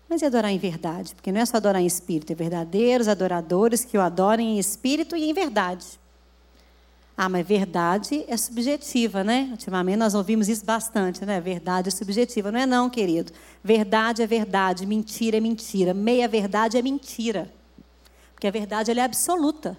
Mas 0.09 0.23
e 0.23 0.27
adorar 0.27 0.53
em 0.53 0.59
verdade? 0.59 1.15
Porque 1.15 1.33
não 1.33 1.41
é 1.41 1.47
só 1.47 1.57
adorar 1.57 1.83
em 1.83 1.87
espírito, 1.87 2.33
é 2.33 2.35
verdadeiros 2.35 3.09
adoradores 3.09 3.85
que 3.85 3.99
o 3.99 4.01
adorem 4.01 4.57
em 4.57 4.59
espírito 4.59 5.17
e 5.17 5.29
em 5.29 5.33
verdade. 5.33 5.85
Ah, 7.17 7.31
mas 7.31 7.47
verdade 7.47 8.25
é 8.29 8.37
subjetiva, 8.37 9.25
né? 9.25 9.49
Ultimamente 9.51 9.97
nós 9.97 10.15
ouvimos 10.15 10.51
isso 10.51 10.65
bastante, 10.65 11.25
né? 11.25 11.41
Verdade 11.41 11.89
é 11.89 11.91
subjetiva. 11.91 12.53
Não 12.53 12.61
é 12.61 12.67
não, 12.67 12.91
querido. 12.91 13.33
Verdade 13.65 14.23
é 14.23 14.27
verdade, 14.27 14.85
mentira 14.85 15.39
é 15.39 15.41
mentira. 15.41 15.95
Meia 15.95 16.29
verdade 16.29 16.77
é 16.77 16.83
mentira. 16.83 17.51
Porque 18.35 18.47
a 18.47 18.51
verdade 18.51 18.91
é 18.91 19.03
absoluta. 19.03 19.79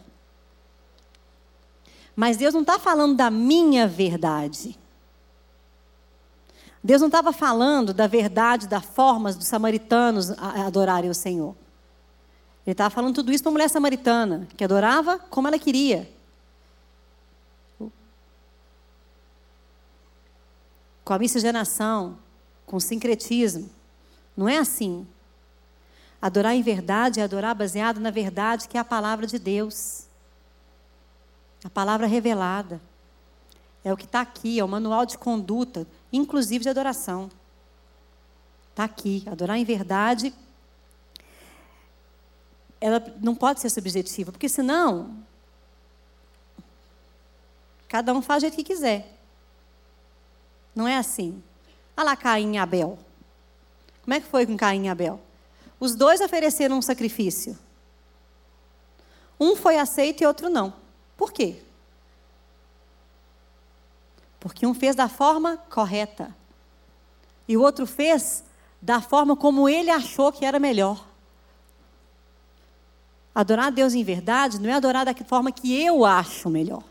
Mas 2.15 2.37
Deus 2.37 2.55
não 2.55 2.61
está 2.61 2.79
falando 2.79 3.15
da 3.15 3.29
minha 3.29 3.87
verdade. 3.87 4.75
Deus 6.83 7.01
não 7.01 7.07
estava 7.07 7.33
falando 7.33 7.93
da 7.93 8.07
verdade, 8.07 8.67
das 8.67 8.85
formas 8.85 9.35
dos 9.35 9.47
samaritanos 9.47 10.31
adorarem 10.31 11.09
o 11.09 11.13
Senhor. 11.13 11.55
Ele 12.65 12.73
estava 12.73 12.89
falando 12.89 13.15
tudo 13.15 13.31
isso 13.31 13.43
para 13.43 13.49
a 13.49 13.53
mulher 13.53 13.69
samaritana, 13.69 14.47
que 14.55 14.63
adorava 14.63 15.17
como 15.17 15.47
ela 15.47 15.57
queria. 15.57 16.09
Com 21.03 21.13
a 21.13 21.17
miscigenação, 21.17 22.17
com 22.65 22.75
o 22.75 22.81
sincretismo. 22.81 23.69
Não 24.35 24.49
é 24.49 24.57
assim. 24.57 25.07
Adorar 26.21 26.55
em 26.55 26.61
verdade 26.61 27.21
é 27.21 27.23
adorar 27.23 27.55
baseado 27.55 27.99
na 27.99 28.11
verdade 28.11 28.67
que 28.67 28.77
é 28.77 28.81
a 28.81 28.85
palavra 28.85 29.25
de 29.25 29.39
Deus. 29.39 30.05
A 31.63 31.69
palavra 31.69 32.05
revelada. 32.05 32.81
É 33.83 33.93
o 33.93 33.97
que 33.97 34.05
está 34.05 34.21
aqui, 34.21 34.59
é 34.59 34.63
o 34.63 34.67
manual 34.67 35.05
de 35.05 35.17
conduta 35.17 35.87
inclusive 36.11 36.63
de 36.63 36.69
adoração. 36.69 37.29
Está 38.69 38.83
aqui. 38.83 39.23
Adorar 39.29 39.57
em 39.57 39.65
verdade, 39.65 40.33
ela 42.79 43.03
não 43.21 43.35
pode 43.35 43.59
ser 43.59 43.69
subjetiva, 43.69 44.31
porque 44.31 44.47
senão, 44.47 45.23
cada 47.87 48.13
um 48.13 48.21
faz 48.21 48.39
o 48.39 48.41
jeito 48.41 48.55
que 48.55 48.63
quiser. 48.63 49.17
Não 50.75 50.87
é 50.87 50.97
assim. 50.97 51.41
Olha 51.95 52.05
lá 52.05 52.15
Caim 52.15 52.53
e 52.53 52.57
Abel. 52.57 52.99
Como 54.03 54.13
é 54.13 54.19
que 54.19 54.27
foi 54.27 54.45
com 54.45 54.55
Caim 54.55 54.85
e 54.85 54.89
Abel? 54.89 55.19
Os 55.79 55.95
dois 55.95 56.21
ofereceram 56.21 56.77
um 56.77 56.81
sacrifício. 56.81 57.57
Um 59.39 59.55
foi 59.55 59.77
aceito 59.77 60.21
e 60.21 60.25
outro 60.25 60.49
não. 60.49 60.73
Por 61.15 61.31
quê? 61.31 61.63
Porque 64.39 64.65
um 64.65 64.73
fez 64.73 64.95
da 64.95 65.09
forma 65.09 65.57
correta. 65.69 66.35
E 67.47 67.55
o 67.57 67.61
outro 67.61 67.85
fez 67.85 68.43
da 68.81 69.01
forma 69.01 69.35
como 69.35 69.67
ele 69.67 69.89
achou 69.89 70.31
que 70.31 70.45
era 70.45 70.59
melhor. 70.59 71.05
Adorar 73.33 73.67
a 73.67 73.69
Deus 73.69 73.93
em 73.93 74.03
verdade 74.03 74.59
não 74.59 74.69
é 74.69 74.73
adorar 74.73 75.05
da 75.05 75.13
forma 75.13 75.51
que 75.51 75.81
eu 75.81 76.03
acho 76.05 76.49
melhor. 76.49 76.83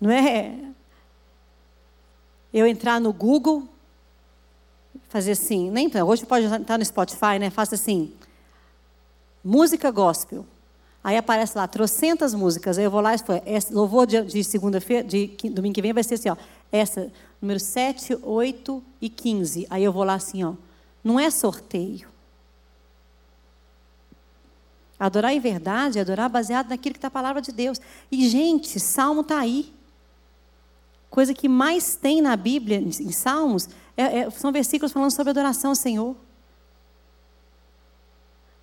Não 0.00 0.10
é 0.10 0.58
eu 2.52 2.66
entrar 2.66 3.00
no 3.00 3.12
Google, 3.12 3.68
fazer 5.08 5.32
assim, 5.32 5.70
nem 5.70 5.90
hoje 6.02 6.24
pode 6.24 6.46
estar 6.46 6.78
no 6.78 6.84
Spotify, 6.84 7.38
né? 7.38 7.50
Faça 7.50 7.74
assim, 7.74 8.14
música 9.44 9.90
gospel. 9.90 10.46
Aí 11.02 11.16
aparece 11.16 11.56
lá, 11.56 11.66
trocentas 11.66 12.34
músicas. 12.34 12.76
Aí 12.76 12.84
eu 12.84 12.90
vou 12.90 13.00
lá 13.00 13.14
e 13.14 13.18
foi, 13.18 13.40
louvor 13.70 14.06
de, 14.06 14.22
de 14.22 14.44
segunda-feira, 14.44 15.02
de 15.02 15.28
domingo 15.50 15.74
que 15.74 15.82
vem, 15.82 15.92
vai 15.92 16.04
ser 16.04 16.14
assim, 16.14 16.28
ó. 16.28 16.36
Essa, 16.70 17.10
número 17.40 17.58
7, 17.58 18.18
8 18.22 18.82
e 19.00 19.08
15. 19.08 19.66
Aí 19.70 19.82
eu 19.82 19.92
vou 19.92 20.04
lá 20.04 20.14
assim, 20.14 20.44
ó. 20.44 20.54
Não 21.02 21.18
é 21.18 21.30
sorteio. 21.30 22.08
Adorar 24.98 25.32
em 25.32 25.40
verdade 25.40 25.98
adorar 25.98 26.28
baseado 26.28 26.68
naquilo 26.68 26.92
que 26.92 26.98
está 26.98 27.08
a 27.08 27.10
palavra 27.10 27.40
de 27.40 27.50
Deus. 27.50 27.80
E, 28.12 28.28
gente, 28.28 28.78
Salmo 28.78 29.22
está 29.22 29.40
aí. 29.40 29.72
Coisa 31.08 31.32
que 31.32 31.48
mais 31.48 31.96
tem 31.96 32.20
na 32.20 32.36
Bíblia, 32.36 32.76
em 32.78 33.10
Salmos, 33.10 33.68
é, 33.96 34.20
é, 34.20 34.30
são 34.30 34.52
versículos 34.52 34.92
falando 34.92 35.10
sobre 35.10 35.30
adoração 35.30 35.70
ao 35.70 35.74
Senhor. 35.74 36.14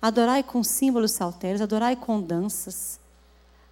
Adorai 0.00 0.44
com 0.44 0.62
símbolos 0.62 1.12
saltérios, 1.12 1.60
adorai 1.60 1.96
com 1.96 2.20
danças. 2.20 3.00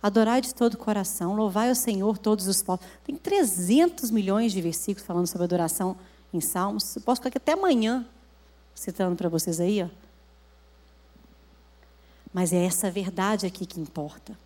Adorai 0.03 0.41
de 0.41 0.55
todo 0.55 0.75
o 0.75 0.79
coração, 0.79 1.35
louvai 1.35 1.69
ao 1.69 1.75
Senhor 1.75 2.19
todos 2.19 2.49
os 2.49 2.63
povos. 2.63 2.85
Tem 3.05 3.17
300 3.17 4.11
milhões 4.11 4.53
de 4.53 4.61
versículos 4.61 5.07
falando 5.07 5.27
sobre 5.27 5.45
adoração 5.45 5.97
em 6.33 6.41
Salmos. 6.41 6.97
Eu 6.97 7.03
posso 7.03 7.21
ficar 7.21 7.29
aqui 7.29 7.39
até 7.39 7.53
amanhã 7.53 8.07
citando 8.75 9.17
para 9.17 9.29
vocês 9.29 9.61
aí, 9.61 9.83
ó. 9.83 9.89
Mas 12.33 12.53
é 12.53 12.65
essa 12.65 12.91
verdade 12.91 13.47
aqui 13.47 13.65
que 13.65 13.81
importa. 13.81 14.37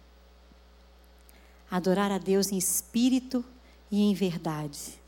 Adorar 1.70 2.12
a 2.12 2.18
Deus 2.18 2.52
em 2.52 2.58
espírito 2.58 3.44
e 3.90 4.02
em 4.02 4.14
verdade. 4.14 5.00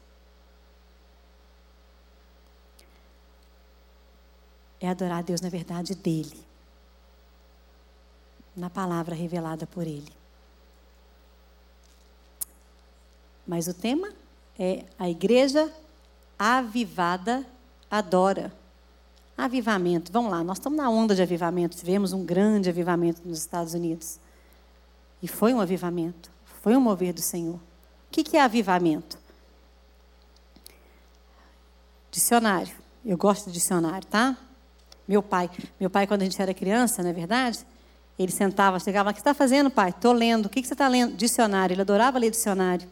É 4.80 4.88
adorar 4.88 5.18
a 5.18 5.22
Deus 5.22 5.40
na 5.40 5.48
verdade 5.48 5.94
dele 5.94 6.51
na 8.56 8.68
palavra 8.68 9.14
revelada 9.14 9.66
por 9.66 9.86
Ele. 9.86 10.12
Mas 13.46 13.66
o 13.66 13.74
tema 13.74 14.12
é 14.58 14.84
a 14.98 15.08
igreja 15.08 15.72
avivada 16.38 17.46
adora. 17.90 18.52
Avivamento. 19.36 20.12
Vamos 20.12 20.30
lá, 20.30 20.44
nós 20.44 20.58
estamos 20.58 20.76
na 20.76 20.88
onda 20.88 21.14
de 21.14 21.22
avivamento. 21.22 21.76
Tivemos 21.76 22.12
um 22.12 22.24
grande 22.24 22.68
avivamento 22.68 23.20
nos 23.24 23.38
Estados 23.38 23.74
Unidos. 23.74 24.18
E 25.22 25.28
foi 25.28 25.52
um 25.54 25.60
avivamento. 25.60 26.30
Foi 26.62 26.76
um 26.76 26.80
mover 26.80 27.12
do 27.12 27.20
Senhor. 27.20 27.56
O 27.56 27.60
que 28.10 28.36
é 28.36 28.40
avivamento? 28.40 29.18
Dicionário. 32.10 32.74
Eu 33.04 33.16
gosto 33.16 33.46
de 33.46 33.52
dicionário, 33.52 34.06
tá? 34.06 34.36
Meu 35.08 35.22
pai, 35.22 35.50
meu 35.80 35.90
pai 35.90 36.06
quando 36.06 36.22
a 36.22 36.24
gente 36.24 36.40
era 36.40 36.54
criança, 36.54 37.02
não 37.02 37.10
é 37.10 37.12
verdade? 37.12 37.66
Ele 38.22 38.32
sentava, 38.32 38.78
chegava 38.78 39.10
o 39.10 39.12
que 39.12 39.18
você 39.18 39.22
está 39.22 39.34
fazendo, 39.34 39.70
pai? 39.70 39.90
Estou 39.90 40.12
lendo. 40.12 40.46
O 40.46 40.48
que 40.48 40.62
você 40.62 40.74
está 40.74 40.88
lendo? 40.88 41.14
Dicionário. 41.16 41.74
Ele 41.74 41.82
adorava 41.82 42.18
ler 42.18 42.30
dicionário. 42.30 42.88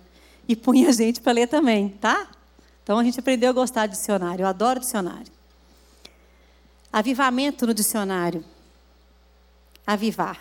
E 0.49 0.57
punha 0.57 0.89
a 0.89 0.93
gente 0.93 1.21
para 1.21 1.33
ler 1.33 1.47
também, 1.47 1.89
tá? 1.89 2.29
Então 2.83 2.99
a 2.99 3.05
gente 3.05 3.21
aprendeu 3.21 3.51
a 3.51 3.53
gostar 3.53 3.87
de 3.87 3.97
dicionário. 3.97 4.43
Eu 4.43 4.49
adoro 4.49 4.81
dicionário. 4.81 5.33
Avivamento 6.93 7.67
no 7.67 7.73
dicionário. 7.73 8.45
Avivar. 9.87 10.39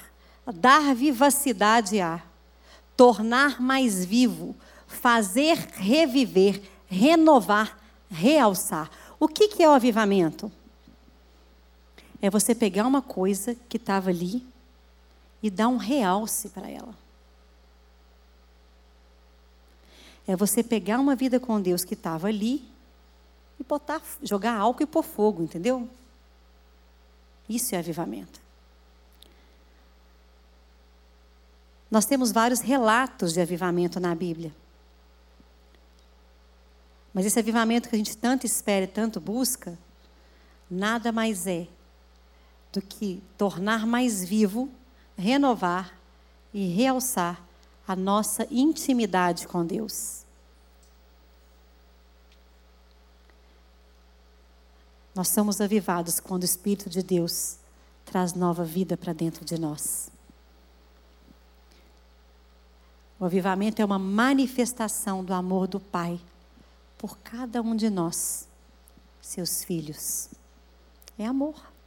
Dar 0.55 0.95
vivacidade 0.95 1.99
a. 1.99 2.21
Tornar 2.97 3.61
mais 3.61 4.03
vivo. 4.03 4.55
Fazer 4.87 5.57
reviver. 5.73 6.61
Renovar. 6.87 7.77
Realçar. 8.09 8.89
O 9.19 9.27
que, 9.27 9.49
que 9.49 9.61
é 9.61 9.69
o 9.69 9.73
avivamento? 9.73 10.51
É 12.21 12.29
você 12.29 12.55
pegar 12.55 12.87
uma 12.87 13.01
coisa 13.01 13.55
que 13.69 13.77
estava 13.77 14.09
ali 14.09 14.45
e 15.41 15.49
dar 15.49 15.67
um 15.67 15.77
realce 15.77 16.49
para 16.49 16.69
ela. 16.69 16.93
É 20.27 20.35
você 20.35 20.61
pegar 20.61 20.99
uma 20.99 21.15
vida 21.15 21.39
com 21.39 21.59
Deus 21.59 21.83
que 21.83 21.93
estava 21.93 22.27
ali 22.27 22.63
e 23.59 23.63
botar, 23.63 24.01
jogar 24.21 24.55
álcool 24.55 24.83
e 24.83 24.85
pôr 24.85 25.03
fogo, 25.03 25.41
entendeu? 25.41 25.89
Isso 27.47 27.73
é 27.73 27.79
avivamento. 27.79 28.39
Nós 31.89 32.05
temos 32.05 32.31
vários 32.31 32.59
relatos 32.59 33.33
de 33.33 33.41
avivamento 33.41 33.99
na 33.99 34.13
Bíblia. 34.13 34.53
Mas 37.11 37.25
esse 37.25 37.39
avivamento 37.39 37.89
que 37.89 37.95
a 37.95 37.97
gente 37.97 38.15
tanto 38.15 38.45
espera 38.45 38.85
e 38.85 38.87
tanto 38.87 39.19
busca, 39.19 39.77
nada 40.69 41.11
mais 41.11 41.47
é 41.47 41.67
do 42.71 42.81
que 42.81 43.23
tornar 43.35 43.87
mais 43.87 44.23
vivo 44.23 44.69
renovar 45.19 45.93
e 46.53 46.67
realçar 46.67 47.39
a 47.87 47.95
nossa 47.95 48.47
intimidade 48.49 49.47
com 49.47 49.65
Deus. 49.65 50.23
Nós 55.13 55.27
somos 55.27 55.59
avivados 55.59 56.19
quando 56.19 56.43
o 56.43 56.45
Espírito 56.45 56.89
de 56.89 57.03
Deus 57.03 57.57
traz 58.05 58.33
nova 58.33 58.63
vida 58.63 58.95
para 58.95 59.11
dentro 59.11 59.43
de 59.43 59.59
nós. 59.59 60.09
O 63.19 63.25
avivamento 63.25 63.81
é 63.81 63.85
uma 63.85 63.99
manifestação 63.99 65.23
do 65.23 65.33
amor 65.33 65.67
do 65.67 65.79
Pai 65.79 66.19
por 66.97 67.17
cada 67.17 67.61
um 67.61 67.75
de 67.75 67.89
nós, 67.89 68.47
seus 69.21 69.63
filhos. 69.63 70.29
É 71.17 71.25
amor. 71.25 71.78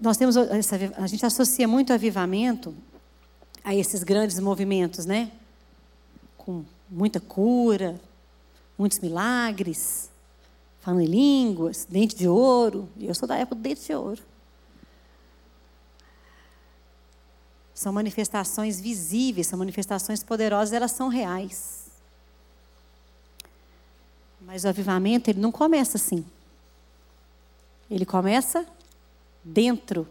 Nós 0.00 0.18
temos 0.18 0.36
a 0.36 1.06
gente 1.06 1.24
associa 1.24 1.66
muito 1.66 1.92
avivamento 1.92 2.74
a 3.64 3.74
esses 3.74 4.02
grandes 4.02 4.38
movimentos, 4.38 5.06
né? 5.06 5.32
Com 6.36 6.64
muita 6.90 7.20
cura, 7.20 7.98
muitos 8.76 8.98
milagres, 8.98 10.10
falando 10.80 11.02
em 11.02 11.06
línguas, 11.06 11.86
dente 11.88 12.14
de 12.14 12.28
ouro. 12.28 12.88
Eu 12.98 13.14
sou 13.14 13.26
da 13.26 13.36
época 13.36 13.54
do 13.54 13.62
dente 13.62 13.86
de 13.86 13.94
ouro. 13.94 14.22
São 17.74 17.94
manifestações 17.94 18.78
visíveis, 18.78 19.46
são 19.46 19.58
manifestações 19.58 20.22
poderosas, 20.22 20.74
elas 20.74 20.92
são 20.92 21.08
reais. 21.08 21.90
Mas 24.42 24.64
o 24.64 24.68
avivamento, 24.68 25.30
ele 25.30 25.40
não 25.40 25.50
começa 25.50 25.96
assim. 25.96 26.26
Ele 27.90 28.04
começa 28.04 28.66
dentro 29.44 30.06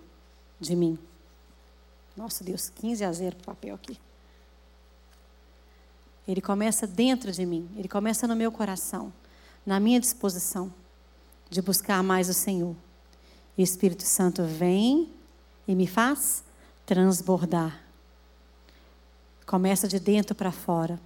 de 0.60 0.76
mim. 0.76 0.98
Nossa 2.16 2.44
Deus, 2.44 2.70
15 2.70 3.04
a 3.04 3.12
0 3.12 3.36
para 3.38 3.42
o 3.44 3.56
papel 3.56 3.76
aqui. 3.76 3.98
Ele 6.28 6.42
começa 6.42 6.86
dentro 6.86 7.32
de 7.32 7.46
mim, 7.46 7.70
ele 7.76 7.88
começa 7.88 8.28
no 8.28 8.36
meu 8.36 8.52
coração, 8.52 9.12
na 9.66 9.80
minha 9.80 10.00
disposição 10.00 10.72
de 11.50 11.62
buscar 11.62 12.04
mais 12.04 12.30
o 12.30 12.34
Senhor. 12.34 12.76
E 13.58 13.62
o 13.62 13.64
Espírito 13.64 14.04
Santo 14.04 14.44
vem 14.44 15.12
e 15.68 15.74
me 15.74 15.88
faz 15.88 16.44
transbordar. 16.86 17.82
Começa 19.46 19.88
de 19.88 20.00
dentro 20.00 20.36
para 20.36 20.52
fora. 20.52 21.00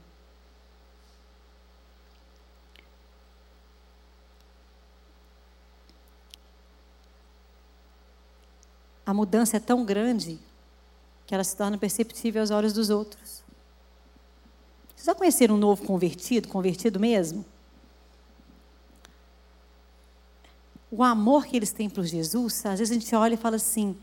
A 9.06 9.14
mudança 9.14 9.58
é 9.58 9.60
tão 9.60 9.84
grande 9.84 10.39
que 11.26 11.34
ela 11.34 11.43
se 11.43 11.56
torna 11.56 11.78
perceptível 11.78 12.41
aos 12.41 12.51
olhos 12.51 12.74
dos 12.74 12.89
outros. 12.89 13.43
Vocês 14.95 15.06
já 15.06 15.16
conheceram 15.16 15.56
um 15.56 15.58
novo 15.58 15.86
convertido, 15.86 16.47
convertido 16.47 16.99
mesmo? 16.99 17.45
O 20.89 21.04
amor 21.04 21.45
que 21.45 21.58
eles 21.58 21.72
têm 21.72 21.89
por 21.89 22.06
Jesus, 22.06 22.66
às 22.66 22.80
vezes 22.80 22.95
a 22.95 22.99
gente 22.99 23.16
olha 23.16 23.34
e 23.34 23.38
fala 23.38 23.56
assim: 23.56 23.97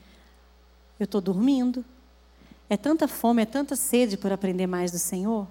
eu 0.99 1.05
estou 1.05 1.21
dormindo. 1.21 1.85
É 2.69 2.77
tanta 2.77 3.09
fome, 3.09 3.43
é 3.43 3.47
tanta 3.47 3.75
sede 3.75 4.17
por 4.17 4.33
aprender 4.33 4.67
mais 4.67 4.93
do 4.93 4.99
Senhor. 4.99 5.47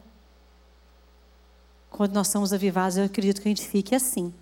Quando 1.89 2.13
nós 2.13 2.27
somos 2.27 2.53
avivados, 2.53 2.97
eu 2.97 3.05
acredito 3.05 3.41
que 3.41 3.47
a 3.47 3.51
gente 3.51 3.67
fique 3.67 3.95
assim 3.95 4.33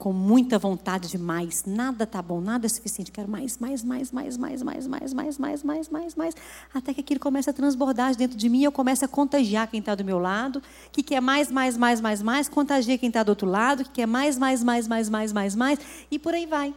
com 0.00 0.14
muita 0.14 0.58
vontade 0.58 1.08
de 1.08 1.18
mais. 1.18 1.64
Nada 1.66 2.06
tá 2.06 2.22
bom, 2.22 2.40
nada 2.40 2.64
é 2.64 2.68
suficiente. 2.70 3.12
Quero 3.12 3.30
mais, 3.30 3.58
mais, 3.58 3.84
mais, 3.84 4.10
mais, 4.10 4.38
mais, 4.40 4.62
mais, 4.62 4.86
mais, 4.86 5.12
mais, 5.12 5.36
mais, 5.36 5.62
mais, 5.62 5.88
mais, 5.90 6.14
mais. 6.16 6.34
Até 6.72 6.94
que 6.94 7.02
aquilo 7.02 7.20
começa 7.20 7.50
a 7.50 7.52
transbordar 7.52 8.16
dentro 8.16 8.34
de 8.34 8.48
mim 8.48 8.60
e 8.60 8.64
eu 8.64 8.72
começo 8.72 9.04
a 9.04 9.08
contagiar 9.08 9.68
quem 9.68 9.78
está 9.78 9.94
do 9.94 10.02
meu 10.02 10.18
lado. 10.18 10.62
Que 10.90 11.02
quer 11.02 11.20
mais, 11.20 11.50
mais, 11.50 11.76
mais, 11.76 12.00
mais, 12.00 12.22
mais. 12.22 12.48
Contagia 12.48 12.96
quem 12.96 13.08
está 13.08 13.22
do 13.22 13.28
outro 13.28 13.46
lado. 13.46 13.84
Que 13.84 13.90
quer 13.90 14.06
mais, 14.06 14.38
mais, 14.38 14.64
mais, 14.64 14.88
mais, 14.88 15.10
mais, 15.10 15.32
mais, 15.34 15.54
mais. 15.54 15.78
E 16.10 16.18
por 16.18 16.32
aí 16.32 16.46
vai. 16.46 16.74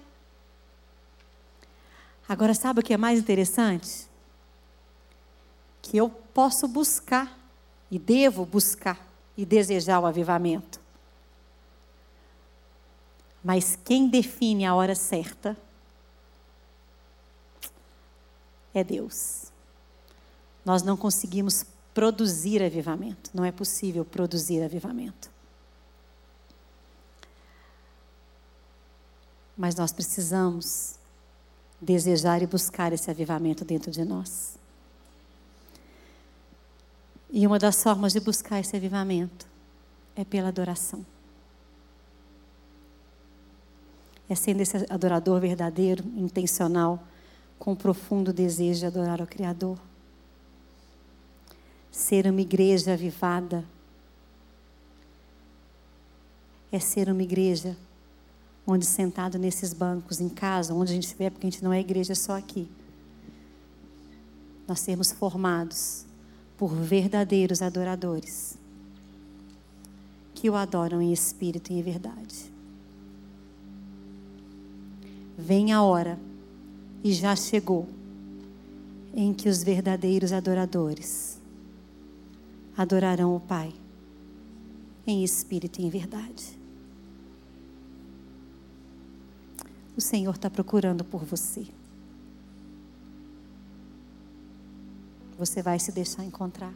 Agora, 2.28 2.54
sabe 2.54 2.82
o 2.82 2.84
que 2.84 2.94
é 2.94 2.98
mais 2.98 3.18
interessante? 3.18 4.06
Que 5.82 5.96
eu 5.96 6.10
posso 6.34 6.68
buscar 6.68 7.40
e 7.90 7.98
devo 7.98 8.46
buscar 8.46 9.00
e 9.38 9.46
desejar 9.46 10.02
o 10.02 10.06
avivamento. 10.06 10.83
Mas 13.44 13.78
quem 13.84 14.08
define 14.08 14.66
a 14.66 14.74
hora 14.74 14.96
certa 14.96 15.58
é 18.74 18.84
Deus. 18.84 19.52
Nós 20.66 20.82
não 20.82 20.96
conseguimos 20.96 21.66
produzir 21.94 22.64
avivamento. 22.64 23.30
Não 23.34 23.44
é 23.44 23.52
possível 23.52 24.06
produzir 24.06 24.64
avivamento. 24.64 25.30
Mas 29.58 29.76
nós 29.76 29.92
precisamos 29.92 30.96
desejar 31.80 32.42
e 32.42 32.48
buscar 32.48 32.94
esse 32.94 33.12
avivamento 33.12 33.66
dentro 33.66 33.92
de 33.92 34.04
nós. 34.06 34.58
E 37.30 37.46
uma 37.46 37.60
das 37.60 37.82
formas 37.84 38.14
de 38.14 38.20
buscar 38.20 38.60
esse 38.60 38.76
avivamento 38.76 39.46
é 40.16 40.24
pela 40.24 40.48
adoração. 40.48 41.06
É 44.30 44.36
sendo 44.36 44.62
esse 44.62 44.78
adorador 44.90 45.40
verdadeiro, 45.40 46.04
intencional, 46.16 47.04
com 47.60 47.76
profundo 47.76 48.34
desejo 48.34 48.82
de 48.82 48.86
adorar 48.86 49.22
ao 49.22 49.28
Criador. 49.28 49.78
Ser 51.92 52.26
uma 52.28 52.42
igreja 52.42 52.94
avivada 52.94 53.64
é 56.72 56.80
ser 56.80 57.10
uma 57.10 57.22
igreja 57.22 57.78
onde 58.66 58.86
sentado 58.86 59.38
nesses 59.38 59.74
bancos 59.74 60.20
em 60.20 60.30
casa, 60.30 60.74
onde 60.74 60.92
a 60.92 60.96
gente 60.96 61.04
estiver, 61.04 61.30
porque 61.30 61.46
a 61.46 61.50
gente 61.50 61.64
não 61.64 61.74
é 61.74 61.80
igreja 61.80 62.16
só 62.16 62.38
aqui. 62.38 62.68
Nós 64.68 64.80
sermos 64.80 65.12
formados 65.12 66.06
por 66.58 66.74
verdadeiros 66.74 67.62
adoradores 67.62 68.58
que 70.34 70.50
o 70.50 70.56
adoram 70.56 71.02
em 71.02 71.12
espírito 71.14 71.72
e 71.72 71.80
em 71.80 71.82
verdade. 71.82 72.53
Vem 75.38 75.74
a 75.74 75.82
hora, 75.82 76.20
e 77.04 77.12
já 77.12 77.36
chegou, 77.36 77.88
em 79.14 79.34
que 79.34 79.50
os 79.50 79.64
verdadeiros 79.64 80.32
adoradores 80.32 81.38
adorarão 82.76 83.36
o 83.36 83.40
Pai 83.40 83.74
em 85.06 85.24
espírito 85.24 85.82
e 85.82 85.86
em 85.86 85.90
verdade. 85.90 86.58
O 89.96 90.02
Senhor 90.02 90.34
está 90.34 90.50
procurando 90.50 91.04
por 91.04 91.24
você. 91.24 91.68
Você 95.38 95.62
vai 95.62 95.78
se 95.80 95.92
deixar 95.92 96.24
encontrar. 96.24 96.74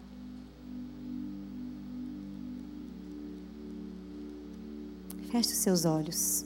Feche 5.32 5.51
os 5.51 5.58
seus 5.58 5.86
olhos. 5.86 6.45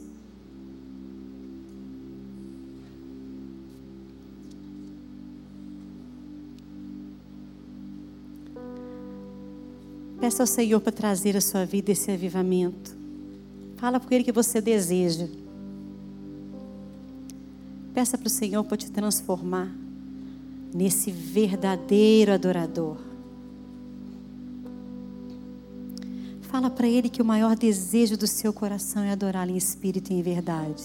Peça 10.21 10.43
ao 10.43 10.47
Senhor 10.47 10.79
para 10.79 10.91
trazer 10.91 11.35
à 11.35 11.41
sua 11.41 11.65
vida 11.65 11.91
esse 11.91 12.11
avivamento. 12.11 12.95
Fala 13.77 13.99
com 13.99 14.13
Ele 14.13 14.23
que 14.23 14.31
você 14.31 14.61
deseja. 14.61 15.27
Peça 17.91 18.19
para 18.19 18.27
o 18.27 18.29
Senhor 18.29 18.63
para 18.63 18.77
te 18.77 18.91
transformar 18.91 19.75
nesse 20.71 21.09
verdadeiro 21.09 22.31
adorador. 22.31 22.97
Fala 26.43 26.69
para 26.69 26.87
Ele 26.87 27.09
que 27.09 27.23
o 27.23 27.25
maior 27.25 27.55
desejo 27.55 28.15
do 28.15 28.27
seu 28.27 28.53
coração 28.53 29.01
é 29.01 29.11
adorá-lo 29.11 29.49
em 29.49 29.57
espírito 29.57 30.13
e 30.13 30.17
em 30.17 30.21
verdade. 30.21 30.83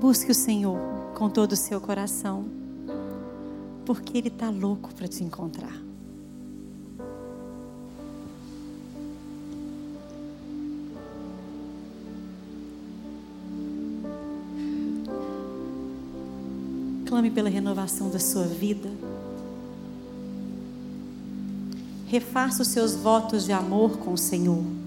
Busque 0.00 0.30
o 0.30 0.34
Senhor 0.34 0.78
com 1.16 1.28
todo 1.28 1.52
o 1.52 1.56
seu 1.56 1.80
coração, 1.80 2.44
porque 3.84 4.16
Ele 4.16 4.28
está 4.28 4.48
louco 4.48 4.94
para 4.94 5.08
te 5.08 5.24
encontrar. 5.24 5.76
Clame 17.04 17.32
pela 17.32 17.48
renovação 17.48 18.08
da 18.08 18.20
sua 18.20 18.44
vida. 18.44 18.88
Refaça 22.06 22.62
os 22.62 22.68
seus 22.68 22.94
votos 22.94 23.44
de 23.44 23.52
amor 23.52 23.98
com 23.98 24.12
o 24.12 24.18
Senhor. 24.18 24.77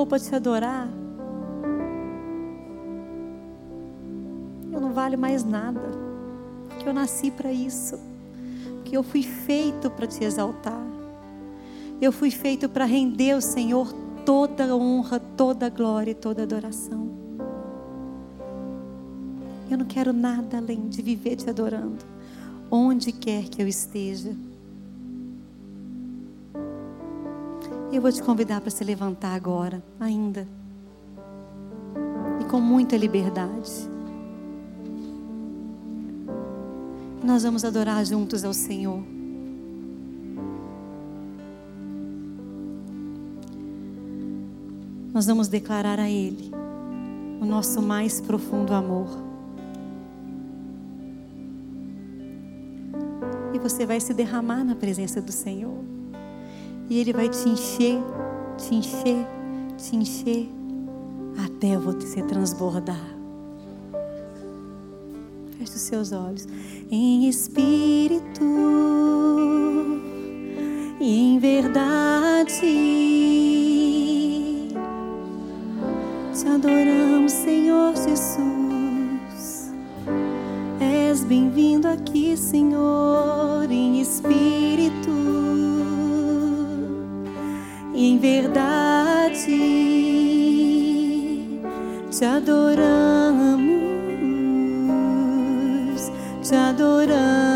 For 0.00 0.06
para 0.06 0.18
te 0.18 0.34
adorar, 0.34 0.88
eu 4.72 4.80
não 4.80 4.92
valho 4.92 5.18
mais 5.18 5.44
nada. 5.44 5.80
Porque 6.68 6.88
eu 6.88 6.94
nasci 6.94 7.30
para 7.30 7.52
isso. 7.52 7.98
Porque 8.76 8.96
eu 8.96 9.02
fui 9.02 9.22
feito 9.22 9.90
para 9.90 10.06
te 10.06 10.24
exaltar. 10.24 10.80
Eu 12.00 12.12
fui 12.12 12.30
feito 12.30 12.66
para 12.68 12.86
render 12.86 13.32
ao 13.32 13.42
Senhor 13.42 13.92
toda 14.24 14.74
honra, 14.74 15.20
toda 15.20 15.68
glória 15.68 16.12
e 16.12 16.14
toda 16.14 16.44
adoração. 16.44 17.10
Eu 19.70 19.76
não 19.76 19.84
quero 19.84 20.12
nada 20.12 20.56
além 20.56 20.88
de 20.88 21.02
viver 21.02 21.36
te 21.36 21.50
adorando, 21.50 22.04
onde 22.70 23.12
quer 23.12 23.44
que 23.44 23.60
eu 23.60 23.68
esteja. 23.68 24.34
eu 28.00 28.02
vou 28.02 28.10
te 28.10 28.22
convidar 28.22 28.62
para 28.62 28.70
se 28.70 28.82
levantar 28.82 29.34
agora, 29.34 29.82
ainda. 30.00 30.48
E 32.40 32.44
com 32.44 32.58
muita 32.58 32.96
liberdade. 32.96 33.70
Nós 37.22 37.42
vamos 37.42 37.62
adorar 37.62 38.02
juntos 38.06 38.42
ao 38.42 38.54
Senhor. 38.54 39.02
Nós 45.12 45.26
vamos 45.26 45.48
declarar 45.48 46.00
a 46.00 46.08
Ele 46.08 46.50
o 47.38 47.44
nosso 47.44 47.82
mais 47.82 48.18
profundo 48.18 48.72
amor. 48.72 49.10
E 53.52 53.58
você 53.58 53.84
vai 53.84 54.00
se 54.00 54.14
derramar 54.14 54.64
na 54.64 54.74
presença 54.74 55.20
do 55.20 55.32
Senhor. 55.32 55.99
E 56.90 56.98
Ele 56.98 57.12
vai 57.12 57.28
te 57.28 57.48
encher, 57.48 58.02
te 58.58 58.74
encher, 58.74 59.24
te 59.78 59.94
encher, 59.94 60.50
até 61.46 61.78
você 61.78 62.20
transbordar. 62.20 63.00
Feche 65.56 65.76
os 65.76 65.80
seus 65.82 66.10
olhos. 66.10 66.48
Em 66.90 67.28
espírito 67.28 68.42
e 70.98 71.34
em 71.36 71.38
verdade, 71.38 72.60
te 76.34 76.48
adoramos, 76.48 77.30
Senhor 77.30 77.94
Jesus. 77.94 79.72
És 80.80 81.22
bem-vindo 81.22 81.86
aqui, 81.86 82.36
Senhor, 82.36 83.70
em 83.70 84.00
espírito. 84.00 84.59
te 92.20 92.26
adoramos, 92.26 93.62
te 96.46 96.54
adoramos. 96.54 97.49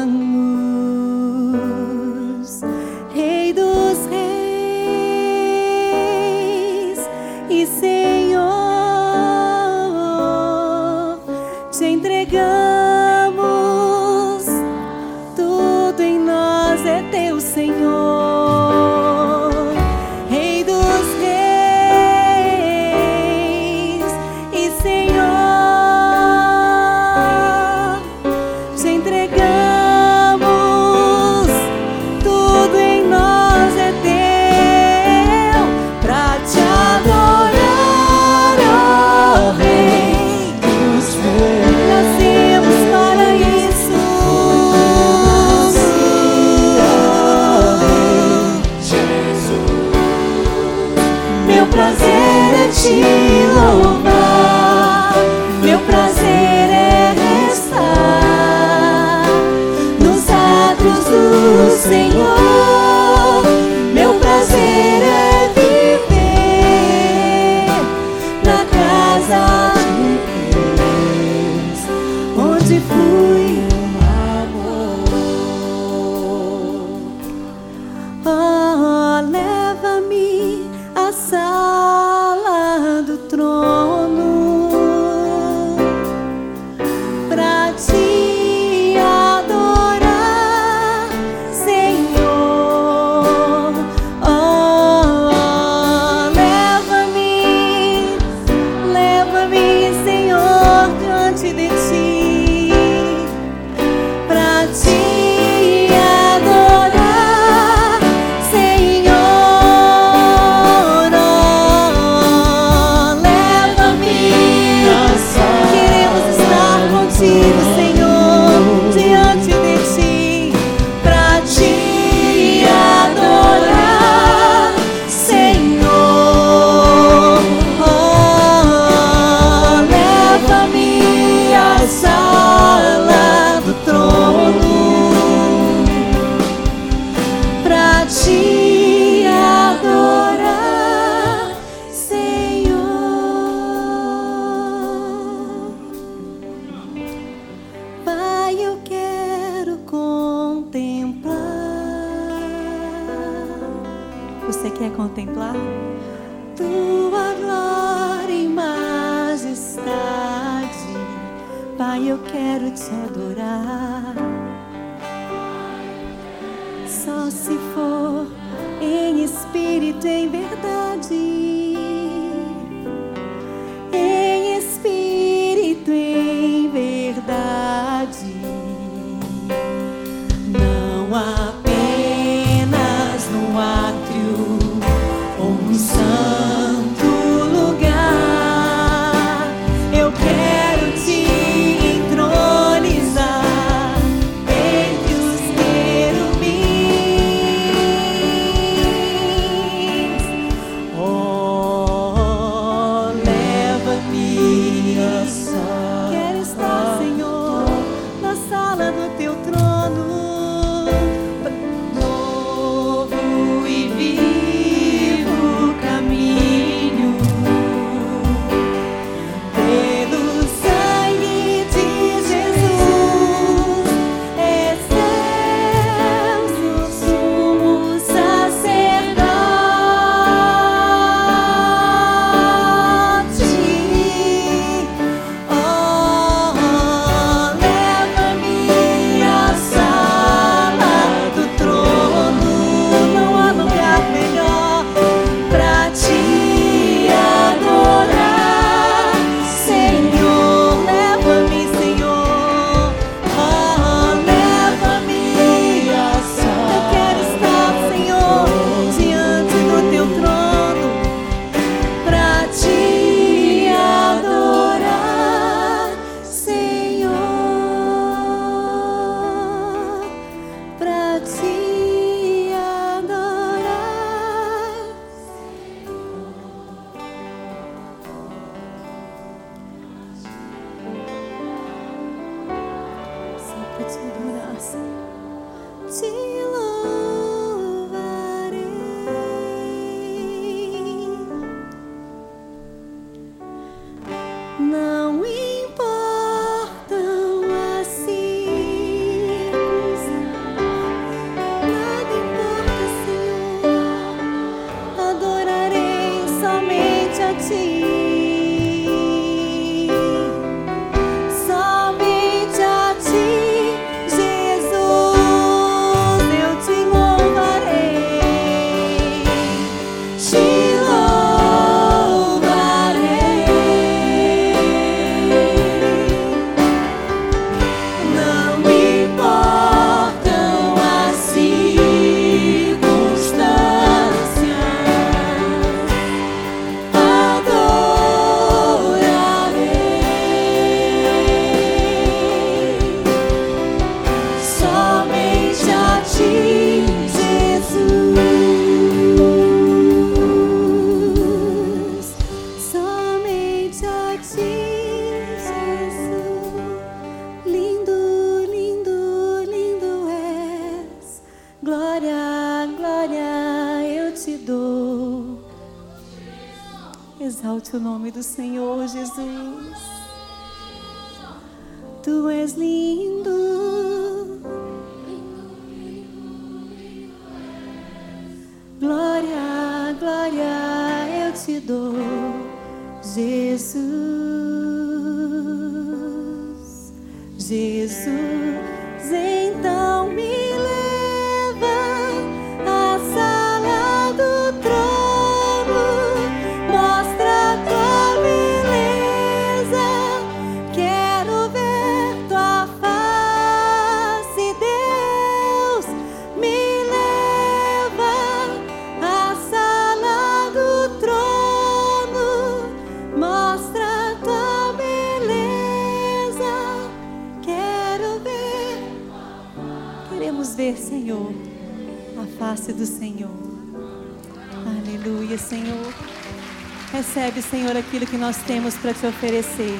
Nós 428.25 428.39
temos 428.45 428.75
para 428.77 428.95
te 428.95 429.05
oferecer. 429.05 429.79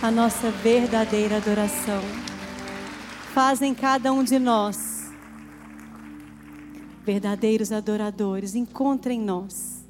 A 0.00 0.12
nossa 0.12 0.48
verdadeira 0.48 1.38
adoração. 1.38 2.00
Faz 3.34 3.60
em 3.60 3.74
cada 3.74 4.12
um 4.12 4.22
de 4.22 4.38
nós 4.38 5.10
verdadeiros 7.04 7.72
adoradores. 7.72 8.54
Encontre 8.54 9.14
em 9.14 9.20
nós 9.20 9.84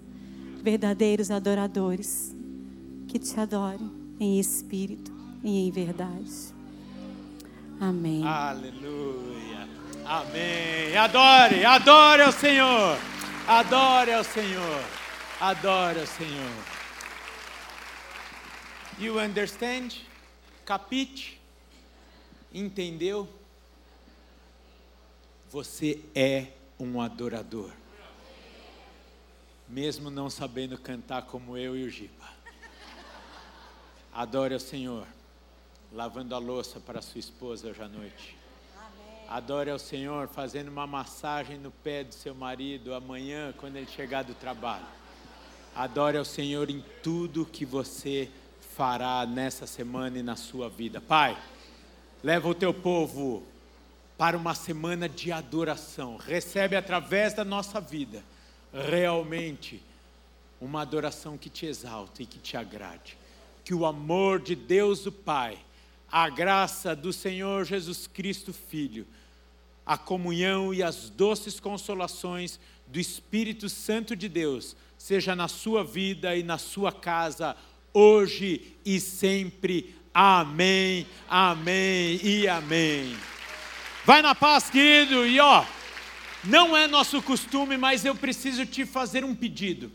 verdadeiros 0.63 1.31
adoradores 1.31 2.35
que 3.07 3.19
te 3.19 3.39
adorem 3.39 3.93
em 4.19 4.41
espírito 4.41 5.13
e 5.45 5.69
em 5.69 5.71
verdade. 5.71 6.55
Amém. 7.79 8.27
Aleluia. 8.27 9.69
Amém. 10.07 10.97
Adore, 10.97 11.67
adore 11.67 12.23
ao 12.23 12.33
Senhor. 12.33 12.97
Adore 13.47 14.15
ao 14.15 14.25
Senhor. 14.25 15.02
Adore 15.43 15.99
ao 15.99 16.07
Senhor. 16.07 16.65
You 18.97 19.19
understand? 19.19 19.89
Capite? 20.65 21.41
Entendeu? 22.55 23.29
Você 25.51 26.01
é 26.15 26.47
um 26.79 27.01
adorador. 27.01 27.73
Mesmo 29.69 30.13
não 30.13 30.31
sabendo 30.31 30.79
cantar 30.79 31.23
como 31.23 31.59
eu 31.59 31.77
e 31.77 31.83
o 31.87 31.91
Giba. 31.91 32.31
Adore 34.15 34.55
ao 34.55 34.61
Senhor. 34.61 35.09
Lavando 35.93 36.37
a 36.37 36.39
louça 36.39 36.79
para 36.79 37.03
sua 37.03 37.19
esposa 37.19 37.67
hoje 37.67 37.83
à 37.83 37.89
noite 37.89 38.37
Adore 39.29 39.71
ao 39.71 39.79
Senhor 39.81 40.29
fazendo 40.29 40.69
uma 40.69 40.87
massagem 40.87 41.59
no 41.59 41.73
pé 41.73 42.05
do 42.05 42.15
seu 42.15 42.33
marido 42.33 42.95
amanhã, 42.95 43.53
quando 43.59 43.75
ele 43.75 43.87
chegar 43.87 44.23
do 44.23 44.35
trabalho. 44.35 45.02
Adore 45.75 46.19
ao 46.19 46.25
Senhor 46.25 46.69
em 46.69 46.85
tudo 47.03 47.47
que 47.47 47.65
você 47.65 48.29
fará 48.77 49.25
nessa 49.25 49.67
semana 49.67 50.19
e 50.19 50.23
na 50.23 50.37
sua 50.37 50.69
vida. 50.69 51.01
Pai, 51.01 51.37
leva 52.23 52.47
o 52.47 52.55
teu 52.55 52.75
povo 52.75 53.43
para 54.19 54.37
uma 54.37 54.55
semana 54.55 55.09
de 55.09 55.33
adoração. 55.33 56.19
Recebe 56.19 56.77
através 56.77 57.33
da 57.33 57.43
nossa 57.43 57.81
vida 57.81 58.23
realmente 58.71 59.83
uma 60.61 60.83
adoração 60.83 61.39
que 61.39 61.49
te 61.49 61.65
exalte 61.65 62.23
e 62.23 62.27
que 62.27 62.39
te 62.39 62.55
agrade. 62.55 63.17
Que 63.65 63.73
o 63.73 63.87
amor 63.87 64.41
de 64.41 64.55
Deus 64.55 65.07
o 65.07 65.13
Pai, 65.13 65.59
a 66.11 66.29
graça 66.29 66.95
do 66.95 67.15
Senhor 67.15 67.65
Jesus 67.65 68.07
Cristo 68.07 68.53
Filho, 68.53 69.07
a 69.87 69.97
comunhão 69.97 70.75
e 70.75 70.83
as 70.83 71.09
doces 71.09 71.59
consolações 71.59 72.61
do 72.87 73.01
Espírito 73.01 73.71
Santo 73.71 74.15
de 74.15 74.29
Deus 74.29 74.77
seja 75.03 75.35
na 75.35 75.49
sua 75.49 75.83
vida 75.83 76.37
e 76.37 76.45
na 76.45 76.59
sua 76.59 76.93
casa, 76.93 77.57
hoje 77.93 78.77
e 78.85 79.01
sempre. 79.01 79.97
Amém, 80.15 81.05
amém 81.29 82.21
e 82.23 82.47
amém. 82.47 83.17
Vai 84.05 84.23
na 84.23 84.33
paz, 84.33 84.71
querido, 84.71 85.27
e 85.27 85.41
ó, 85.41 85.65
não 86.45 86.77
é 86.77 86.87
nosso 86.87 87.21
costume, 87.21 87.77
mas 87.77 88.05
eu 88.05 88.15
preciso 88.15 88.65
te 88.65 88.87
fazer 88.87 89.25
um 89.25 89.35
pedido. 89.35 89.91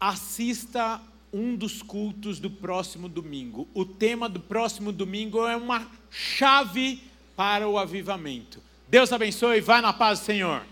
Assista 0.00 1.00
um 1.32 1.54
dos 1.54 1.80
cultos 1.80 2.40
do 2.40 2.50
próximo 2.50 3.08
domingo. 3.08 3.68
O 3.72 3.84
tema 3.84 4.28
do 4.28 4.40
próximo 4.40 4.90
domingo 4.90 5.46
é 5.46 5.56
uma 5.56 5.86
chave 6.10 7.00
para 7.36 7.68
o 7.68 7.78
avivamento. 7.78 8.60
Deus 8.88 9.12
abençoe, 9.12 9.60
vai 9.60 9.80
na 9.80 9.92
paz 9.92 10.18
Senhor. 10.18 10.71